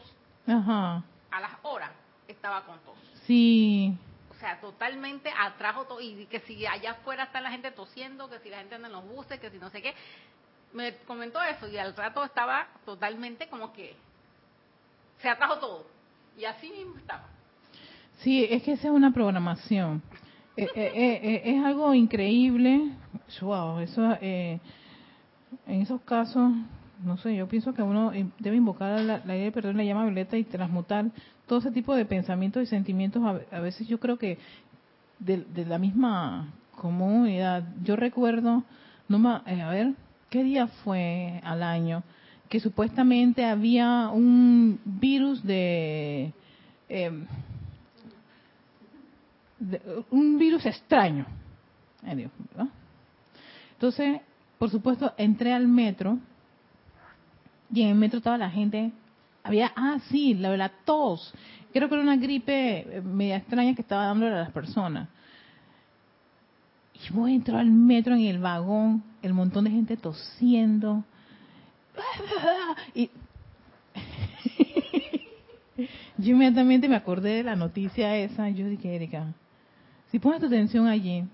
Ajá. 0.46 1.02
A 1.30 1.40
las 1.40 1.52
horas 1.62 1.90
estaba 2.28 2.64
con 2.64 2.78
tos. 2.80 2.96
Sí. 3.26 3.96
Sea, 4.46 4.60
totalmente 4.60 5.28
atrajo 5.36 5.86
todo, 5.86 6.00
y 6.00 6.24
que 6.26 6.38
si 6.38 6.64
allá 6.66 6.92
afuera 6.92 7.24
está 7.24 7.40
la 7.40 7.50
gente 7.50 7.72
tosiendo, 7.72 8.30
que 8.30 8.38
si 8.38 8.48
la 8.48 8.58
gente 8.58 8.76
anda 8.76 8.86
en 8.86 8.92
los 8.92 9.04
buses, 9.04 9.40
que 9.40 9.50
si 9.50 9.58
no 9.58 9.70
sé 9.70 9.82
qué, 9.82 9.92
me 10.72 10.98
comentó 10.98 11.42
eso 11.42 11.66
y 11.66 11.76
al 11.78 11.96
rato 11.96 12.22
estaba 12.22 12.68
totalmente 12.84 13.48
como 13.48 13.72
que 13.72 13.96
se 15.18 15.28
atrajo 15.28 15.58
todo, 15.58 15.86
y 16.38 16.44
así 16.44 16.70
mismo 16.70 16.96
estaba. 16.96 17.24
Sí, 18.18 18.46
es 18.48 18.62
que 18.62 18.74
esa 18.74 18.86
es 18.86 18.94
una 18.94 19.12
programación. 19.12 20.00
Eh, 20.56 20.68
eh, 20.76 20.92
eh, 20.94 21.42
es 21.44 21.64
algo 21.64 21.92
increíble. 21.92 22.92
Wow, 23.40 23.80
eso, 23.80 24.16
en 24.20 24.60
esos 25.66 26.00
casos, 26.02 26.52
no 27.02 27.18
sé, 27.18 27.34
yo 27.34 27.48
pienso 27.48 27.74
que 27.74 27.82
uno 27.82 28.12
debe 28.38 28.54
invocar 28.54 29.00
la, 29.00 29.18
la 29.24 29.34
idea 29.34 29.46
de 29.46 29.52
perdón, 29.52 29.76
la 29.76 29.82
llama 29.82 30.04
violeta 30.04 30.36
y 30.36 30.44
transmutar 30.44 31.06
todo 31.46 31.60
ese 31.60 31.70
tipo 31.70 31.94
de 31.94 32.04
pensamientos 32.04 32.62
y 32.62 32.66
sentimientos. 32.66 33.22
A, 33.50 33.60
veces 33.60 33.86
yo 33.88 33.98
creo 34.00 34.18
que 34.18 34.38
de, 35.18 35.64
la 35.66 35.78
misma 35.78 36.52
comunidad. 36.76 37.64
Yo 37.82 37.96
recuerdo, 37.96 38.64
no 39.08 39.28
a 39.28 39.70
ver, 39.70 39.94
¿qué 40.30 40.42
día 40.42 40.66
fue 40.66 41.40
al 41.44 41.62
año? 41.62 42.02
Que 42.48 42.60
supuestamente 42.60 43.44
había 43.44 44.08
un 44.08 44.80
virus 44.84 45.42
de 45.42 46.32
em, 46.88 47.26
un 50.10 50.38
virus 50.38 50.66
extraño. 50.66 51.26
Entonces, 53.72 54.20
por 54.58 54.70
supuesto, 54.70 55.12
entré 55.16 55.52
al 55.52 55.66
metro 55.66 56.18
y 57.72 57.82
en 57.82 57.88
el 57.88 57.94
metro 57.96 58.18
estaba 58.18 58.38
la 58.38 58.50
gente, 58.50 58.92
había, 59.46 59.72
ah, 59.76 59.98
sí, 60.08 60.34
la, 60.34 60.56
la 60.56 60.68
tos. 60.68 61.32
Creo 61.72 61.88
que 61.88 61.94
era 61.94 62.02
una 62.02 62.16
gripe 62.16 63.02
media 63.04 63.36
extraña 63.36 63.74
que 63.74 63.82
estaba 63.82 64.06
dándole 64.06 64.34
a 64.34 64.40
las 64.40 64.50
personas. 64.50 65.08
Y 66.94 67.12
voy 67.12 67.34
entrar 67.34 67.60
al 67.60 67.70
metro 67.70 68.14
en 68.14 68.22
el 68.22 68.38
vagón, 68.38 69.04
el 69.22 69.34
montón 69.34 69.64
de 69.64 69.70
gente 69.70 69.96
tosiendo. 69.96 71.04
Y 72.94 73.10
yo 76.18 76.32
inmediatamente 76.32 76.88
me 76.88 76.96
acordé 76.96 77.36
de 77.36 77.42
la 77.42 77.56
noticia 77.56 78.16
esa. 78.16 78.48
Yo 78.50 78.66
dije, 78.68 78.94
Erika, 78.94 79.32
si 80.10 80.18
pones 80.18 80.40
tu 80.40 80.46
atención 80.46 80.86
allí, 80.86 81.24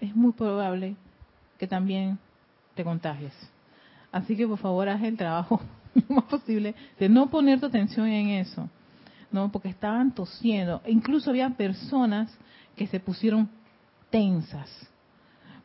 es 0.00 0.14
muy 0.14 0.32
probable 0.32 0.94
que 1.58 1.66
también 1.66 2.18
te 2.74 2.84
contagies. 2.84 3.32
Así 4.12 4.36
que 4.36 4.46
por 4.46 4.58
favor 4.58 4.88
haz 4.88 5.02
el 5.02 5.16
trabajo 5.16 5.60
más 6.08 6.24
posible 6.24 6.74
de 6.98 7.08
no 7.08 7.28
poner 7.28 7.60
tu 7.60 7.66
atención 7.66 8.06
en 8.06 8.28
eso, 8.28 8.68
no, 9.30 9.50
porque 9.50 9.68
estaban 9.68 10.14
tosiendo. 10.14 10.80
E 10.84 10.92
incluso 10.92 11.30
había 11.30 11.50
personas 11.50 12.32
que 12.76 12.86
se 12.86 13.00
pusieron 13.00 13.48
tensas, 14.10 14.70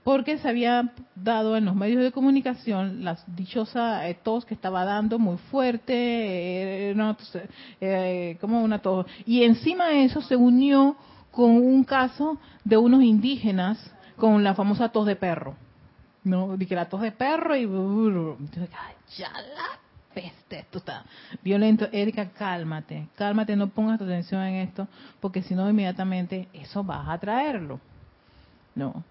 porque 0.04 0.38
se 0.38 0.50
había 0.50 0.92
dado 1.16 1.56
en 1.56 1.66
los 1.66 1.76
medios 1.76 2.04
de 2.04 2.12
comunicación 2.12 3.06
la 3.06 3.18
dichosa 3.28 4.10
eh, 4.10 4.18
tos 4.22 4.46
que 4.46 4.54
estaba 4.54 4.84
dando 4.84 5.18
muy 5.18 5.38
fuerte, 5.38 5.94
eh, 5.94 6.96
eh, 7.80 8.38
como 8.42 8.62
una 8.62 8.80
tos. 8.80 9.06
Y 9.26 9.44
encima 9.44 9.88
de 9.88 10.06
eso 10.06 10.22
se 10.22 10.36
unió 10.36 10.98
con 11.32 11.52
un 11.52 11.84
caso 11.84 12.38
de 12.64 12.78
unos 12.78 13.02
indígenas 13.02 13.92
con 14.18 14.44
la 14.44 14.54
famosa 14.56 14.90
tos 14.90 15.06
de 15.06 15.16
perro. 15.16 15.56
No, 16.24 16.56
dije 16.58 16.76
la 16.76 16.88
tos 16.90 17.02
de 17.02 17.12
perro 17.12 17.56
y 17.56 17.66
ya 19.18 19.32
la 19.32 19.83
peste, 20.14 20.60
esto 20.60 20.80
está 20.80 21.06
violento. 21.42 21.88
Erika, 21.92 22.30
cálmate, 22.30 23.08
cálmate, 23.16 23.56
no 23.56 23.70
pongas 23.70 23.98
tu 23.98 24.06
atención 24.06 24.42
en 24.44 24.56
esto, 24.56 24.88
porque 25.20 25.42
si 25.42 25.56
no 25.56 25.70
inmediatamente 25.70 26.48
eso 26.54 26.84
vas 26.84 27.08
a 27.08 27.18
traerlo. 27.18 27.80
No. 28.76 29.04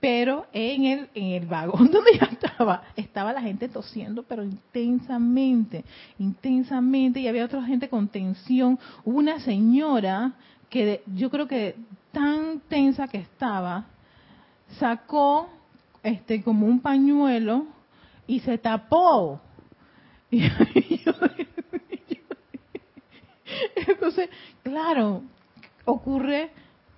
Pero 0.00 0.46
en 0.52 0.84
el, 0.84 1.10
en 1.14 1.32
el 1.32 1.46
vagón 1.46 1.90
donde 1.92 2.18
yo 2.18 2.26
estaba, 2.30 2.82
estaba 2.94 3.32
la 3.32 3.42
gente 3.42 3.68
tosiendo, 3.68 4.22
pero 4.22 4.44
intensamente, 4.44 5.84
intensamente, 6.18 7.20
y 7.20 7.28
había 7.28 7.44
otra 7.44 7.62
gente 7.64 7.88
con 7.88 8.08
tensión. 8.08 8.78
Una 9.04 9.40
señora 9.40 10.32
que 10.70 11.02
yo 11.14 11.30
creo 11.30 11.48
que 11.48 11.76
tan 12.12 12.60
tensa 12.68 13.08
que 13.08 13.18
estaba, 13.18 13.86
sacó 14.78 15.48
este 16.02 16.42
como 16.42 16.66
un 16.66 16.80
pañuelo 16.80 17.66
y 18.26 18.40
se 18.40 18.58
tapó. 18.58 19.40
Entonces, 23.86 24.28
claro, 24.62 25.22
ocurre 25.84 26.50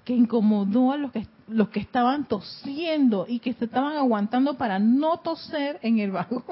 que 0.04 0.14
incomodó 0.14 0.92
a 0.92 0.96
los 0.96 1.12
que 1.12 1.26
los 1.50 1.68
que 1.68 1.80
estaban 1.80 2.26
tosiendo 2.26 3.26
y 3.28 3.40
que 3.40 3.52
se 3.54 3.64
estaban 3.66 3.96
aguantando 3.96 4.56
para 4.56 4.78
no 4.78 5.18
toser 5.18 5.78
en 5.82 5.98
el 5.98 6.12
vagón. 6.12 6.44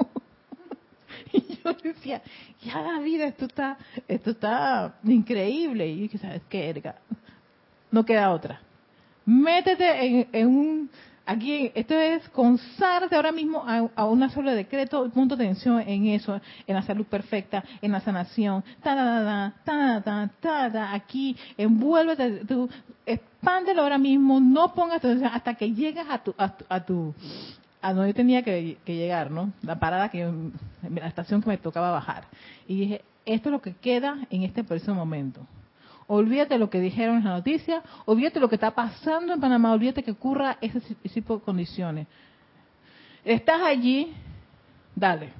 y 1.31 1.57
yo 1.63 1.73
decía, 1.73 2.21
ya 2.61 2.81
la 2.81 2.99
vida, 2.99 3.25
esto 3.25 3.45
está, 3.45 3.77
esto 4.07 4.31
está 4.31 4.95
increíble. 5.05 5.87
Y 5.87 6.01
dije, 6.01 6.17
¿sabes 6.17 6.41
qué? 6.49 6.93
No 7.91 8.05
queda 8.05 8.31
otra. 8.31 8.61
Métete 9.25 10.27
en, 10.31 10.47
un, 10.47 10.89
aquí, 11.29 11.71
esto 11.75 11.93
es 11.93 12.27
consagrate 12.29 13.15
ahora 13.15 13.31
mismo 13.31 13.63
a, 13.65 13.87
a 13.95 14.05
una 14.05 14.29
sola 14.29 14.53
decreto, 14.53 15.09
punto 15.11 15.35
de 15.35 15.45
atención 15.45 15.79
en 15.81 16.07
eso, 16.07 16.41
en 16.65 16.75
la 16.75 16.81
salud 16.81 17.05
perfecta, 17.05 17.63
en 17.81 17.91
la 17.91 18.01
sanación, 18.01 18.63
ta 18.81 18.95
ta 18.95 19.53
ta 19.63 20.01
ta 20.03 20.29
ta 20.41 20.71
ta, 20.71 20.93
aquí, 20.93 21.37
envuélvete, 21.57 22.45
tú, 22.45 22.67
expándelo 23.05 23.83
ahora 23.83 23.97
mismo, 23.97 24.39
no 24.39 24.73
pongas 24.73 25.03
hasta 25.05 25.53
que 25.53 25.71
llegas 25.71 26.07
a 26.09 26.17
tu, 26.23 26.33
a 26.37 26.83
tu, 26.83 27.13
a 27.81 27.93
donde 27.93 28.09
yo 28.09 28.15
tenía 28.15 28.43
que, 28.43 28.77
llegar, 28.85 29.29
¿no? 29.29 29.51
La 29.61 29.79
parada 29.79 30.09
que, 30.09 30.29
la 30.89 31.07
estación 31.07 31.41
que 31.41 31.49
me 31.49 31.57
tocaba 31.57 31.91
bajar. 31.91 32.25
Y 32.67 32.79
dije, 32.79 33.01
esto 33.25 33.49
es 33.49 33.53
lo 33.53 33.61
que 33.61 33.73
queda 33.73 34.17
en 34.29 34.43
este 34.43 34.63
preciso 34.63 34.95
momento. 34.95 35.41
Olvídate 36.11 36.57
lo 36.57 36.69
que 36.69 36.81
dijeron 36.81 37.17
en 37.17 37.23
la 37.23 37.35
noticia, 37.35 37.81
olvídate 38.05 38.39
lo 38.39 38.49
que 38.49 38.55
está 38.55 38.71
pasando 38.71 39.31
en 39.31 39.39
Panamá, 39.39 39.71
olvídate 39.71 40.03
que 40.03 40.11
ocurra 40.11 40.57
ese 40.59 40.81
tipo 40.95 41.37
de 41.37 41.43
condiciones. 41.43 42.07
Estás 43.23 43.61
allí, 43.61 44.13
dale 44.95 45.31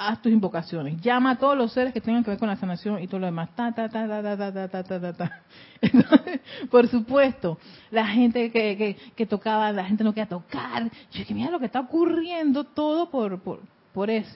haz 0.00 0.22
tus 0.22 0.32
invocaciones. 0.32 1.00
Llama 1.00 1.32
a 1.32 1.38
todos 1.38 1.56
los 1.56 1.72
seres 1.72 1.92
que 1.92 2.00
tengan 2.00 2.24
que 2.24 2.30
ver 2.30 2.38
con 2.38 2.48
la 2.48 2.56
sanación 2.56 3.02
y 3.02 3.06
todo 3.06 3.20
lo 3.20 3.26
demás. 3.26 3.50
Ta, 3.54 3.72
ta, 3.72 3.88
ta, 3.88 4.08
ta, 4.08 4.22
ta, 4.22 4.68
ta, 4.68 4.68
ta, 4.68 5.00
ta, 5.00 5.12
ta, 5.12 5.42
por 6.70 6.88
supuesto, 6.88 7.58
la 7.90 8.06
gente 8.06 8.50
que, 8.50 8.96
que, 9.14 9.26
tocaba, 9.26 9.70
la 9.72 9.84
gente 9.84 10.02
no 10.02 10.12
quería 10.12 10.28
tocar. 10.28 10.84
Yo 10.84 11.18
dije, 11.18 11.34
mira 11.34 11.50
lo 11.50 11.58
que 11.58 11.66
está 11.66 11.80
ocurriendo 11.80 12.64
todo 12.64 13.10
por, 13.10 13.40
por, 13.40 13.60
por 13.92 14.10
eso. 14.10 14.34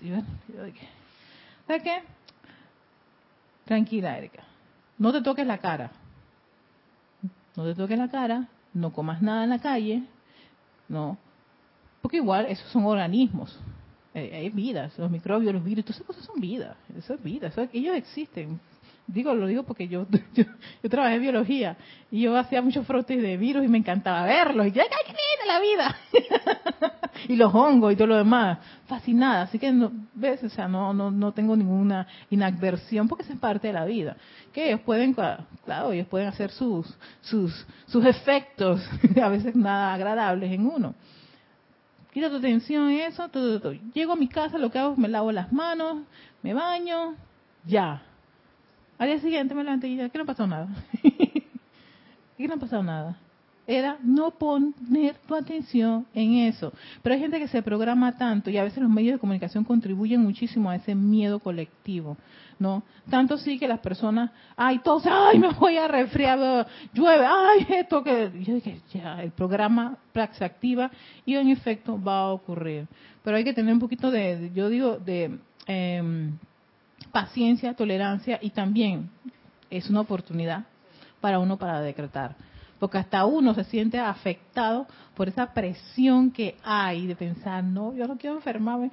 ¿Sabes 1.66 1.82
qué? 1.82 2.03
Tranquila, 3.65 4.19
Erika. 4.19 4.45
No 4.99 5.12
te 5.12 5.23
toques 5.23 5.47
la 5.47 5.59
cara. 5.59 5.91
No 7.57 7.65
te 7.65 7.75
toques 7.75 7.99
la 7.99 8.09
cara. 8.09 8.49
No 8.73 8.93
comas 8.93 9.23
nada 9.23 9.45
en 9.45 9.51
la 9.51 9.61
calle. 9.61 10.03
No. 10.89 11.17
Porque 12.03 12.19
igual 12.19 12.47
esos 12.47 12.71
son 12.71 12.85
organismos 12.85 13.59
eh, 14.15 14.31
hay 14.33 14.51
vidas, 14.51 14.97
los 14.97 15.11
microbios, 15.11 15.53
los 15.53 15.65
virus, 15.65 15.85
todas 15.85 15.97
esas 15.97 16.07
cosas 16.07 16.25
son 16.25 16.41
vida, 16.41 16.77
eso 16.97 17.15
es 17.15 17.23
vida, 17.23 17.51
ellos 17.73 17.97
existen. 17.97 18.61
Digo, 19.07 19.35
lo 19.35 19.47
digo 19.47 19.65
porque 19.65 19.87
yo, 19.89 20.07
yo, 20.35 20.45
trabajé 20.91 21.17
en 21.17 21.23
biología 21.23 21.77
y 22.11 22.23
yo 22.23 22.37
hacía 22.37 22.63
muchos 22.63 22.87
frotes 22.87 23.21
de 23.21 23.37
virus 23.37 23.65
y 23.65 23.69
me 23.69 23.79
encantaba 23.79 24.25
verlos. 24.25 24.67
Y 24.67 24.73
yo, 24.73 24.83
¡ay, 24.83 24.89
qué 25.07 25.15
la 25.47 25.61
vida! 25.61 25.97
y 27.29 27.37
los 27.37 27.55
hongos 27.55 27.93
y 27.93 27.97
todo 27.97 28.09
lo 28.09 28.17
demás. 28.17 28.59
Fascinada. 28.87 29.43
Así 29.43 29.59
que, 29.59 29.73
no, 29.73 29.93
¿ves? 30.15 30.43
O 30.43 30.49
sea, 30.49 30.69
no, 30.69 30.95
no, 30.95 31.11
no 31.11 31.33
tengo 31.33 31.55
ninguna 31.55 32.07
inadversión 32.31 33.09
porque 33.09 33.25
eso 33.25 33.35
es 33.35 33.39
parte 33.39 33.67
de 33.67 33.75
la 33.75 33.85
vida. 33.85 34.17
Que 34.53 34.69
ellos 34.69 34.81
pueden, 34.81 35.13
claro, 35.13 35.93
ellos 35.93 36.07
pueden 36.09 36.29
hacer 36.29 36.51
sus, 36.51 36.87
sus, 37.21 37.67
sus 37.87 38.05
efectos, 38.07 38.81
a 39.23 39.29
veces 39.29 39.55
nada 39.55 39.93
agradables 39.93 40.51
en 40.51 40.67
uno 40.67 40.95
quita 42.15 42.31
tu 42.31 42.37
atención 42.37 42.91
en 42.91 43.01
eso, 43.01 43.29
todo, 43.29 43.61
todo. 43.61 43.73
Llego 43.93 44.13
a 44.13 44.17
mi 44.17 44.29
casa, 44.29 44.57
lo 44.57 44.71
que 44.71 44.79
hago 44.79 44.93
es 44.93 44.99
me 44.99 45.09
lavo 45.09 45.33
las 45.33 45.53
manos, 45.53 46.05
me 46.45 46.55
baño, 46.55 47.17
ya. 47.67 48.03
Al 48.99 49.09
día 49.09 49.20
siguiente 49.20 49.55
me 49.55 49.64
levanté 49.64 49.88
y 49.88 49.97
dije, 49.97 50.11
¿qué 50.11 50.18
no 50.18 50.26
pasado 50.26 50.47
nada? 50.49 50.68
¿Qué 52.36 52.49
no 52.49 52.55
ha 52.55 52.59
pasado 52.59 52.82
nada? 52.82 53.16
Era 53.66 53.97
no 54.03 54.30
poner 54.32 55.16
tu 55.26 55.34
atención 55.34 56.07
en 56.14 56.34
eso. 56.34 56.72
Pero 57.03 57.14
hay 57.14 57.20
gente 57.20 57.38
que 57.38 57.49
se 57.49 57.62
programa 57.62 58.16
tanto 58.16 58.51
y 58.51 58.59
a 58.59 58.64
veces 58.64 58.82
los 58.82 58.90
medios 58.90 59.14
de 59.14 59.18
comunicación 59.18 59.64
contribuyen 59.64 60.20
muchísimo 60.20 60.68
a 60.68 60.76
ese 60.76 60.95
miedo 60.95 61.38
colectivo. 61.38 62.16
¿no? 62.59 62.82
Tanto 63.11 63.38
sí 63.38 63.59
que 63.59 63.68
las 63.68 63.80
personas, 63.80 64.30
ay, 64.57 64.80
todos, 64.80 65.07
ay, 65.07 65.38
me 65.38 65.51
voy 65.51 65.76
a 65.76 65.88
resfriar, 65.88 66.66
llueve, 66.92 67.26
ay, 67.26 67.66
esto 67.70 68.03
que... 68.03 68.30
Yo 68.45 68.55
dije, 68.55 68.80
ya, 68.92 69.22
el 69.22 69.30
programa 69.30 69.99
se 70.32 70.45
activa 70.45 70.90
y 71.24 71.34
en 71.34 71.49
efecto 71.49 72.01
va 72.01 72.20
a 72.20 72.32
ocurrir. 72.32 72.86
Pero 73.22 73.36
hay 73.36 73.45
que 73.45 73.55
tener 73.55 73.72
un 73.72 73.80
poquito 73.80 74.11
de, 74.11 74.51
yo 74.55 74.68
digo, 74.68 74.99
de 74.99 75.38
em, 75.66 76.36
paciencia, 77.15 77.75
tolerancia 77.75 78.41
y 78.43 78.51
también 78.51 79.09
es 79.71 79.89
una 79.89 80.01
oportunidad 80.01 80.65
para 81.21 81.39
uno 81.39 81.57
para 81.57 81.81
decretar. 81.81 82.35
Porque 82.81 82.99
hasta 82.99 83.25
uno 83.25 83.55
se 83.55 83.62
siente 83.62 84.01
afectado 84.01 84.89
por 85.15 85.29
esa 85.29 85.55
presión 85.55 86.33
que 86.33 86.57
hay 86.65 87.07
de 87.07 87.15
pensar, 87.15 87.62
no, 87.62 87.95
yo 87.95 88.09
no 88.09 88.19
quiero 88.19 88.35
enfermarme. 88.35 88.91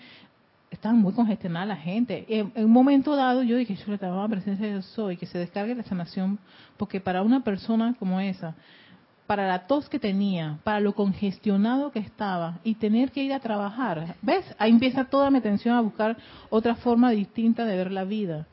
Están 0.69 0.99
muy 0.99 1.13
congestionada 1.13 1.65
la 1.65 1.75
gente. 1.75 2.25
En, 2.29 2.51
un 2.55 2.71
momento 2.71 3.15
dado 3.15 3.41
yo 3.41 3.57
dije, 3.57 3.75
yo 3.75 3.91
le 3.91 3.97
la 3.97 4.27
presencia 4.29 4.71
de 4.71 4.83
soy, 4.83 5.17
que 5.17 5.25
se 5.25 5.39
descargue 5.39 5.73
la 5.73 5.83
sanación, 5.83 6.37
porque 6.77 7.01
para 7.01 7.23
una 7.23 7.43
persona 7.43 7.95
como 7.97 8.19
esa, 8.19 8.53
para 9.31 9.47
la 9.47 9.65
tos 9.65 9.87
que 9.87 9.97
tenía, 9.97 10.59
para 10.65 10.81
lo 10.81 10.93
congestionado 10.93 11.89
que 11.93 11.99
estaba 11.99 12.59
y 12.65 12.75
tener 12.75 13.13
que 13.13 13.23
ir 13.23 13.31
a 13.31 13.39
trabajar. 13.39 14.17
¿Ves? 14.21 14.43
Ahí 14.59 14.71
empieza 14.71 15.05
toda 15.05 15.31
mi 15.31 15.37
atención 15.37 15.73
a 15.73 15.79
buscar 15.79 16.17
otra 16.49 16.75
forma 16.75 17.11
distinta 17.11 17.63
de 17.63 17.77
ver 17.77 17.93
la 17.93 18.03
vida. 18.03 18.45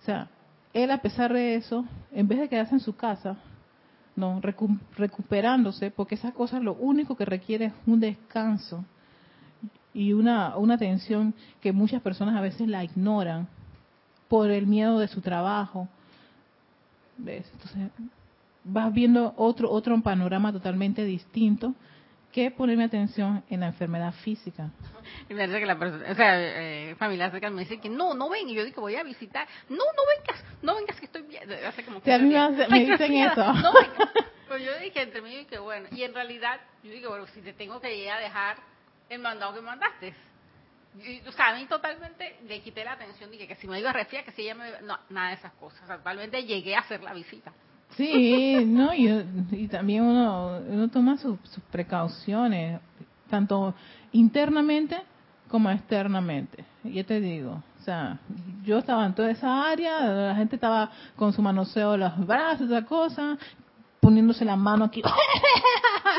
O 0.00 0.04
sea, 0.04 0.26
él 0.72 0.90
a 0.90 0.98
pesar 0.98 1.32
de 1.32 1.54
eso, 1.54 1.84
en 2.10 2.26
vez 2.26 2.40
de 2.40 2.48
quedarse 2.48 2.74
en 2.74 2.80
su 2.80 2.96
casa, 2.96 3.36
no, 4.16 4.40
recuperándose, 4.96 5.92
porque 5.92 6.16
esa 6.16 6.32
cosa 6.32 6.58
lo 6.58 6.74
único 6.74 7.16
que 7.16 7.24
requiere 7.24 7.66
es 7.66 7.72
un 7.86 8.00
descanso 8.00 8.84
y 9.94 10.14
una, 10.14 10.56
una 10.56 10.74
atención 10.74 11.32
que 11.60 11.70
muchas 11.70 12.02
personas 12.02 12.34
a 12.34 12.40
veces 12.40 12.66
la 12.66 12.82
ignoran 12.82 13.46
por 14.26 14.50
el 14.50 14.66
miedo 14.66 14.98
de 14.98 15.06
su 15.06 15.20
trabajo. 15.20 15.86
¿Ves? 17.18 17.48
Entonces, 17.52 17.88
vas 18.64 18.92
viendo 18.92 19.34
otro, 19.36 19.70
otro 19.70 20.00
panorama 20.02 20.52
totalmente 20.52 21.04
distinto 21.04 21.74
que 22.32 22.50
ponerme 22.50 22.84
atención 22.84 23.44
en 23.50 23.60
la 23.60 23.66
enfermedad 23.66 24.12
física. 24.12 24.70
Y 25.28 25.34
me 25.34 25.46
que 25.46 25.66
la 25.66 25.78
persona, 25.78 26.10
o 26.10 26.14
sea, 26.14 26.34
eh, 26.40 26.94
familia 26.96 27.30
cerca 27.30 27.50
me 27.50 27.62
dice 27.62 27.78
que 27.78 27.90
no, 27.90 28.14
no 28.14 28.30
ven, 28.30 28.48
y 28.48 28.54
yo 28.54 28.64
digo 28.64 28.80
voy 28.80 28.96
a 28.96 29.02
visitar, 29.02 29.46
no, 29.68 29.76
no 29.76 30.02
vengas, 30.16 30.44
no 30.62 30.74
vengas 30.74 30.98
que 30.98 31.06
estoy 31.06 31.22
bien, 31.22 31.42
hace 31.66 31.84
como 31.84 32.00
que... 32.00 32.12
a 32.12 32.18
mí 32.18 32.34
me, 32.70 32.84
dicen 32.86 33.14
eso. 33.14 33.52
No 33.52 33.72
Pues 34.48 34.62
yo 34.64 34.78
dije 34.78 35.02
entre 35.02 35.20
mí 35.20 35.40
y 35.40 35.44
que 35.44 35.58
bueno, 35.58 35.88
y 35.92 36.02
en 36.02 36.14
realidad, 36.14 36.58
yo 36.82 36.90
digo, 36.90 37.10
bueno, 37.10 37.26
si 37.28 37.42
te 37.42 37.52
tengo 37.52 37.80
que 37.80 37.94
ir 37.94 38.10
a 38.10 38.18
dejar 38.18 38.56
el 39.10 39.20
mandado 39.20 39.52
que 39.54 39.60
mandaste. 39.60 40.14
o 41.26 41.32
sea, 41.32 41.48
a 41.48 41.56
mí 41.56 41.66
totalmente 41.66 42.38
le 42.46 42.62
quité 42.62 42.82
la 42.82 42.92
atención, 42.92 43.30
dije 43.30 43.46
que 43.46 43.56
si 43.56 43.68
me 43.68 43.78
iba 43.78 43.90
a 43.90 43.92
resfriar, 43.92 44.24
que 44.24 44.32
si 44.32 44.42
ella 44.42 44.54
me... 44.54 44.80
No, 44.80 44.98
nada 45.10 45.28
de 45.28 45.34
esas 45.34 45.52
cosas, 45.54 45.88
actualmente 45.90 46.42
llegué 46.44 46.74
a 46.74 46.80
hacer 46.80 47.02
la 47.02 47.12
visita. 47.12 47.52
Sí, 47.96 48.64
no, 48.66 48.94
y, 48.94 49.68
también 49.68 50.02
uno, 50.02 50.58
uno 50.68 50.88
toma 50.88 51.18
sus 51.18 51.38
precauciones, 51.70 52.80
tanto 53.28 53.74
internamente 54.12 55.02
como 55.48 55.70
externamente. 55.70 56.64
Yo 56.84 57.04
te 57.04 57.20
digo, 57.20 57.62
o 57.80 57.84
sea, 57.84 58.18
yo 58.64 58.78
estaba 58.78 59.04
en 59.04 59.14
toda 59.14 59.30
esa 59.30 59.68
área, 59.68 60.00
la 60.00 60.34
gente 60.34 60.56
estaba 60.56 60.90
con 61.16 61.32
su 61.32 61.42
manoseo 61.42 61.96
los 61.96 62.26
brazos, 62.26 62.70
esa 62.70 62.84
cosa, 62.84 63.36
poniéndose 64.00 64.44
la 64.44 64.56
mano 64.56 64.86
aquí. 64.86 65.02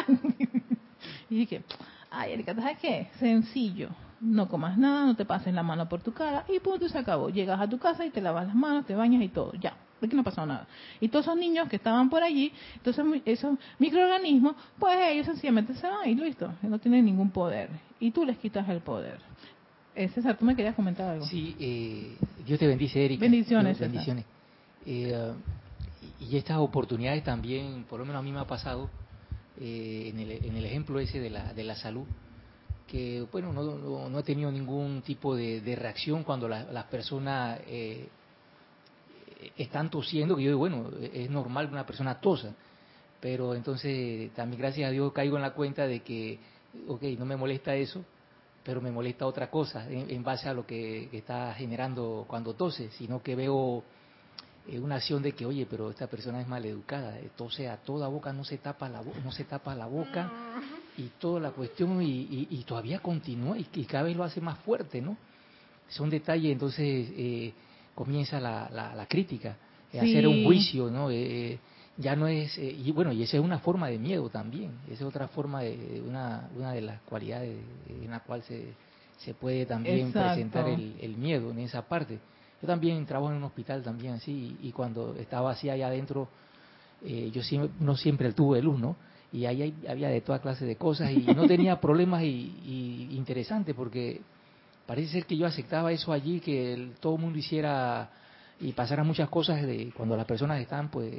y 1.30 1.36
dije, 1.36 1.63
ay, 2.11 2.34
Erika, 2.34 2.53
¿sabes 2.53 2.78
qué? 2.80 3.09
Sencillo. 3.19 3.89
No 4.24 4.47
comas 4.47 4.78
nada, 4.78 5.05
no 5.05 5.15
te 5.15 5.26
pases 5.26 5.53
la 5.53 5.63
mano 5.63 5.89
por 5.89 6.01
tu 6.01 6.13
cara 6.13 6.45
y 6.47 6.59
punto, 6.59 6.86
y 6.86 6.89
se 6.89 6.97
acabó. 6.97 7.30
Llegas 7.30 7.59
a 7.59 7.67
tu 7.67 7.78
casa 7.78 8.05
y 8.05 8.09
te 8.09 8.21
lavas 8.21 8.47
las 8.47 8.55
manos, 8.55 8.86
te 8.86 8.95
bañas 8.95 9.21
y 9.21 9.28
todo, 9.28 9.51
ya 9.53 9.76
aquí 10.05 10.15
no 10.15 10.24
pasó 10.24 10.45
nada. 10.45 10.67
Y 10.99 11.07
todos 11.07 11.26
esos 11.26 11.38
niños 11.38 11.67
que 11.69 11.78
estaban 11.78 12.09
por 12.09 12.24
allí, 12.24 12.51
entonces 12.76 13.21
esos 13.26 13.57
microorganismos, 13.80 14.55
pues 14.80 14.95
ellos 15.09 15.26
sencillamente 15.26 15.74
se 15.76 15.88
van 15.88 16.09
y 16.09 16.15
listo, 16.15 16.53
no 16.61 16.80
tienen 16.80 17.05
ningún 17.05 17.32
poder. 17.32 17.69
Y 17.99 18.11
tú 18.11 18.26
les 18.26 18.38
quitas 18.38 18.67
el 18.69 18.82
poder. 18.82 19.19
Eh, 19.95 20.09
César, 20.09 20.38
tú 20.38 20.45
me 20.45 20.55
querías 20.55 20.76
comentar 20.76 21.09
algo. 21.09 21.26
Sí, 21.26 21.55
eh, 21.59 22.17
Dios 22.45 22.59
te 22.59 22.67
bendice, 22.67 23.03
Erika. 23.05 23.21
Bendiciones. 23.21 23.80
bendiciones. 23.80 24.26
Eh, 24.86 25.34
y 26.19 26.38
estas 26.38 26.57
oportunidades 26.57 27.24
también, 27.24 27.86
por 27.89 27.99
lo 27.99 28.05
menos 28.05 28.19
a 28.19 28.24
mí 28.24 28.32
me 28.32 28.39
ha 28.39 28.47
pasado, 28.47 28.89
en 29.55 30.19
el, 30.19 30.32
en, 30.32 30.57
el, 30.57 30.65
ejemplo 30.65 30.99
ese 30.99 31.19
de 31.19 31.30
la, 31.30 31.53
de 31.53 31.63
la 31.63 31.76
salud, 31.76 32.05
que 32.88 33.25
bueno, 33.31 33.51
no, 33.53 34.09
no, 34.09 34.19
he 34.19 34.23
tenido 34.23 34.51
ningún 34.51 35.01
tipo 35.01 35.36
de, 35.36 35.75
reacción 35.75 36.23
cuando 36.23 36.47
las 36.47 36.86
personas 36.86 37.59
están 39.57 39.89
tosiendo, 39.89 40.36
que 40.36 40.43
yo 40.43 40.49
digo, 40.49 40.59
bueno, 40.59 40.89
es 41.01 41.29
normal 41.29 41.67
que 41.67 41.73
una 41.73 41.86
persona 41.86 42.19
tosa, 42.19 42.53
pero 43.19 43.55
entonces 43.55 44.31
también 44.34 44.61
gracias 44.61 44.89
a 44.89 44.91
Dios 44.91 45.11
caigo 45.13 45.36
en 45.38 45.41
la 45.41 45.53
cuenta 45.53 45.88
de 45.88 46.01
que, 46.01 46.39
ok, 46.88 47.03
no 47.17 47.25
me 47.25 47.36
molesta 47.36 47.75
eso, 47.75 48.03
pero 48.63 48.81
me 48.81 48.91
molesta 48.91 49.25
otra 49.25 49.49
cosa 49.49 49.89
en, 49.89 50.23
base 50.23 50.49
a 50.49 50.53
lo 50.53 50.65
que, 50.65 51.09
está 51.11 51.53
generando 51.53 52.25
cuando 52.27 52.53
tose, 52.53 52.89
sino 52.91 53.21
que 53.21 53.36
veo 53.36 53.84
eh, 54.67 54.79
una 54.79 54.95
acción 54.95 55.21
de 55.21 55.34
que, 55.34 55.45
oye, 55.45 55.67
pero 55.69 55.89
esta 55.89 56.07
persona 56.07 56.41
es 56.41 56.47
maleducada, 56.47 57.19
eh, 57.19 57.29
tose 57.36 57.69
a 57.69 57.77
toda 57.77 58.07
boca, 58.07 58.31
no 58.34 58.43
se 58.43 58.57
tapa 58.57 58.89
la, 58.89 59.01
no 59.23 59.31
se 59.31 59.43
tapa 59.43 59.75
la 59.75 59.86
boca 59.86 60.31
y 60.97 61.09
toda 61.19 61.39
la 61.39 61.51
cuestión 61.51 62.01
y, 62.01 62.63
todavía 62.67 62.99
continúa 62.99 63.57
y, 63.57 63.85
cada 63.85 64.03
vez 64.03 64.15
lo 64.15 64.23
hace 64.23 64.41
más 64.41 64.59
fuerte, 64.59 65.01
¿no? 65.01 65.17
Son 65.89 66.09
detalles, 66.09 66.51
entonces... 66.51 67.09
Eh, 67.15 67.53
comienza 67.95 68.39
la, 68.39 68.69
la, 68.95 69.05
crítica, 69.05 69.57
eh, 69.91 69.99
hacer 69.99 70.27
un 70.27 70.43
juicio, 70.43 70.89
¿no? 70.89 71.09
Eh, 71.09 71.51
eh, 71.53 71.59
ya 71.97 72.15
no 72.15 72.27
es, 72.27 72.57
y 72.57 72.91
bueno, 72.91 73.11
y 73.11 73.21
esa 73.21 73.37
es 73.37 73.43
una 73.43 73.59
forma 73.59 73.87
de 73.87 73.99
miedo 73.99 74.27
también, 74.29 74.71
esa 74.85 74.95
es 74.95 75.01
otra 75.03 75.27
forma 75.27 75.61
de, 75.61 76.01
una, 76.07 76.49
una 76.55 76.71
de 76.71 76.81
las 76.81 77.01
cualidades 77.01 77.55
en 77.87 78.09
la 78.09 78.21
cual 78.21 78.41
se, 78.41 78.73
se 79.19 79.35
puede 79.35 79.67
también 79.67 80.11
presentar 80.11 80.67
el, 80.67 80.95
el, 80.99 81.17
miedo 81.17 81.51
en 81.51 81.59
esa 81.59 81.87
parte. 81.87 82.17
Yo 82.59 82.67
también 82.67 83.05
trabajo 83.05 83.29
en 83.29 83.37
un 83.37 83.43
hospital 83.43 83.83
también 83.83 84.13
así, 84.15 84.57
y, 84.63 84.71
cuando 84.71 85.15
estaba 85.17 85.51
así 85.51 85.69
allá 85.69 85.87
adentro, 85.87 86.29
yo 87.03 87.43
siempre, 87.43 87.69
no 87.79 87.95
siempre 87.95 88.31
tuve 88.33 88.61
luz, 88.61 88.79
¿no? 88.79 88.95
Y 89.34 89.45
ahí 89.45 89.75
había 89.89 90.09
de 90.09 90.21
toda 90.21 90.39
clase 90.39 90.65
de 90.65 90.75
cosas 90.75 91.11
y 91.11 91.21
no 91.36 91.47
tenía 91.47 91.81
problemas 91.81 92.23
y, 92.23 92.53
y 92.65 93.15
interesante 93.15 93.73
porque 93.73 94.21
parece 94.86 95.11
ser 95.11 95.25
que 95.25 95.36
yo 95.36 95.45
aceptaba 95.45 95.91
eso 95.91 96.13
allí, 96.13 96.39
que 96.39 96.91
todo 96.99 97.15
el 97.15 97.21
mundo 97.21 97.39
hiciera 97.39 98.09
y 98.59 98.71
pasara 98.73 99.03
muchas 99.03 99.29
cosas 99.29 99.61
de 99.63 99.91
cuando 99.97 100.15
las 100.15 100.25
personas 100.25 100.61
están 100.61 100.89
pues 100.89 101.11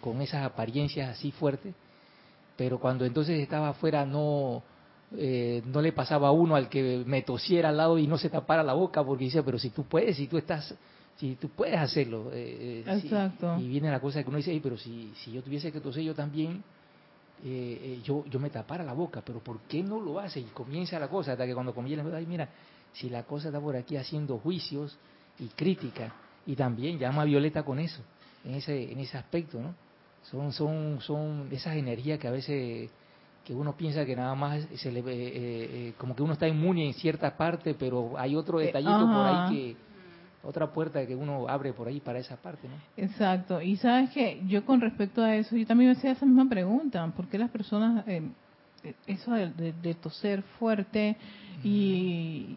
con 0.00 0.20
esas 0.22 0.44
apariencias 0.44 1.10
así 1.10 1.30
fuertes, 1.30 1.74
pero 2.56 2.80
cuando 2.80 3.04
entonces 3.04 3.38
estaba 3.38 3.68
afuera 3.68 4.04
no 4.04 4.62
eh, 5.16 5.62
no 5.64 5.80
le 5.80 5.92
pasaba 5.92 6.28
a 6.28 6.32
uno 6.32 6.54
al 6.54 6.68
que 6.68 7.02
me 7.06 7.22
tosiera 7.22 7.70
al 7.70 7.78
lado 7.78 7.98
y 7.98 8.06
no 8.06 8.18
se 8.18 8.28
tapara 8.28 8.62
la 8.62 8.74
boca 8.74 9.02
porque 9.02 9.24
dice, 9.24 9.42
pero 9.42 9.58
si 9.58 9.70
tú 9.70 9.84
puedes, 9.84 10.16
si 10.16 10.26
tú 10.26 10.36
estás, 10.36 10.74
si 11.16 11.36
tú 11.36 11.48
puedes 11.48 11.78
hacerlo. 11.78 12.30
Eh, 12.32 12.84
eh, 12.86 12.98
Exacto. 13.02 13.58
y 13.58 13.68
viene 13.68 13.90
la 13.90 14.00
cosa 14.00 14.22
que 14.22 14.28
uno 14.28 14.36
dice, 14.36 14.58
pero 14.62 14.76
si, 14.76 15.12
si 15.24 15.32
yo 15.32 15.42
tuviese 15.42 15.72
que 15.72 15.80
toser 15.80 16.02
yo 16.02 16.14
también, 16.14 16.62
eh, 17.44 17.98
eh, 17.98 18.00
yo, 18.02 18.24
yo 18.26 18.38
me 18.40 18.50
tapara 18.50 18.84
la 18.84 18.92
boca, 18.92 19.22
pero 19.24 19.40
¿por 19.40 19.60
qué 19.60 19.82
no 19.82 20.00
lo 20.00 20.18
hace? 20.18 20.40
Y 20.40 20.44
comienza 20.44 20.98
la 20.98 21.08
cosa, 21.08 21.32
hasta 21.32 21.46
que 21.46 21.54
cuando 21.54 21.74
comienza, 21.74 22.04
ay, 22.16 22.26
mira, 22.26 22.48
si 22.92 23.08
la 23.08 23.22
cosa 23.22 23.48
está 23.48 23.60
por 23.60 23.76
aquí 23.76 23.96
haciendo 23.96 24.38
juicios 24.38 24.96
y 25.38 25.46
crítica, 25.48 26.12
y 26.46 26.56
también 26.56 26.98
llama 26.98 27.22
a 27.22 27.24
Violeta 27.24 27.62
con 27.62 27.78
eso, 27.78 28.02
en 28.44 28.54
ese, 28.54 28.90
en 28.90 28.98
ese 28.98 29.18
aspecto, 29.18 29.60
¿no? 29.60 29.74
Son, 30.22 30.52
son, 30.52 31.00
son 31.00 31.48
esas 31.52 31.76
energías 31.76 32.18
que 32.18 32.28
a 32.28 32.32
veces 32.32 32.90
que 33.44 33.54
uno 33.54 33.74
piensa 33.76 34.04
que 34.04 34.14
nada 34.14 34.34
más 34.34 34.66
se 34.74 34.92
le, 34.92 35.02
eh, 35.06 35.94
como 35.96 36.14
que 36.14 36.22
uno 36.22 36.34
está 36.34 36.46
inmune 36.46 36.86
en 36.86 36.92
cierta 36.92 37.36
parte, 37.36 37.74
pero 37.74 38.18
hay 38.18 38.36
otro 38.36 38.58
detallito 38.58 39.06
por 39.06 39.26
ahí 39.26 39.54
que 39.54 39.76
otra 40.42 40.72
puerta 40.72 41.04
que 41.06 41.14
uno 41.14 41.48
abre 41.48 41.72
por 41.72 41.88
ahí 41.88 42.00
para 42.00 42.18
esa 42.18 42.36
parte, 42.36 42.68
¿no? 42.68 42.74
Exacto. 42.96 43.60
Y 43.60 43.76
sabes 43.76 44.10
que 44.10 44.42
yo 44.46 44.64
con 44.64 44.80
respecto 44.80 45.22
a 45.22 45.34
eso, 45.34 45.56
yo 45.56 45.66
también 45.66 45.90
me 45.90 45.96
hacía 45.96 46.12
esa 46.12 46.26
misma 46.26 46.48
pregunta, 46.48 47.06
¿por 47.14 47.28
qué 47.28 47.38
las 47.38 47.50
personas, 47.50 48.06
eh, 48.06 48.22
eso 49.06 49.32
de, 49.32 49.94
toser 50.00 50.42
fuerte 50.58 51.16
y, 51.64 52.56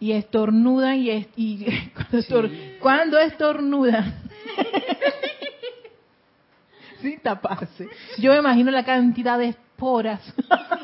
y 0.00 0.12
estornudan 0.12 0.98
y, 0.98 1.26
y 1.36 1.66
cuando, 2.80 3.18
estornudan? 3.18 4.14
Sin 7.02 7.20
taparse. 7.20 7.88
Yo 8.18 8.32
me 8.32 8.38
imagino 8.38 8.70
la 8.70 8.84
cantidad 8.84 9.38
de 9.38 9.48
esporas. 9.48 10.20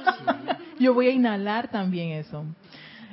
yo 0.78 0.92
voy 0.92 1.08
a 1.08 1.10
inhalar 1.10 1.68
también 1.68 2.10
eso. 2.10 2.44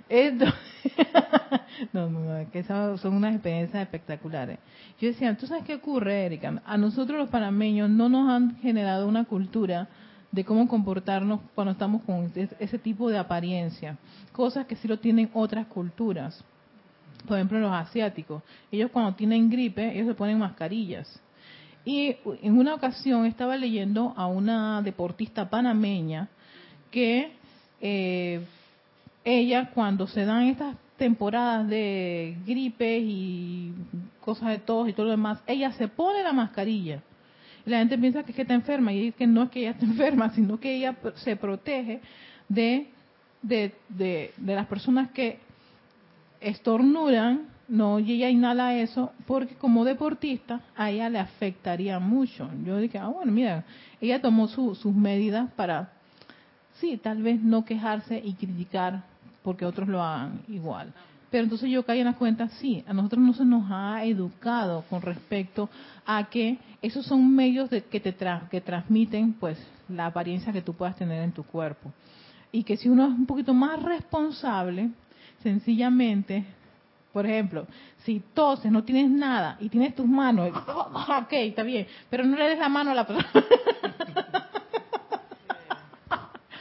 No, 1.93 2.09
que 2.51 2.63
son 2.63 3.13
unas 3.13 3.35
experiencias 3.35 3.81
espectaculares. 3.81 4.59
Yo 4.99 5.07
decía, 5.07 5.35
¿tú 5.37 5.47
sabes 5.47 5.63
qué 5.63 5.75
ocurre, 5.75 6.25
Erika? 6.25 6.61
A 6.65 6.77
nosotros 6.77 7.17
los 7.17 7.29
panameños 7.29 7.89
no 7.89 8.09
nos 8.09 8.29
han 8.29 8.57
generado 8.57 9.07
una 9.07 9.23
cultura 9.23 9.87
de 10.31 10.43
cómo 10.43 10.67
comportarnos 10.67 11.39
cuando 11.55 11.71
estamos 11.71 12.03
con 12.03 12.31
ese 12.35 12.77
tipo 12.77 13.09
de 13.09 13.17
apariencia. 13.17 13.97
Cosas 14.31 14.65
que 14.65 14.75
sí 14.75 14.87
lo 14.87 14.99
tienen 14.99 15.29
otras 15.33 15.67
culturas. 15.67 16.43
Por 17.27 17.37
ejemplo, 17.37 17.59
los 17.59 17.71
asiáticos. 17.71 18.43
Ellos 18.71 18.91
cuando 18.91 19.15
tienen 19.15 19.49
gripe, 19.49 19.93
ellos 19.93 20.07
se 20.07 20.13
ponen 20.13 20.37
mascarillas. 20.37 21.21
Y 21.85 22.17
en 22.41 22.57
una 22.57 22.75
ocasión 22.75 23.25
estaba 23.25 23.55
leyendo 23.57 24.13
a 24.17 24.27
una 24.27 24.81
deportista 24.81 25.49
panameña 25.49 26.27
que... 26.91 27.33
Eh, 27.81 28.45
ella 29.23 29.71
cuando 29.73 30.07
se 30.07 30.25
dan 30.25 30.43
estas 30.43 30.75
temporadas 30.97 31.67
de 31.67 32.37
gripe 32.45 32.99
y 32.99 33.73
cosas 34.21 34.49
de 34.49 34.57
tos 34.59 34.89
y 34.89 34.93
todo 34.93 35.05
lo 35.05 35.11
demás, 35.11 35.41
ella 35.47 35.71
se 35.71 35.87
pone 35.87 36.21
la 36.21 36.33
mascarilla. 36.33 37.01
Y 37.65 37.69
la 37.69 37.79
gente 37.79 37.97
piensa 37.97 38.23
que, 38.23 38.31
es 38.31 38.35
que 38.35 38.41
está 38.43 38.53
enferma 38.53 38.93
y 38.93 39.07
es 39.07 39.15
que 39.15 39.27
no 39.27 39.43
es 39.43 39.49
que 39.49 39.61
ella 39.61 39.71
está 39.71 39.85
enferma, 39.85 40.29
sino 40.31 40.59
que 40.59 40.75
ella 40.75 40.95
se 41.15 41.35
protege 41.35 42.01
de, 42.47 42.89
de, 43.41 43.73
de, 43.89 44.33
de 44.37 44.55
las 44.55 44.67
personas 44.67 45.09
que 45.11 45.39
estornudan, 46.41 47.47
no, 47.67 47.99
y 47.99 48.13
ella 48.13 48.29
inhala 48.29 48.75
eso, 48.75 49.11
porque 49.27 49.55
como 49.55 49.85
deportista 49.85 50.61
a 50.75 50.89
ella 50.89 51.09
le 51.09 51.19
afectaría 51.19 51.99
mucho. 51.99 52.49
Yo 52.65 52.77
dije, 52.77 52.97
ah, 52.97 53.07
bueno, 53.07 53.31
mira, 53.31 53.63
ella 54.01 54.21
tomó 54.21 54.47
sus 54.47 54.85
medidas 54.85 55.51
para, 55.53 55.91
sí, 56.79 56.97
tal 56.97 57.21
vez 57.21 57.41
no 57.41 57.65
quejarse 57.65 58.21
y 58.23 58.33
criticar 58.33 59.03
porque 59.43 59.65
otros 59.65 59.87
lo 59.87 60.03
hagan 60.03 60.41
igual. 60.47 60.93
Pero 61.29 61.43
entonces 61.43 61.69
yo 61.69 61.83
caí 61.83 61.99
en 61.99 62.05
la 62.05 62.15
cuenta, 62.15 62.47
sí, 62.49 62.83
a 62.87 62.93
nosotros 62.93 63.23
no 63.23 63.33
se 63.33 63.45
nos 63.45 63.69
ha 63.69 64.03
educado 64.03 64.83
con 64.89 65.01
respecto 65.01 65.69
a 66.05 66.27
que 66.29 66.57
esos 66.81 67.05
son 67.05 67.35
medios 67.35 67.69
de, 67.69 67.83
que 67.83 67.99
te 67.99 68.15
que 68.49 68.61
transmiten 68.61 69.33
pues 69.33 69.57
la 69.89 70.07
apariencia 70.07 70.51
que 70.51 70.61
tú 70.61 70.73
puedas 70.73 70.95
tener 70.95 71.21
en 71.21 71.31
tu 71.31 71.43
cuerpo. 71.43 71.91
Y 72.51 72.63
que 72.63 72.77
si 72.77 72.89
uno 72.89 73.05
es 73.05 73.11
un 73.11 73.27
poquito 73.27 73.53
más 73.53 73.81
responsable, 73.83 74.89
sencillamente, 75.43 76.45
por 77.13 77.27
ejemplo, 77.27 77.67
si 78.05 78.23
toses, 78.33 78.71
no 78.71 78.83
tienes 78.83 79.11
nada 79.11 79.57
y 79.59 79.69
tienes 79.69 79.93
tus 79.93 80.07
manos, 80.07 80.49
ok, 80.49 81.31
está 81.31 81.61
bien, 81.61 81.85
pero 82.09 82.23
no 82.23 82.35
le 82.35 82.49
des 82.49 82.59
la 82.59 82.69
mano 82.69 82.89
a 82.89 82.95
la 82.95 83.05
persona. 83.05 83.31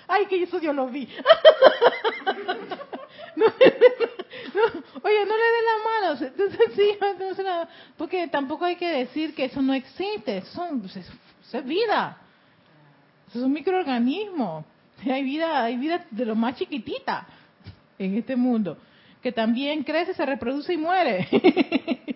Ay, 0.08 0.26
que 0.26 0.42
eso 0.42 0.58
yo 0.58 0.72
lo 0.72 0.88
vi. 0.88 1.06
oye, 5.02 5.26
no 5.26 5.34
le 5.36 5.48
des 5.54 5.64
la 5.64 5.76
mano, 5.84 6.16
sí, 6.74 6.88
porque 7.96 8.26
tampoco 8.28 8.64
hay 8.64 8.76
que 8.76 8.88
decir 8.88 9.34
que 9.34 9.44
eso 9.44 9.60
no 9.62 9.74
existe, 9.74 10.42
son, 10.42 10.80
pues, 10.80 10.96
es, 10.96 11.10
vida, 11.64 12.18
eso 13.28 13.38
es 13.38 13.44
un 13.44 13.52
microorganismo, 13.52 14.64
hay 15.04 15.22
vida, 15.22 15.64
hay 15.64 15.76
vida 15.76 16.04
de 16.10 16.24
lo 16.24 16.34
más 16.34 16.56
chiquitita 16.56 17.26
en 17.98 18.16
este 18.16 18.34
mundo, 18.34 18.78
que 19.22 19.32
también 19.32 19.82
crece, 19.84 20.14
se 20.14 20.24
reproduce 20.24 20.72
y 20.72 20.78
muere. 20.78 21.28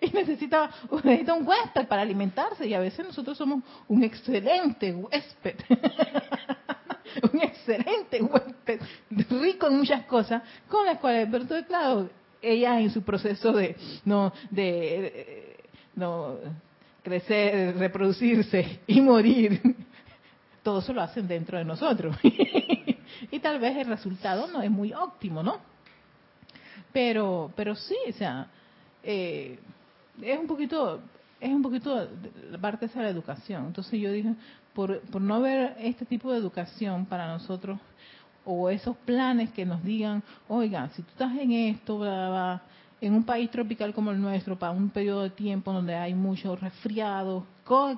y 0.00 0.10
necesita, 0.10 0.70
necesita 1.04 1.34
un 1.34 1.46
huésped 1.46 1.86
para 1.86 2.02
alimentarse 2.02 2.66
y 2.66 2.74
a 2.74 2.80
veces 2.80 3.04
nosotros 3.04 3.36
somos 3.36 3.62
un 3.88 4.02
excelente 4.02 4.92
huésped. 4.92 5.56
un 7.32 7.42
excelente 7.42 8.22
huésped, 8.22 8.80
rico 9.10 9.68
en 9.68 9.78
muchas 9.78 10.04
cosas, 10.06 10.42
con 10.68 10.84
las 10.86 10.98
cuales, 10.98 11.28
pero 11.30 11.46
claro, 11.66 12.08
ella 12.42 12.80
en 12.80 12.90
su 12.90 13.02
proceso 13.02 13.52
de 13.52 13.76
no 14.04 14.32
de 14.50 15.56
no 15.94 16.38
crecer, 17.02 17.76
reproducirse 17.76 18.80
y 18.86 19.00
morir, 19.00 19.60
todo 20.62 20.80
eso 20.80 20.92
lo 20.92 21.02
hacen 21.02 21.26
dentro 21.26 21.58
de 21.58 21.64
nosotros. 21.64 22.16
y 23.30 23.38
tal 23.40 23.58
vez 23.58 23.76
el 23.76 23.86
resultado 23.86 24.46
no 24.48 24.62
es 24.62 24.70
muy 24.70 24.92
óptimo, 24.92 25.42
¿no? 25.42 25.58
Pero, 26.92 27.52
pero 27.54 27.74
sí, 27.74 27.96
o 28.08 28.12
sea, 28.12 28.48
eh, 29.02 29.58
es 30.20 30.38
un 30.38 30.46
poquito, 30.46 31.00
es 31.40 31.50
un 31.50 31.62
poquito 31.62 32.08
la 32.50 32.58
parte 32.58 32.86
de 32.86 32.92
esa 32.92 33.08
educación. 33.08 33.66
Entonces 33.66 33.98
yo 33.98 34.12
dije, 34.12 34.34
por, 34.74 35.00
por 35.00 35.22
no 35.22 35.34
haber 35.34 35.74
este 35.78 36.04
tipo 36.04 36.30
de 36.30 36.38
educación 36.38 37.06
para 37.06 37.28
nosotros, 37.28 37.78
o 38.44 38.70
esos 38.70 38.96
planes 38.98 39.50
que 39.50 39.66
nos 39.66 39.82
digan, 39.84 40.22
oiga, 40.48 40.88
si 40.90 41.02
tú 41.02 41.08
estás 41.10 41.36
en 41.38 41.52
esto, 41.52 42.04
en 43.00 43.14
un 43.14 43.24
país 43.24 43.50
tropical 43.50 43.92
como 43.94 44.10
el 44.10 44.20
nuestro, 44.20 44.58
para 44.58 44.72
un 44.72 44.90
periodo 44.90 45.22
de 45.22 45.30
tiempo 45.30 45.72
donde 45.72 45.94
hay 45.94 46.14
mucho 46.14 46.56
resfriado, 46.56 47.46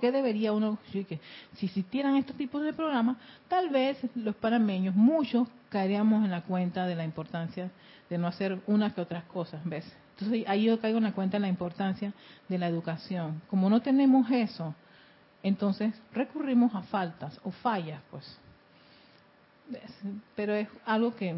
¿qué 0.01 0.12
debería 0.12 0.53
uno? 0.53 0.78
Si 0.90 1.66
existieran 1.66 2.16
estos 2.16 2.36
tipos 2.36 2.62
de 2.62 2.72
programas, 2.72 3.16
tal 3.49 3.70
vez 3.70 3.99
los 4.14 4.34
panameños, 4.36 4.95
muchos, 4.95 5.49
caeríamos 5.68 6.24
en 6.24 6.30
la 6.30 6.43
cuenta 6.43 6.86
de 6.86 6.95
la 6.95 7.05
importancia 7.05 7.70
de 8.11 8.18
no 8.18 8.26
hacer 8.26 8.61
unas 8.66 8.93
que 8.93 9.01
otras 9.01 9.24
cosas, 9.24 9.62
¿ves? 9.64 9.90
Entonces 10.12 10.44
ahí 10.46 10.64
yo 10.64 10.80
caigo 10.80 10.98
en 10.98 11.04
la 11.04 11.12
cuenta 11.12 11.36
de 11.36 11.40
la 11.40 11.48
importancia 11.48 12.12
de 12.48 12.58
la 12.58 12.68
educación. 12.68 13.40
Como 13.48 13.68
no 13.70 13.80
tenemos 13.80 14.30
eso, 14.30 14.74
entonces 15.42 15.94
recurrimos 16.12 16.74
a 16.74 16.82
faltas 16.82 17.40
o 17.44 17.50
fallas, 17.50 18.00
pues 18.10 18.38
pero 20.34 20.54
es 20.54 20.68
algo 20.84 21.14
que 21.14 21.36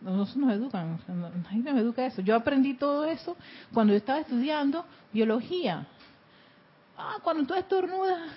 nosotros 0.00 0.36
nos 0.36 0.52
educan, 0.52 0.98
nadie 1.44 1.62
nos 1.62 1.78
educa 1.78 2.06
eso. 2.06 2.22
Yo 2.22 2.36
aprendí 2.36 2.74
todo 2.74 3.04
eso 3.04 3.36
cuando 3.72 3.92
yo 3.92 3.98
estaba 3.98 4.20
estudiando 4.20 4.84
biología. 5.12 5.86
Ah, 6.96 7.16
cuando 7.22 7.46
tú 7.46 7.54
estornudas, 7.54 8.30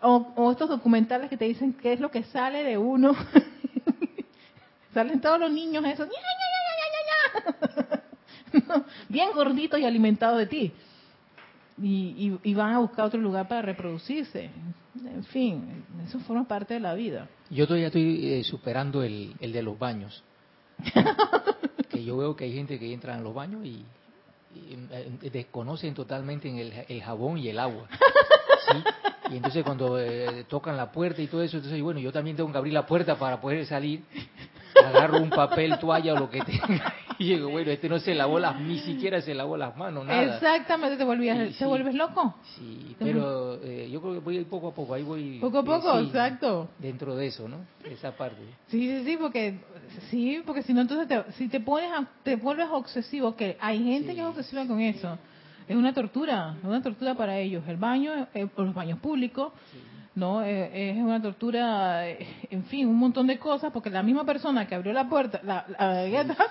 o, 0.00 0.32
o 0.36 0.52
estos 0.52 0.68
documentales 0.68 1.30
que 1.30 1.36
te 1.36 1.46
dicen 1.46 1.72
qué 1.72 1.94
es 1.94 2.00
lo 2.00 2.10
que 2.10 2.24
sale 2.24 2.64
de 2.64 2.78
uno. 2.78 3.14
Salen 4.94 5.20
todos 5.20 5.38
los 5.38 5.50
niños 5.50 5.84
esos, 5.84 6.08
bien 9.08 9.30
gorditos 9.34 9.78
y 9.80 9.84
alimentados 9.84 10.38
de 10.38 10.46
ti 10.46 10.72
y, 11.82 12.54
van 12.54 12.74
a 12.74 12.78
buscar 12.78 13.06
otro 13.06 13.20
lugar 13.20 13.48
para 13.48 13.62
reproducirse. 13.62 14.50
En 15.04 15.24
fin, 15.24 15.84
eso 16.06 16.18
forma 16.20 16.46
parte 16.48 16.74
de 16.74 16.80
la 16.80 16.94
vida. 16.94 17.28
Yo 17.50 17.66
todavía 17.66 17.88
estoy 17.88 18.32
eh, 18.32 18.44
superando 18.44 19.02
el, 19.02 19.34
el 19.40 19.52
de 19.52 19.62
los 19.62 19.78
baños. 19.78 20.22
que 21.90 22.04
yo 22.04 22.16
veo 22.16 22.36
que 22.36 22.44
hay 22.44 22.54
gente 22.54 22.78
que 22.78 22.92
entra 22.92 23.16
en 23.16 23.24
los 23.24 23.34
baños 23.34 23.64
y, 23.64 23.84
eh, 24.54 25.30
desconocen 25.32 25.94
totalmente 25.94 26.48
el, 26.48 26.72
el, 26.88 27.02
jabón 27.02 27.38
y 27.38 27.48
el 27.48 27.58
agua. 27.58 27.88
Y 29.28 29.38
entonces 29.38 29.64
cuando 29.64 29.98
eh, 29.98 30.44
tocan 30.48 30.76
la 30.76 30.92
puerta 30.92 31.20
y 31.20 31.26
todo 31.26 31.42
eso, 31.42 31.56
entonces 31.56 31.82
bueno, 31.82 31.98
yo 31.98 32.12
también 32.12 32.36
tengo 32.36 32.52
que 32.52 32.58
abrir 32.58 32.72
la 32.72 32.86
puerta 32.86 33.18
para 33.18 33.40
poder 33.40 33.66
salir 33.66 34.04
agarro 34.84 35.20
un 35.20 35.30
papel, 35.30 35.76
toalla 35.80 36.14
o 36.14 36.18
lo 36.20 36.30
que 36.30 36.42
tenga 36.42 36.94
y 37.18 37.34
digo, 37.34 37.50
bueno, 37.50 37.70
este 37.70 37.88
no 37.88 37.98
se 37.98 38.14
lavó 38.14 38.38
las, 38.38 38.60
ni 38.60 38.78
siquiera 38.80 39.20
se 39.20 39.34
lavó 39.34 39.56
las 39.56 39.76
manos, 39.76 40.06
nada. 40.06 40.36
Exactamente, 40.36 40.96
te, 40.96 41.04
volvías, 41.04 41.56
¿te 41.56 41.64
vuelves 41.64 41.94
loco. 41.94 42.34
Sí, 42.56 42.96
pero 42.98 43.62
eh, 43.62 43.88
yo 43.90 44.00
creo 44.00 44.14
que 44.14 44.20
voy 44.20 44.44
poco 44.44 44.68
a 44.68 44.74
poco, 44.74 44.94
ahí 44.94 45.02
voy. 45.02 45.38
Poco 45.38 45.58
a 45.58 45.64
poco, 45.64 45.98
exacto. 46.00 46.68
Dentro 46.78 47.16
de 47.16 47.26
eso, 47.26 47.48
¿no? 47.48 47.58
Esa 47.84 48.16
parte. 48.16 48.42
Sí, 48.68 48.88
sí, 48.88 49.04
sí, 49.04 49.16
porque, 49.18 49.58
sí, 50.10 50.42
porque 50.44 50.62
si 50.62 50.72
no, 50.72 50.82
entonces 50.82 51.08
te, 51.08 51.32
si 51.32 51.48
te 51.48 51.60
pones, 51.60 51.90
te 52.22 52.36
vuelves 52.36 52.68
obsesivo, 52.70 53.36
que 53.36 53.56
hay 53.60 53.82
gente 53.82 54.14
que 54.14 54.20
es 54.20 54.26
obsesiva 54.26 54.66
con 54.66 54.80
eso. 54.80 55.18
Es 55.68 55.74
una 55.74 55.92
tortura, 55.92 56.54
es 56.58 56.64
una 56.64 56.80
tortura 56.80 57.14
para 57.14 57.38
ellos. 57.38 57.64
El 57.66 57.76
baño, 57.76 58.28
eh, 58.34 58.46
los 58.56 58.74
baños 58.74 59.00
públicos, 59.00 59.52
¿no? 60.16 60.42
Eh, 60.42 60.90
es 60.90 60.96
una 60.96 61.22
tortura, 61.22 62.08
eh, 62.08 62.26
en 62.50 62.64
fin, 62.64 62.88
un 62.88 62.96
montón 62.96 63.28
de 63.28 63.38
cosas, 63.38 63.70
porque 63.70 63.90
la 63.90 64.02
misma 64.02 64.24
persona 64.24 64.66
que 64.66 64.74
abrió 64.74 64.92
la 64.92 65.08
puerta, 65.08 65.40
la, 65.44 65.64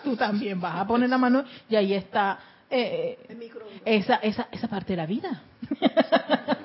tú 0.04 0.16
también 0.16 0.62
vas 0.62 0.80
a 0.80 0.88
poner 0.88 1.10
la 1.10 1.18
mano 1.18 1.44
y 1.68 1.76
ahí 1.76 1.94
está 1.94 2.40
eh, 2.70 3.18
esa, 3.84 4.16
esa, 4.18 4.48
esa 4.52 4.68
parte 4.68 4.94
de 4.94 4.98
la 4.98 5.08
vida. 5.08 5.42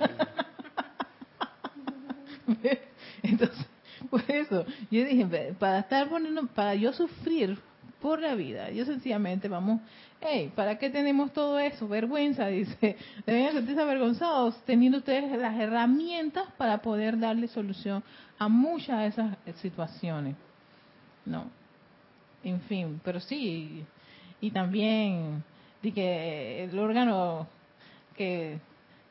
Entonces, 3.22 3.66
por 4.10 4.22
eso, 4.28 4.66
yo 4.90 5.04
dije, 5.04 5.54
para 5.58 5.78
estar 5.80 6.08
poniendo, 6.08 6.46
para 6.48 6.74
yo 6.74 6.92
sufrir 6.92 7.58
por 8.02 8.20
la 8.20 8.34
vida, 8.34 8.70
yo 8.70 8.84
sencillamente 8.84 9.48
vamos 9.48 9.80
hey, 10.20 10.52
¿para 10.54 10.78
qué 10.78 10.90
tenemos 10.90 11.32
todo 11.32 11.58
eso? 11.58 11.88
Vergüenza, 11.88 12.46
dice. 12.46 12.96
Deben 13.26 13.52
sentirse 13.52 13.80
avergonzados 13.80 14.56
teniendo 14.64 14.98
ustedes 14.98 15.30
las 15.38 15.58
herramientas 15.58 16.46
para 16.56 16.78
poder 16.78 17.18
darle 17.18 17.48
solución 17.48 18.02
a 18.38 18.48
muchas 18.48 18.98
de 18.98 19.06
esas 19.06 19.36
situaciones. 19.60 20.36
No. 21.24 21.44
En 22.42 22.60
fin, 22.62 23.00
pero 23.04 23.20
sí. 23.20 23.84
Y 24.40 24.50
también 24.50 25.44
di 25.82 25.92
que 25.92 26.64
el 26.64 26.78
órgano 26.78 27.46
que 28.16 28.58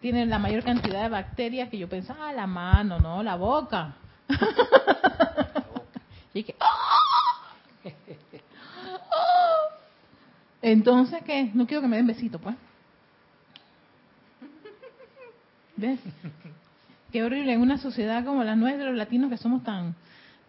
tiene 0.01 0.25
la 0.25 0.39
mayor 0.39 0.63
cantidad 0.63 1.03
de 1.03 1.09
bacterias 1.09 1.69
que 1.69 1.77
yo 1.77 1.89
pensaba, 1.89 2.29
ah, 2.29 2.33
la 2.33 2.47
mano, 2.47 2.99
no, 2.99 3.21
la 3.21 3.35
boca. 3.35 3.95
y 6.33 6.43
que, 6.43 6.55
¡oh! 6.59 7.28
Entonces, 10.61 11.23
¿qué? 11.23 11.51
No 11.53 11.67
quiero 11.67 11.81
que 11.81 11.87
me 11.87 11.97
den 11.97 12.07
besito, 12.07 12.39
pues. 12.39 12.55
¿Ves? 15.77 15.99
Qué 17.11 17.23
horrible 17.23 17.53
en 17.53 17.61
una 17.61 17.77
sociedad 17.77 18.25
como 18.25 18.43
la 18.43 18.55
nuestra, 18.55 18.85
los 18.85 18.97
latinos 18.97 19.29
que 19.29 19.37
somos 19.37 19.63
tan 19.63 19.95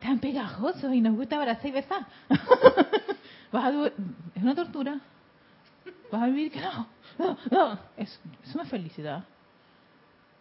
tan 0.00 0.18
pegajosos 0.18 0.92
y 0.92 1.00
nos 1.00 1.14
gusta 1.14 1.36
abrazar 1.36 1.66
y 1.66 1.72
besar. 1.72 2.06
es 4.34 4.42
una 4.42 4.54
tortura. 4.54 5.00
Vas 6.10 6.22
a 6.22 6.26
vivir 6.26 6.50
que 6.50 6.60
no, 6.60 6.86
no, 7.18 7.38
no. 7.50 7.78
Es, 7.96 8.18
es 8.42 8.54
una 8.54 8.64
felicidad. 8.64 9.24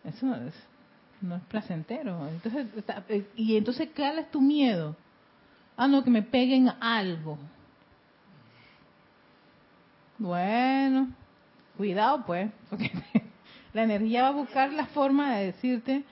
Eso 0.03 0.33
es, 0.35 0.53
no 1.21 1.35
es 1.35 1.43
placentero. 1.43 2.27
Entonces, 2.29 2.67
y 3.35 3.57
entonces, 3.57 3.89
¿qué 3.93 4.17
es 4.17 4.31
tu 4.31 4.41
miedo? 4.41 4.95
Ah, 5.77 5.87
no, 5.87 6.03
que 6.03 6.09
me 6.09 6.23
peguen 6.23 6.71
algo. 6.79 7.37
Bueno, 10.19 11.07
cuidado 11.77 12.25
pues, 12.25 12.51
porque 12.69 12.91
la 13.73 13.83
energía 13.83 14.23
va 14.23 14.27
a 14.27 14.31
buscar 14.31 14.73
la 14.73 14.85
forma 14.87 15.35
de 15.35 15.45
decirte. 15.45 16.03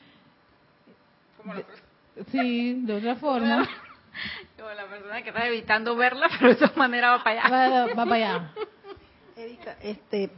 sí, 2.32 2.82
de 2.86 2.94
otra 2.94 3.16
forma. 3.18 3.68
Como 4.58 4.70
la 4.70 4.88
persona 4.88 5.22
que 5.22 5.30
está 5.30 5.46
evitando 5.46 5.96
verla, 5.98 6.30
pero 6.40 6.54
de 6.54 6.56
todas 6.56 6.78
maneras 6.78 7.20
va 7.20 7.24
para 7.24 7.46
allá. 7.46 7.86
Va, 7.94 8.06
para 8.06 8.16
allá. 8.16 8.52
Erika, 9.36 9.76
este, 9.84 10.32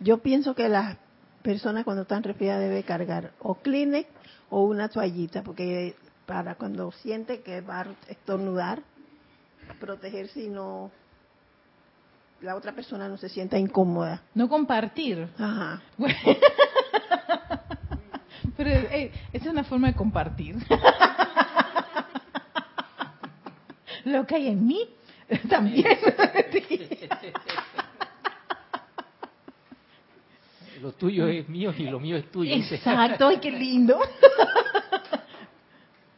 yo 0.00 0.18
pienso 0.18 0.56
que 0.56 0.68
las 0.68 0.98
personas 1.42 1.84
cuando 1.84 2.02
están 2.02 2.24
resfriadas 2.24 2.60
debe 2.60 2.82
cargar 2.82 3.32
o 3.38 3.54
Kleenex 3.54 4.10
o 4.50 4.64
una 4.64 4.88
toallita, 4.88 5.44
porque 5.44 5.94
para 6.26 6.56
cuando 6.56 6.90
siente 6.90 7.40
que 7.42 7.60
va 7.60 7.82
a 7.82 7.86
estornudar, 8.08 8.82
protegerse 9.78 10.42
y 10.42 10.48
no 10.48 10.90
la 12.42 12.56
otra 12.56 12.72
persona 12.72 13.08
no 13.08 13.16
se 13.16 13.28
sienta 13.28 13.56
incómoda. 13.58 14.22
No 14.34 14.48
compartir. 14.48 15.28
Ajá. 15.38 15.80
Pero 18.56 18.70
esa 18.70 19.10
es 19.32 19.46
una 19.46 19.62
forma 19.64 19.88
de 19.88 19.94
compartir. 19.94 20.56
Lo 24.04 24.26
que 24.26 24.34
hay 24.34 24.48
en 24.48 24.66
mí 24.66 24.88
también. 25.48 25.86
lo 30.80 30.90
tuyo 30.92 31.28
es 31.28 31.48
mío 31.48 31.72
y 31.78 31.84
lo 31.84 32.00
mío 32.00 32.16
es 32.16 32.28
tuyo. 32.32 32.52
Exacto, 32.52 33.28
ay, 33.28 33.38
qué 33.38 33.52
lindo. 33.52 34.00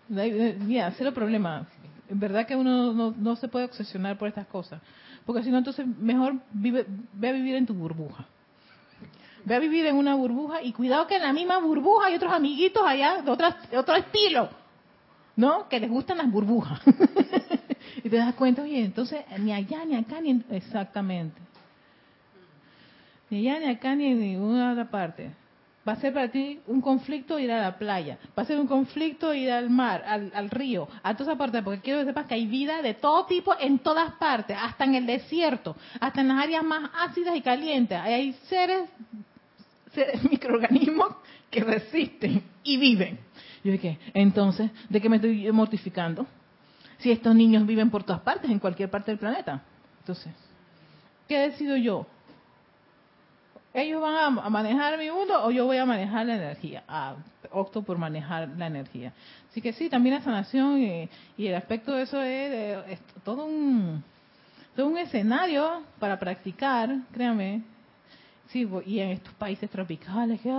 Mira, 0.09 0.91
cero 0.97 1.13
problema. 1.13 1.67
En 2.09 2.19
verdad 2.19 2.47
que 2.47 2.57
uno 2.57 2.95
no, 2.95 3.15
no 3.15 3.37
se 3.37 3.49
puede 3.49 3.67
obsesionar 3.67 4.17
por 4.17 4.29
estas 4.29 4.47
cosas. 4.47 4.81
Porque 5.25 5.43
si 5.43 5.51
no, 5.51 5.59
entonces 5.59 5.87
mejor 5.87 6.35
vive, 6.53 6.87
ve 7.15 7.29
a 7.29 7.33
vivir 7.33 7.55
en 7.55 7.67
tu 7.67 7.75
burbuja. 7.75 8.27
Ve 9.45 9.55
a 9.55 9.59
vivir 9.59 9.87
en 9.87 9.97
una 9.97 10.15
burbuja 10.15 10.63
y 10.63 10.73
cuidado 10.73 11.07
que 11.07 11.17
en 11.17 11.23
la 11.23 11.33
misma 11.33 11.59
burbuja 11.59 12.07
hay 12.07 12.15
otros 12.15 12.33
amiguitos 12.33 12.83
allá 12.87 13.23
de, 13.23 13.31
otras, 13.31 13.71
de 13.71 13.77
otro 13.77 13.95
estilo, 13.95 14.49
¿no? 15.37 15.69
Que 15.69 15.81
les 15.81 15.91
gustan 15.91 16.19
las 16.19 16.31
burbujas. 16.31 16.81
y 18.05 18.09
te 18.09 18.17
das 18.17 18.35
cuenta, 18.35 18.63
oye, 18.63 18.85
entonces 18.85 19.25
ni 19.39 19.53
allá, 19.53 19.85
ni 19.85 19.97
acá, 19.97 20.21
ni... 20.21 20.43
Exactamente. 20.51 21.41
Ni 23.31 23.47
allá, 23.49 23.61
ni 23.61 23.73
acá, 23.73 23.95
ni 23.95 24.07
en 24.07 24.21
ninguna 24.21 24.73
otra 24.73 24.91
parte 24.91 25.44
va 25.87 25.93
a 25.93 25.97
ser 25.97 26.13
para 26.13 26.29
ti 26.31 26.61
un 26.67 26.81
conflicto 26.81 27.39
ir 27.39 27.53
a 27.53 27.61
la 27.61 27.79
playa, 27.79 28.19
va 28.37 28.43
a 28.43 28.47
ser 28.47 28.59
un 28.59 28.67
conflicto 28.67 29.35
ir 29.35 29.51
al 29.51 29.69
mar, 29.71 30.03
al, 30.05 30.51
río, 30.51 30.89
a 31.03 31.15
todas 31.17 31.37
partes, 31.37 31.63
porque 31.63 31.81
quiero 31.81 32.01
que 32.01 32.07
sepas 32.07 32.27
que 32.27 32.35
hay 32.35 32.47
vida 32.47 32.81
de 32.83 32.95
todo 32.95 33.27
tipo 33.27 33.55
en 33.59 33.79
todas 33.79 34.13
partes, 34.15 34.57
hasta 34.61 34.85
en 34.85 34.95
el 34.95 35.07
desierto, 35.07 35.77
hasta 36.01 36.21
en 36.21 36.29
las 36.29 36.43
áreas 36.43 36.65
más 36.65 36.91
ácidas 36.99 37.37
y 37.37 37.43
calientes. 37.43 37.99
Hay 37.99 38.33
seres, 38.49 38.89
microorganismos 40.31 41.17
que 41.51 41.61
resisten 41.63 42.43
y 42.63 42.77
viven. 42.77 43.19
Yo 43.63 43.73
dije, 43.73 43.99
entonces, 44.13 44.71
¿de 44.89 45.01
qué 45.01 45.09
me 45.09 45.17
estoy 45.17 45.51
mortificando? 45.53 46.27
Si 46.99 47.11
estos 47.11 47.35
niños 47.35 47.67
viven 47.67 47.91
por 47.91 48.05
todas 48.05 48.23
partes, 48.23 48.51
en 48.51 48.59
cualquier 48.59 48.91
parte 48.91 49.11
del 49.11 49.19
planeta. 49.19 49.63
Entonces, 50.01 50.33
¿qué 51.29 51.39
decido 51.39 51.77
yo? 51.77 52.07
Ellos 53.75 54.01
van 54.01 54.39
a 54.39 54.49
manejar 54.51 54.97
mi 54.97 55.11
mundo 55.11 55.45
o 55.45 55.51
yo 55.51 55.67
voy 55.67 55.79
a 55.79 55.85
manejar 55.85 56.25
la 56.27 56.37
energía. 56.37 56.85
Ah, 56.87 57.17
opto 57.51 57.83
por 57.83 57.99
manejar 57.99 58.49
la 58.57 58.69
energía. 58.69 59.13
Así 59.51 59.61
que 59.61 59.73
sí, 59.73 59.91
también 59.91 60.15
la 60.15 60.23
sanación 60.23 60.81
y, 60.81 61.11
el 61.39 61.55
aspecto 61.57 61.93
de 61.93 62.03
eso 62.05 62.23
es, 62.23 63.01
todo 63.25 63.45
un 63.47 64.03
todo 64.77 64.87
un 64.87 64.99
escenario 64.99 65.83
para 65.99 66.19
practicar, 66.19 66.97
créame. 67.13 67.63
Sí, 68.49 68.69
y 68.87 69.01
en 69.01 69.11
estos 69.11 69.35
países 69.35 69.69
tropicales 69.71 70.41
que 70.41 70.53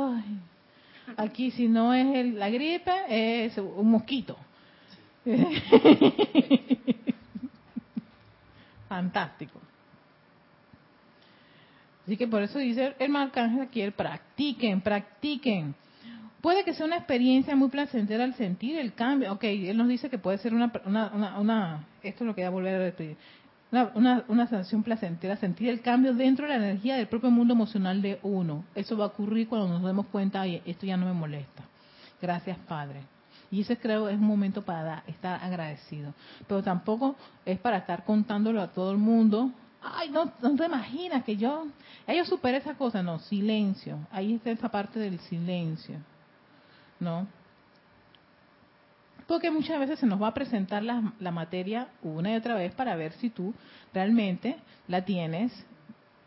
aquí 1.18 1.52
si 1.52 1.68
no 1.68 1.94
es 1.94 2.34
la 2.34 2.50
gripe 2.50 2.92
es 3.10 3.58
un 3.58 3.92
mosquito. 3.92 4.38
Fantástico. 8.90 9.60
Así 12.06 12.18
que 12.18 12.28
por 12.28 12.44
eso 12.44 12.60
dice 12.60 12.96
el 13.00 13.16
arcángel 13.16 13.62
aquí, 13.62 13.90
practiquen, 13.90 14.82
practiquen. 14.82 15.76
Puede 16.40 16.64
que 16.64 16.76
sea 16.76 16.86
una 16.86 16.98
experiencia 16.98 17.56
muy 17.56 17.70
placentera 17.70 18.24
al 18.24 18.36
sentir 18.36 18.78
el 18.78 18.94
cambio. 18.94 19.34
Ok, 19.34 19.46
él 19.46 19.76
nos 19.76 19.88
dice 19.88 20.12
que 20.12 20.20
puede 20.20 20.38
ser 20.38 20.54
una, 20.54 20.72
una, 20.86 21.40
una, 21.40 21.88
esto 22.04 22.24
es 22.24 22.28
lo 22.28 22.36
que 22.36 22.42
voy 22.42 22.48
a 22.48 22.50
volver 22.52 22.76
a 22.76 22.80
repetir, 22.80 23.18
una, 23.72 24.24
una, 24.28 24.48
sensación 24.48 24.84
placentera, 24.84 25.36
sentir 25.38 25.70
el 25.70 25.82
cambio 25.82 26.14
dentro 26.14 26.46
de 26.48 26.58
la 26.58 26.64
energía 26.64 26.96
del 26.96 27.08
propio 27.08 27.32
mundo 27.32 27.56
emocional 27.56 28.02
de 28.04 28.20
uno. 28.22 28.64
Eso 28.76 28.96
va 28.96 29.06
a 29.06 29.08
ocurrir 29.08 29.48
cuando 29.48 29.68
nos 29.68 29.84
demos 29.84 30.06
cuenta, 30.08 30.42
oye, 30.42 30.62
esto 30.66 30.86
ya 30.86 30.98
no 30.98 31.08
me 31.08 31.14
molesta. 31.14 31.64
Gracias, 32.22 32.58
Padre. 32.68 33.02
Y 33.50 33.62
ese 33.62 33.78
creo 33.78 34.08
es 34.10 34.16
un 34.16 34.28
momento 34.28 34.62
para 34.62 35.04
estar 35.08 35.44
agradecido. 35.44 36.14
Pero 36.48 36.62
tampoco 36.62 37.16
es 37.46 37.60
para 37.60 37.78
estar 37.78 38.04
contándolo 38.04 38.62
a 38.62 38.68
todo 38.68 38.92
el 38.92 38.98
mundo, 38.98 39.52
ay, 39.94 40.10
no, 40.10 40.32
no 40.42 40.56
te 40.56 40.66
imaginas 40.66 41.24
que 41.24 41.38
yo, 41.38 41.68
ellos 42.08 42.28
superé 42.28 42.58
esa 42.58 42.76
cosa, 42.76 43.04
no, 43.04 43.20
silencio, 43.20 44.00
ahí 44.12 44.36
está 44.36 44.52
esa 44.52 44.70
parte 44.70 45.00
del 45.00 45.20
silencio, 45.20 45.98
¿no? 47.00 47.28
Porque 49.28 49.50
muchas 49.50 49.80
veces 49.80 50.00
se 50.00 50.06
nos 50.06 50.22
va 50.22 50.28
a 50.28 50.34
presentar 50.34 50.84
la, 50.84 51.14
la 51.20 51.32
materia 51.32 51.88
una 52.04 52.32
y 52.32 52.36
otra 52.36 52.56
vez 52.56 52.74
para 52.74 52.96
ver 52.96 53.14
si 53.14 53.30
tú 53.30 53.54
realmente 53.94 54.58
la 54.88 55.04
tienes 55.04 55.52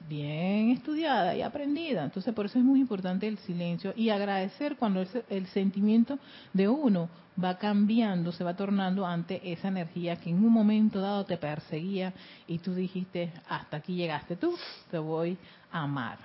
bien 0.09 0.70
estudiada 0.70 1.36
y 1.36 1.42
aprendida. 1.42 2.04
Entonces, 2.04 2.34
por 2.34 2.46
eso 2.46 2.59
es 2.59 2.64
muy 2.64 2.80
importante 2.80 3.28
el 3.28 3.38
silencio 3.38 3.92
y 3.96 4.09
agradecer 4.11 4.76
cuando 4.76 5.04
el, 5.28 5.46
sentimiento 5.48 6.18
de 6.52 6.68
uno 6.68 7.09
va 7.42 7.59
cambiando, 7.59 8.32
se 8.32 8.44
va 8.44 8.56
tornando 8.56 9.06
ante 9.06 9.40
esa 9.52 9.68
energía 9.68 10.16
que 10.16 10.30
en 10.30 10.36
un 10.44 10.52
momento 10.52 11.00
dado 11.00 11.24
te 11.24 11.36
perseguía 11.36 12.12
y 12.46 12.59
tú 12.59 12.74
dijiste, 12.74 13.32
hasta 13.48 13.76
aquí 13.76 13.94
llegaste 13.94 14.36
tú, 14.36 14.54
te 14.90 14.98
voy 14.98 15.36
a 15.70 15.82
amar. 15.82 16.18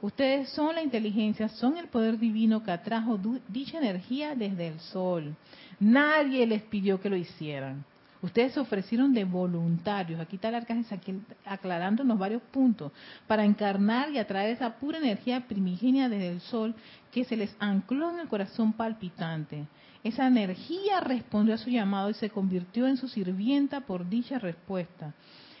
Ustedes 0.00 0.50
son 0.50 0.74
la 0.74 0.82
inteligencia, 0.82 1.48
son 1.48 1.78
el 1.78 1.88
poder 1.88 2.18
divino 2.18 2.62
que 2.62 2.70
atrajo 2.70 3.18
dicha 3.48 3.78
energía 3.78 4.34
desde 4.34 4.68
el 4.68 4.80
sol. 4.80 5.34
Nadie 5.80 6.46
les 6.46 6.62
pidió 6.62 7.00
que 7.00 7.08
lo 7.08 7.16
hicieran. 7.16 7.84
Ustedes 8.22 8.52
se 8.52 8.60
ofrecieron 8.60 9.12
de 9.12 9.24
voluntarios, 9.24 10.20
aquí 10.20 10.36
está 10.36 10.48
el 10.48 10.54
arcángel 10.56 11.20
aclarándonos 11.44 12.18
varios 12.18 12.42
puntos, 12.42 12.92
para 13.26 13.44
encarnar 13.44 14.10
y 14.10 14.18
atraer 14.18 14.50
esa 14.50 14.76
pura 14.76 14.98
energía 14.98 15.46
primigenia 15.46 16.08
desde 16.08 16.30
el 16.30 16.40
sol 16.40 16.74
que 17.12 17.24
se 17.24 17.36
les 17.36 17.54
ancló 17.58 18.10
en 18.10 18.20
el 18.20 18.28
corazón 18.28 18.72
palpitante. 18.72 19.66
Esa 20.02 20.26
energía 20.26 21.00
respondió 21.00 21.54
a 21.54 21.58
su 21.58 21.68
llamado 21.68 22.10
y 22.10 22.14
se 22.14 22.30
convirtió 22.30 22.86
en 22.86 22.96
su 22.96 23.08
sirvienta 23.08 23.80
por 23.80 24.08
dicha 24.08 24.38
respuesta. 24.38 25.14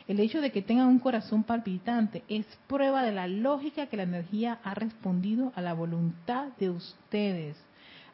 El 0.06 0.20
hecho 0.20 0.40
de 0.40 0.52
que 0.52 0.62
tengan 0.62 0.86
un 0.86 1.00
corazón 1.00 1.42
palpitante 1.42 2.22
es 2.28 2.46
prueba 2.68 3.02
de 3.02 3.10
la 3.10 3.26
lógica 3.26 3.86
que 3.86 3.96
la 3.96 4.04
energía 4.04 4.60
ha 4.62 4.72
respondido 4.72 5.52
a 5.56 5.62
la 5.62 5.74
voluntad 5.74 6.48
de 6.58 6.70
ustedes 6.70 7.56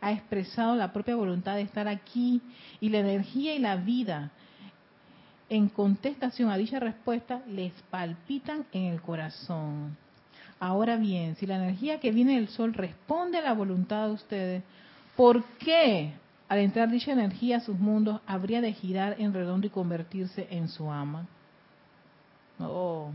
ha 0.03 0.13
expresado 0.13 0.75
la 0.75 0.93
propia 0.93 1.15
voluntad 1.15 1.55
de 1.55 1.63
estar 1.63 1.89
aquí 1.89 2.43
y 2.81 2.91
la 2.91 2.99
energía 2.99 3.55
y 3.55 3.61
la 3.61 3.77
vida 3.77 4.33
en 5.49 5.69
contestación 5.69 6.51
a 6.51 6.57
dicha 6.57 6.81
respuesta 6.81 7.43
les 7.47 7.73
palpitan 7.89 8.67
en 8.73 8.87
el 8.87 9.01
corazón. 9.01 9.97
Ahora 10.59 10.97
bien, 10.97 11.37
si 11.37 11.47
la 11.47 11.57
energía 11.57 12.01
que 12.01 12.11
viene 12.11 12.35
del 12.35 12.49
sol 12.49 12.75
responde 12.75 13.39
a 13.39 13.43
la 13.43 13.53
voluntad 13.53 14.09
de 14.09 14.13
ustedes, 14.13 14.63
¿por 15.17 15.45
qué 15.59 16.13
al 16.49 16.59
entrar 16.59 16.91
dicha 16.91 17.13
energía 17.13 17.59
a 17.59 17.61
sus 17.61 17.79
mundos 17.79 18.21
habría 18.27 18.61
de 18.61 18.73
girar 18.73 19.17
en 19.19 19.33
redondo 19.33 19.69
y 19.69 19.71
convertirse 19.71 20.49
en 20.51 20.69
su 20.69 20.91
ama? 20.91 21.27
Oh, 22.59 23.11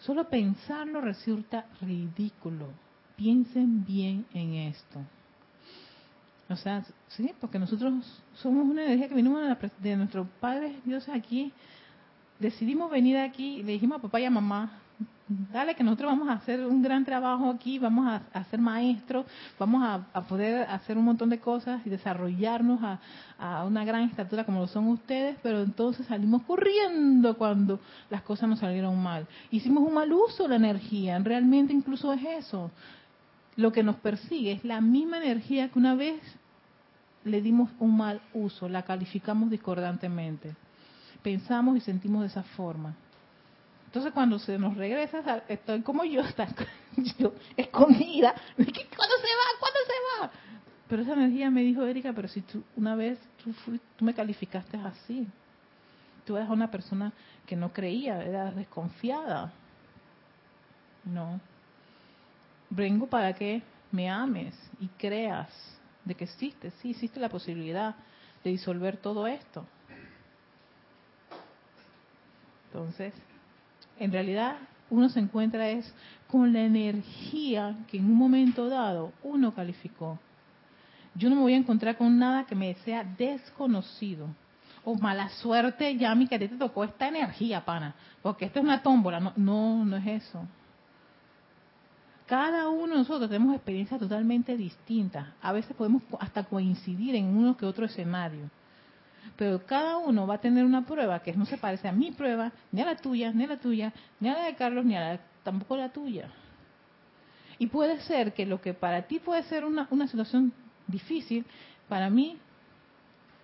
solo 0.00 0.28
pensarlo 0.28 1.00
resulta 1.00 1.66
ridículo. 1.80 2.68
Piensen 3.16 3.84
bien 3.84 4.26
en 4.34 4.54
esto. 4.54 5.00
O 6.48 6.56
sea, 6.56 6.84
sí, 7.08 7.32
porque 7.40 7.58
nosotros 7.58 7.94
somos 8.34 8.66
una 8.66 8.84
energía 8.84 9.08
que 9.08 9.14
venimos 9.14 9.42
de 9.78 9.96
nuestro 9.96 10.26
Padre 10.40 10.76
Dios 10.84 11.08
aquí. 11.08 11.52
Decidimos 12.38 12.90
venir 12.90 13.16
aquí 13.18 13.58
y 13.58 13.62
le 13.62 13.72
dijimos 13.72 13.98
a 13.98 14.02
papá 14.02 14.20
y 14.20 14.24
a 14.24 14.30
mamá, 14.30 14.82
dale 15.52 15.74
que 15.74 15.84
nosotros 15.84 16.10
vamos 16.10 16.28
a 16.28 16.34
hacer 16.34 16.64
un 16.64 16.82
gran 16.82 17.04
trabajo 17.04 17.50
aquí, 17.50 17.78
vamos 17.78 18.20
a, 18.32 18.44
ser 18.44 18.60
maestros, 18.60 19.26
vamos 19.58 19.82
a, 19.82 20.20
poder 20.22 20.68
hacer 20.68 20.98
un 20.98 21.04
montón 21.04 21.30
de 21.30 21.38
cosas 21.38 21.84
y 21.86 21.90
desarrollarnos 21.90 22.80
a, 23.38 23.64
una 23.64 23.84
gran 23.84 24.02
estatura 24.04 24.44
como 24.44 24.60
lo 24.60 24.66
son 24.66 24.88
ustedes, 24.88 25.36
pero 25.42 25.62
entonces 25.62 26.06
salimos 26.06 26.42
corriendo 26.42 27.36
cuando 27.36 27.80
las 28.10 28.22
cosas 28.22 28.48
nos 28.48 28.58
salieron 28.58 29.00
mal. 29.02 29.26
Hicimos 29.50 29.82
un 29.86 29.94
mal 29.94 30.12
uso 30.12 30.44
de 30.44 30.50
la 30.50 30.56
energía, 30.56 31.18
realmente 31.18 31.72
incluso 31.72 32.12
es 32.12 32.22
eso. 32.24 32.70
Lo 33.56 33.72
que 33.72 33.82
nos 33.82 33.96
persigue 33.96 34.52
es 34.52 34.64
la 34.64 34.80
misma 34.80 35.18
energía 35.18 35.68
que 35.68 35.78
una 35.78 35.94
vez 35.94 36.20
le 37.24 37.40
dimos 37.40 37.70
un 37.78 37.96
mal 37.96 38.20
uso, 38.32 38.68
la 38.68 38.82
calificamos 38.82 39.50
discordantemente. 39.50 40.54
Pensamos 41.22 41.76
y 41.76 41.80
sentimos 41.80 42.22
de 42.22 42.28
esa 42.28 42.42
forma. 42.42 42.94
Entonces 43.86 44.12
cuando 44.12 44.38
se 44.38 44.58
nos 44.58 44.76
regresa, 44.76 45.42
estoy 45.48 45.82
como 45.82 46.04
yo, 46.04 46.20
está, 46.28 46.48
escondida. 47.56 48.34
¿Cuándo 48.56 48.72
se 48.74 49.32
va? 49.32 49.48
¿Cuándo 49.60 49.78
se 49.86 50.20
va? 50.20 50.30
Pero 50.88 51.02
esa 51.02 51.12
energía 51.12 51.50
me 51.50 51.62
dijo, 51.62 51.84
Erika, 51.84 52.12
pero 52.12 52.28
si 52.28 52.40
tú 52.42 52.62
una 52.76 52.94
vez 52.94 53.18
tú, 53.42 53.52
tú 53.96 54.04
me 54.04 54.14
calificaste 54.14 54.78
así, 54.78 55.26
tú 56.24 56.36
eras 56.36 56.50
una 56.50 56.70
persona 56.70 57.12
que 57.46 57.56
no 57.56 57.72
creía, 57.72 58.22
era 58.22 58.50
desconfiada. 58.50 59.52
No. 61.04 61.40
Vengo 62.74 63.06
para 63.06 63.34
que 63.34 63.62
me 63.90 64.08
ames 64.08 64.54
y 64.80 64.88
creas 64.88 65.50
de 66.06 66.14
que 66.14 66.24
existe, 66.24 66.70
sí 66.80 66.92
existe 66.92 67.20
la 67.20 67.28
posibilidad 67.28 67.94
de 68.42 68.50
disolver 68.50 68.96
todo 68.96 69.26
esto. 69.26 69.66
Entonces, 72.66 73.12
en 73.98 74.10
realidad 74.10 74.56
uno 74.88 75.10
se 75.10 75.20
encuentra 75.20 75.68
es 75.68 75.92
con 76.28 76.54
la 76.54 76.60
energía 76.60 77.76
que 77.90 77.98
en 77.98 78.06
un 78.06 78.16
momento 78.16 78.70
dado 78.70 79.12
uno 79.22 79.54
calificó. 79.54 80.18
Yo 81.14 81.28
no 81.28 81.36
me 81.36 81.42
voy 81.42 81.52
a 81.52 81.58
encontrar 81.58 81.98
con 81.98 82.18
nada 82.18 82.46
que 82.46 82.54
me 82.54 82.72
sea 82.76 83.04
desconocido. 83.04 84.28
O 84.82 84.94
mala 84.94 85.28
suerte, 85.28 85.94
ya 85.98 86.14
mi 86.14 86.26
que 86.26 86.38
te 86.38 86.48
tocó 86.48 86.84
esta 86.84 87.06
energía, 87.06 87.62
pana. 87.66 87.94
Porque 88.22 88.46
esta 88.46 88.60
es 88.60 88.64
una 88.64 88.82
tómbola. 88.82 89.20
No, 89.20 89.32
no, 89.36 89.84
no 89.84 89.96
es 89.98 90.24
eso. 90.24 90.48
Cada 92.32 92.70
uno 92.70 92.94
de 92.94 93.00
nosotros 93.00 93.28
tenemos 93.28 93.54
experiencias 93.54 94.00
totalmente 94.00 94.56
distintas. 94.56 95.26
A 95.42 95.52
veces 95.52 95.76
podemos 95.76 96.02
hasta 96.18 96.44
coincidir 96.44 97.14
en 97.14 97.26
uno 97.26 97.58
que 97.58 97.66
otro 97.66 97.84
escenario. 97.84 98.48
Pero 99.36 99.66
cada 99.66 99.98
uno 99.98 100.26
va 100.26 100.36
a 100.36 100.40
tener 100.40 100.64
una 100.64 100.80
prueba 100.80 101.20
que 101.20 101.34
no 101.34 101.44
se 101.44 101.58
parece 101.58 101.88
a 101.88 101.92
mi 101.92 102.10
prueba, 102.10 102.50
ni 102.70 102.80
a 102.80 102.86
la 102.86 102.96
tuya, 102.96 103.32
ni 103.32 103.44
a 103.44 103.48
la 103.48 103.58
tuya, 103.58 103.92
ni 104.18 104.30
a 104.30 104.32
la 104.32 104.44
de 104.44 104.54
Carlos, 104.54 104.82
ni 104.82 104.96
a 104.96 105.00
la, 105.00 105.20
tampoco 105.42 105.76
la 105.76 105.90
tuya. 105.92 106.30
Y 107.58 107.66
puede 107.66 108.00
ser 108.00 108.32
que 108.32 108.46
lo 108.46 108.62
que 108.62 108.72
para 108.72 109.02
ti 109.02 109.18
puede 109.18 109.42
ser 109.42 109.66
una, 109.66 109.86
una 109.90 110.08
situación 110.08 110.54
difícil, 110.86 111.44
para 111.86 112.08
mí, 112.08 112.38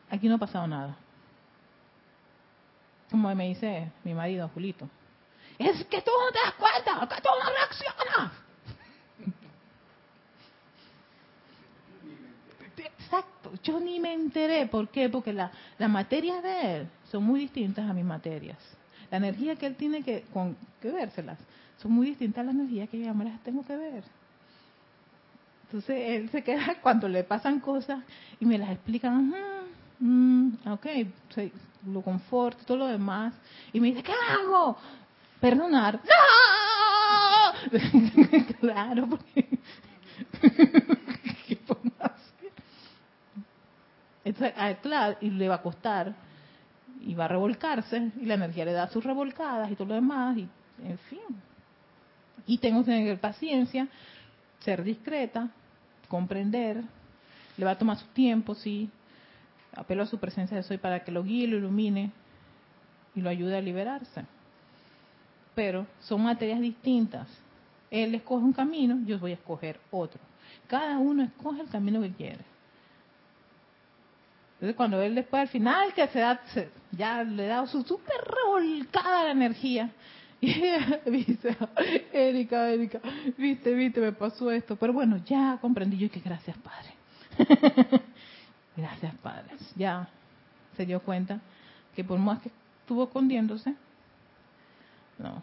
aquí 0.08 0.30
no 0.30 0.36
ha 0.36 0.38
pasado 0.38 0.66
nada. 0.66 0.96
Como 3.10 3.34
me 3.34 3.48
dice 3.48 3.92
mi 4.02 4.14
marido, 4.14 4.48
Julito. 4.54 4.88
Es 5.58 5.84
que 5.84 6.00
tú 6.00 6.10
no 6.10 6.32
te 6.32 6.38
das 6.42 6.54
cuenta, 6.54 7.14
que 7.14 7.20
tú 7.20 7.28
no 7.28 7.50
reaccionas. 7.50 8.48
Exacto, 13.08 13.37
yo 13.62 13.80
ni 13.80 14.00
me 14.00 14.12
enteré. 14.12 14.66
¿Por 14.66 14.88
qué? 14.88 15.08
Porque 15.08 15.32
la, 15.32 15.50
las 15.78 15.90
materias 15.90 16.42
de 16.42 16.76
él 16.76 16.88
son 17.10 17.24
muy 17.24 17.40
distintas 17.40 17.88
a 17.88 17.92
mis 17.92 18.04
materias. 18.04 18.58
La 19.10 19.18
energía 19.18 19.56
que 19.56 19.66
él 19.66 19.74
tiene 19.74 20.02
que, 20.02 20.24
con, 20.32 20.56
que 20.80 20.90
vérselas 20.90 21.38
son 21.80 21.92
muy 21.92 22.08
distintas 22.08 22.42
a 22.42 22.44
las 22.44 22.54
energías 22.54 22.88
que 22.88 23.00
yo 23.00 23.14
me 23.14 23.24
las 23.24 23.40
tengo 23.42 23.64
que 23.64 23.76
ver. 23.76 24.04
Entonces 25.64 25.96
él 25.98 26.30
se 26.30 26.42
queda 26.42 26.76
cuando 26.82 27.08
le 27.08 27.24
pasan 27.24 27.60
cosas 27.60 28.00
y 28.40 28.46
me 28.46 28.58
las 28.58 28.70
explican, 28.70 29.34
mm, 29.98 30.68
ok, 30.68 30.86
lo 31.86 32.02
conforto, 32.02 32.64
todo 32.64 32.78
lo 32.78 32.86
demás. 32.86 33.34
Y 33.72 33.80
me 33.80 33.88
dice, 33.88 34.02
¿qué 34.02 34.12
hago? 34.12 34.76
Perdonar. 35.40 36.00
¡No! 37.72 37.78
claro, 38.60 39.08
porque... 39.08 39.48
claro, 44.82 45.16
y 45.20 45.30
le 45.30 45.48
va 45.48 45.56
a 45.56 45.62
costar, 45.62 46.14
y 47.00 47.14
va 47.14 47.26
a 47.26 47.28
revolcarse, 47.28 48.12
y 48.20 48.26
la 48.26 48.34
energía 48.34 48.64
le 48.64 48.72
da 48.72 48.88
sus 48.88 49.04
revolcadas 49.04 49.70
y 49.70 49.74
todo 49.74 49.88
lo 49.88 49.94
demás, 49.94 50.36
y 50.36 50.48
en 50.84 50.98
fin. 50.98 51.42
Y 52.46 52.58
tengo 52.58 52.80
que 52.80 52.86
tener 52.86 53.20
paciencia, 53.20 53.88
ser 54.60 54.82
discreta, 54.82 55.48
comprender, 56.08 56.82
le 57.56 57.64
va 57.64 57.72
a 57.72 57.78
tomar 57.78 57.98
su 57.98 58.06
tiempo, 58.08 58.54
sí. 58.54 58.88
Apelo 59.74 60.02
a 60.02 60.06
su 60.06 60.18
presencia 60.18 60.56
de 60.56 60.62
soy 60.62 60.78
para 60.78 61.04
que 61.04 61.12
lo 61.12 61.22
guíe, 61.22 61.46
lo 61.46 61.58
ilumine 61.58 62.10
y 63.14 63.20
lo 63.20 63.28
ayude 63.28 63.56
a 63.56 63.60
liberarse. 63.60 64.24
Pero 65.54 65.86
son 66.00 66.22
materias 66.22 66.60
distintas. 66.60 67.28
Él 67.90 68.14
escoge 68.14 68.44
un 68.44 68.52
camino, 68.52 68.98
yo 69.04 69.18
voy 69.18 69.32
a 69.32 69.34
escoger 69.34 69.78
otro. 69.90 70.20
Cada 70.66 70.98
uno 70.98 71.22
escoge 71.22 71.60
el 71.60 71.68
camino 71.68 72.00
que 72.00 72.12
quiere. 72.12 72.57
Entonces 74.58 74.74
cuando 74.74 75.00
él 75.00 75.14
después 75.14 75.42
al 75.42 75.48
final 75.48 75.94
que 75.94 76.08
se 76.08 76.18
da, 76.18 76.40
ya 76.90 77.22
le 77.22 77.46
da 77.46 77.64
su 77.68 77.84
súper 77.84 78.16
revolcada 78.26 79.24
la 79.24 79.30
energía. 79.30 79.90
Y 80.40 81.10
dice, 81.10 81.56
Erika, 82.12 82.70
Erika, 82.70 83.00
viste, 83.36 83.74
viste, 83.74 84.00
me 84.00 84.12
pasó 84.12 84.52
esto. 84.52 84.76
Pero 84.76 84.92
bueno, 84.92 85.16
ya 85.24 85.58
comprendí 85.60 85.98
yo 85.98 86.08
que 86.08 86.20
gracias, 86.20 86.56
Padre. 86.58 88.02
gracias, 88.76 89.14
Padre. 89.16 89.56
Ya 89.74 90.08
se 90.76 90.86
dio 90.86 91.00
cuenta 91.00 91.40
que 91.96 92.04
por 92.04 92.20
más 92.20 92.40
que 92.40 92.52
estuvo 92.82 93.02
escondiéndose, 93.02 93.74
no, 95.18 95.42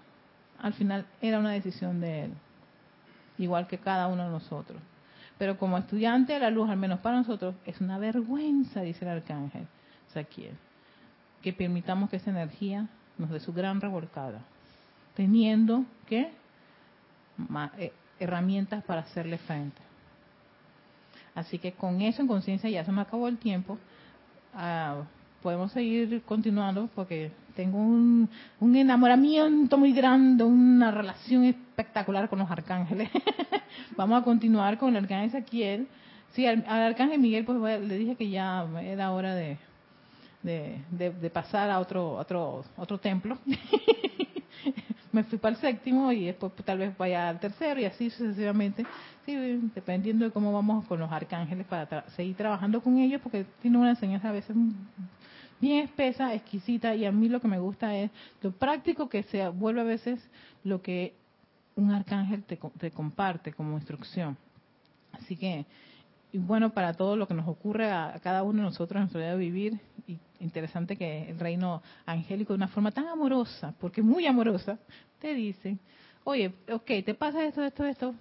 al 0.59 0.73
final 0.73 1.05
era 1.21 1.39
una 1.39 1.51
decisión 1.51 1.99
de 1.99 2.23
él. 2.25 2.33
Igual 3.37 3.67
que 3.67 3.77
cada 3.77 4.07
uno 4.07 4.23
de 4.23 4.29
nosotros. 4.29 4.81
Pero 5.37 5.57
como 5.57 5.77
estudiante 5.77 6.33
de 6.33 6.39
la 6.39 6.49
luz, 6.49 6.69
al 6.69 6.77
menos 6.77 6.99
para 6.99 7.17
nosotros, 7.17 7.55
es 7.65 7.81
una 7.81 7.97
vergüenza, 7.97 8.81
dice 8.81 9.03
el 9.05 9.11
arcángel 9.11 9.67
Saquiel, 10.13 10.55
que 11.41 11.51
permitamos 11.51 12.09
que 12.09 12.17
esa 12.17 12.31
energía 12.31 12.87
nos 13.17 13.29
dé 13.29 13.39
su 13.39 13.53
gran 13.53 13.81
revolcada, 13.81 14.41
teniendo 15.15 15.83
que 16.07 16.31
eh, 17.77 17.93
herramientas 18.19 18.83
para 18.83 19.01
hacerle 19.01 19.37
frente. 19.39 19.81
Así 21.33 21.59
que 21.59 21.73
con 21.73 22.01
eso 22.01 22.21
en 22.21 22.27
conciencia 22.29 22.69
ya 22.69 22.85
se 22.85 22.91
me 22.93 23.01
acabó 23.01 23.27
el 23.27 23.37
tiempo. 23.37 23.77
Ah, 24.53 25.03
podemos 25.41 25.73
seguir 25.73 26.23
continuando 26.23 26.89
porque 26.95 27.31
tengo 27.55 27.77
un, 27.77 28.29
enamoramiento 28.61 29.77
muy 29.77 29.93
grande, 29.93 30.43
una 30.43 30.91
relación 30.91 31.43
espectacular 31.75 32.29
con 32.29 32.39
los 32.39 32.49
arcángeles. 32.49 33.09
Vamos 33.97 34.21
a 34.21 34.23
continuar 34.23 34.77
con 34.77 34.95
el 34.95 35.03
arcángel 35.03 35.27
Ezequiel. 35.27 35.87
Sí, 36.31 36.47
al, 36.47 36.63
arcángel 36.67 37.19
Miguel 37.19 37.43
pues 37.43 37.81
le 37.81 37.97
dije 37.97 38.15
que 38.15 38.29
ya 38.29 38.65
era 38.81 39.11
hora 39.11 39.35
de, 39.35 39.57
de, 40.41 41.29
pasar 41.29 41.69
a 41.69 41.79
otro, 41.79 42.13
otro, 42.13 42.63
otro 42.77 42.97
templo. 42.97 43.37
Me 45.11 45.23
fui 45.23 45.37
para 45.37 45.55
el 45.55 45.61
séptimo 45.61 46.11
y 46.11 46.25
después 46.25 46.51
pues, 46.53 46.65
tal 46.65 46.77
vez 46.77 46.97
vaya 46.97 47.29
al 47.29 47.39
tercero 47.39 47.79
y 47.79 47.85
así 47.85 48.09
sucesivamente. 48.09 48.85
Sí, 49.25 49.35
dependiendo 49.73 50.25
de 50.25 50.31
cómo 50.31 50.51
vamos 50.53 50.85
con 50.85 50.99
los 50.99 51.11
arcángeles 51.11 51.65
para 51.67 52.07
seguir 52.11 52.35
trabajando 52.35 52.81
con 52.81 52.97
ellos 52.97 53.21
porque 53.21 53.45
tiene 53.61 53.77
una 53.77 53.91
enseñanza 53.91 54.29
a 54.29 54.33
veces 54.33 54.55
bien 55.59 55.83
espesa, 55.85 56.33
exquisita, 56.33 56.95
y 56.95 57.05
a 57.05 57.11
mí 57.11 57.29
lo 57.29 57.39
que 57.39 57.47
me 57.47 57.59
gusta 57.59 57.95
es 57.95 58.11
lo 58.41 58.51
práctico 58.51 59.07
que 59.07 59.23
se 59.23 59.47
vuelve 59.49 59.81
a 59.81 59.85
veces 59.85 60.19
lo 60.63 60.81
que 60.81 61.15
un 61.75 61.91
arcángel 61.91 62.43
te, 62.43 62.91
comparte 62.91 63.53
como 63.53 63.77
instrucción. 63.77 64.37
Así 65.11 65.35
que, 65.35 65.65
y 66.31 66.37
bueno, 66.37 66.71
para 66.71 66.93
todo 66.93 67.15
lo 67.15 67.27
que 67.27 67.33
nos 67.33 67.47
ocurre 67.47 67.91
a, 67.91 68.19
cada 68.23 68.43
uno 68.43 68.59
de 68.59 68.69
nosotros 68.69 68.97
en 68.97 69.01
nuestra 69.01 69.21
vida 69.21 69.31
de 69.31 69.37
vivir, 69.37 69.79
y 70.07 70.17
interesante 70.39 70.95
que 70.97 71.29
el 71.29 71.39
reino 71.39 71.81
angélico 72.05 72.53
de 72.53 72.57
una 72.57 72.67
forma 72.67 72.91
tan 72.91 73.07
amorosa, 73.07 73.73
porque 73.79 74.01
muy 74.01 74.25
amorosa, 74.25 74.77
te 75.19 75.33
dice, 75.33 75.77
oye, 76.23 76.53
ok, 76.71 76.91
te 77.05 77.13
pasa 77.13 77.45
esto, 77.45 77.63
esto, 77.63 77.85
esto, 77.85 78.15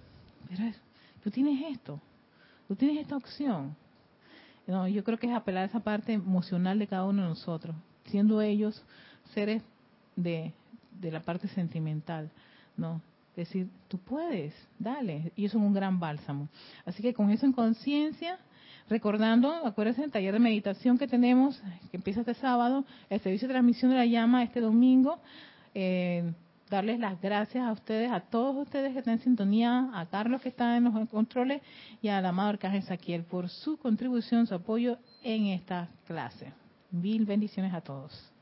pero 0.48 0.72
tú 1.22 1.30
tienes 1.30 1.72
esto, 1.72 2.00
tú 2.68 2.76
tienes 2.76 2.98
esta 2.98 3.16
opción, 3.16 3.76
no, 4.66 4.88
yo 4.88 5.04
creo 5.04 5.18
que 5.18 5.26
es 5.26 5.34
apelar 5.34 5.64
a 5.64 5.66
esa 5.66 5.80
parte 5.80 6.14
emocional 6.14 6.78
de 6.78 6.86
cada 6.86 7.04
uno 7.04 7.22
de 7.22 7.28
nosotros, 7.28 7.76
siendo 8.06 8.40
ellos 8.40 8.82
seres 9.34 9.62
de, 10.16 10.52
de 11.00 11.10
la 11.10 11.20
parte 11.20 11.48
sentimental, 11.48 12.30
¿no? 12.76 13.00
Decir, 13.36 13.68
tú 13.88 13.98
puedes, 13.98 14.54
dale. 14.78 15.32
Y 15.34 15.44
eso 15.44 15.58
es 15.58 15.64
un 15.64 15.74
gran 15.74 15.98
bálsamo. 15.98 16.48
Así 16.84 17.02
que 17.02 17.12
con 17.12 17.30
eso 17.30 17.46
en 17.46 17.52
conciencia, 17.52 18.38
recordando, 18.88 19.52
acuérdense 19.66 20.02
del 20.02 20.12
taller 20.12 20.34
de 20.34 20.40
meditación 20.40 20.98
que 20.98 21.08
tenemos, 21.08 21.60
que 21.90 21.96
empieza 21.96 22.20
este 22.20 22.34
sábado, 22.34 22.84
el 23.10 23.20
servicio 23.20 23.48
de 23.48 23.54
transmisión 23.54 23.90
de 23.90 23.96
la 23.96 24.06
llama 24.06 24.42
este 24.42 24.60
domingo. 24.60 25.18
Eh, 25.74 26.32
darles 26.70 26.98
las 26.98 27.20
gracias 27.20 27.64
a 27.64 27.72
ustedes, 27.72 28.10
a 28.10 28.20
todos 28.20 28.56
ustedes 28.56 28.92
que 28.92 28.98
están 28.98 29.14
en 29.14 29.20
sintonía, 29.20 29.90
a 29.92 30.06
Carlos 30.06 30.40
que 30.40 30.48
está 30.48 30.76
en 30.76 30.84
los 30.84 31.08
controles 31.08 31.62
y 32.00 32.08
a 32.08 32.20
la 32.20 32.30
amado 32.30 32.50
Arcángel 32.50 32.82
Saquiel 32.82 33.24
por 33.24 33.48
su 33.48 33.76
contribución, 33.76 34.46
su 34.46 34.54
apoyo 34.54 34.98
en 35.22 35.46
esta 35.46 35.88
clase. 36.06 36.52
Mil 36.90 37.26
bendiciones 37.26 37.72
a 37.74 37.80
todos. 37.80 38.33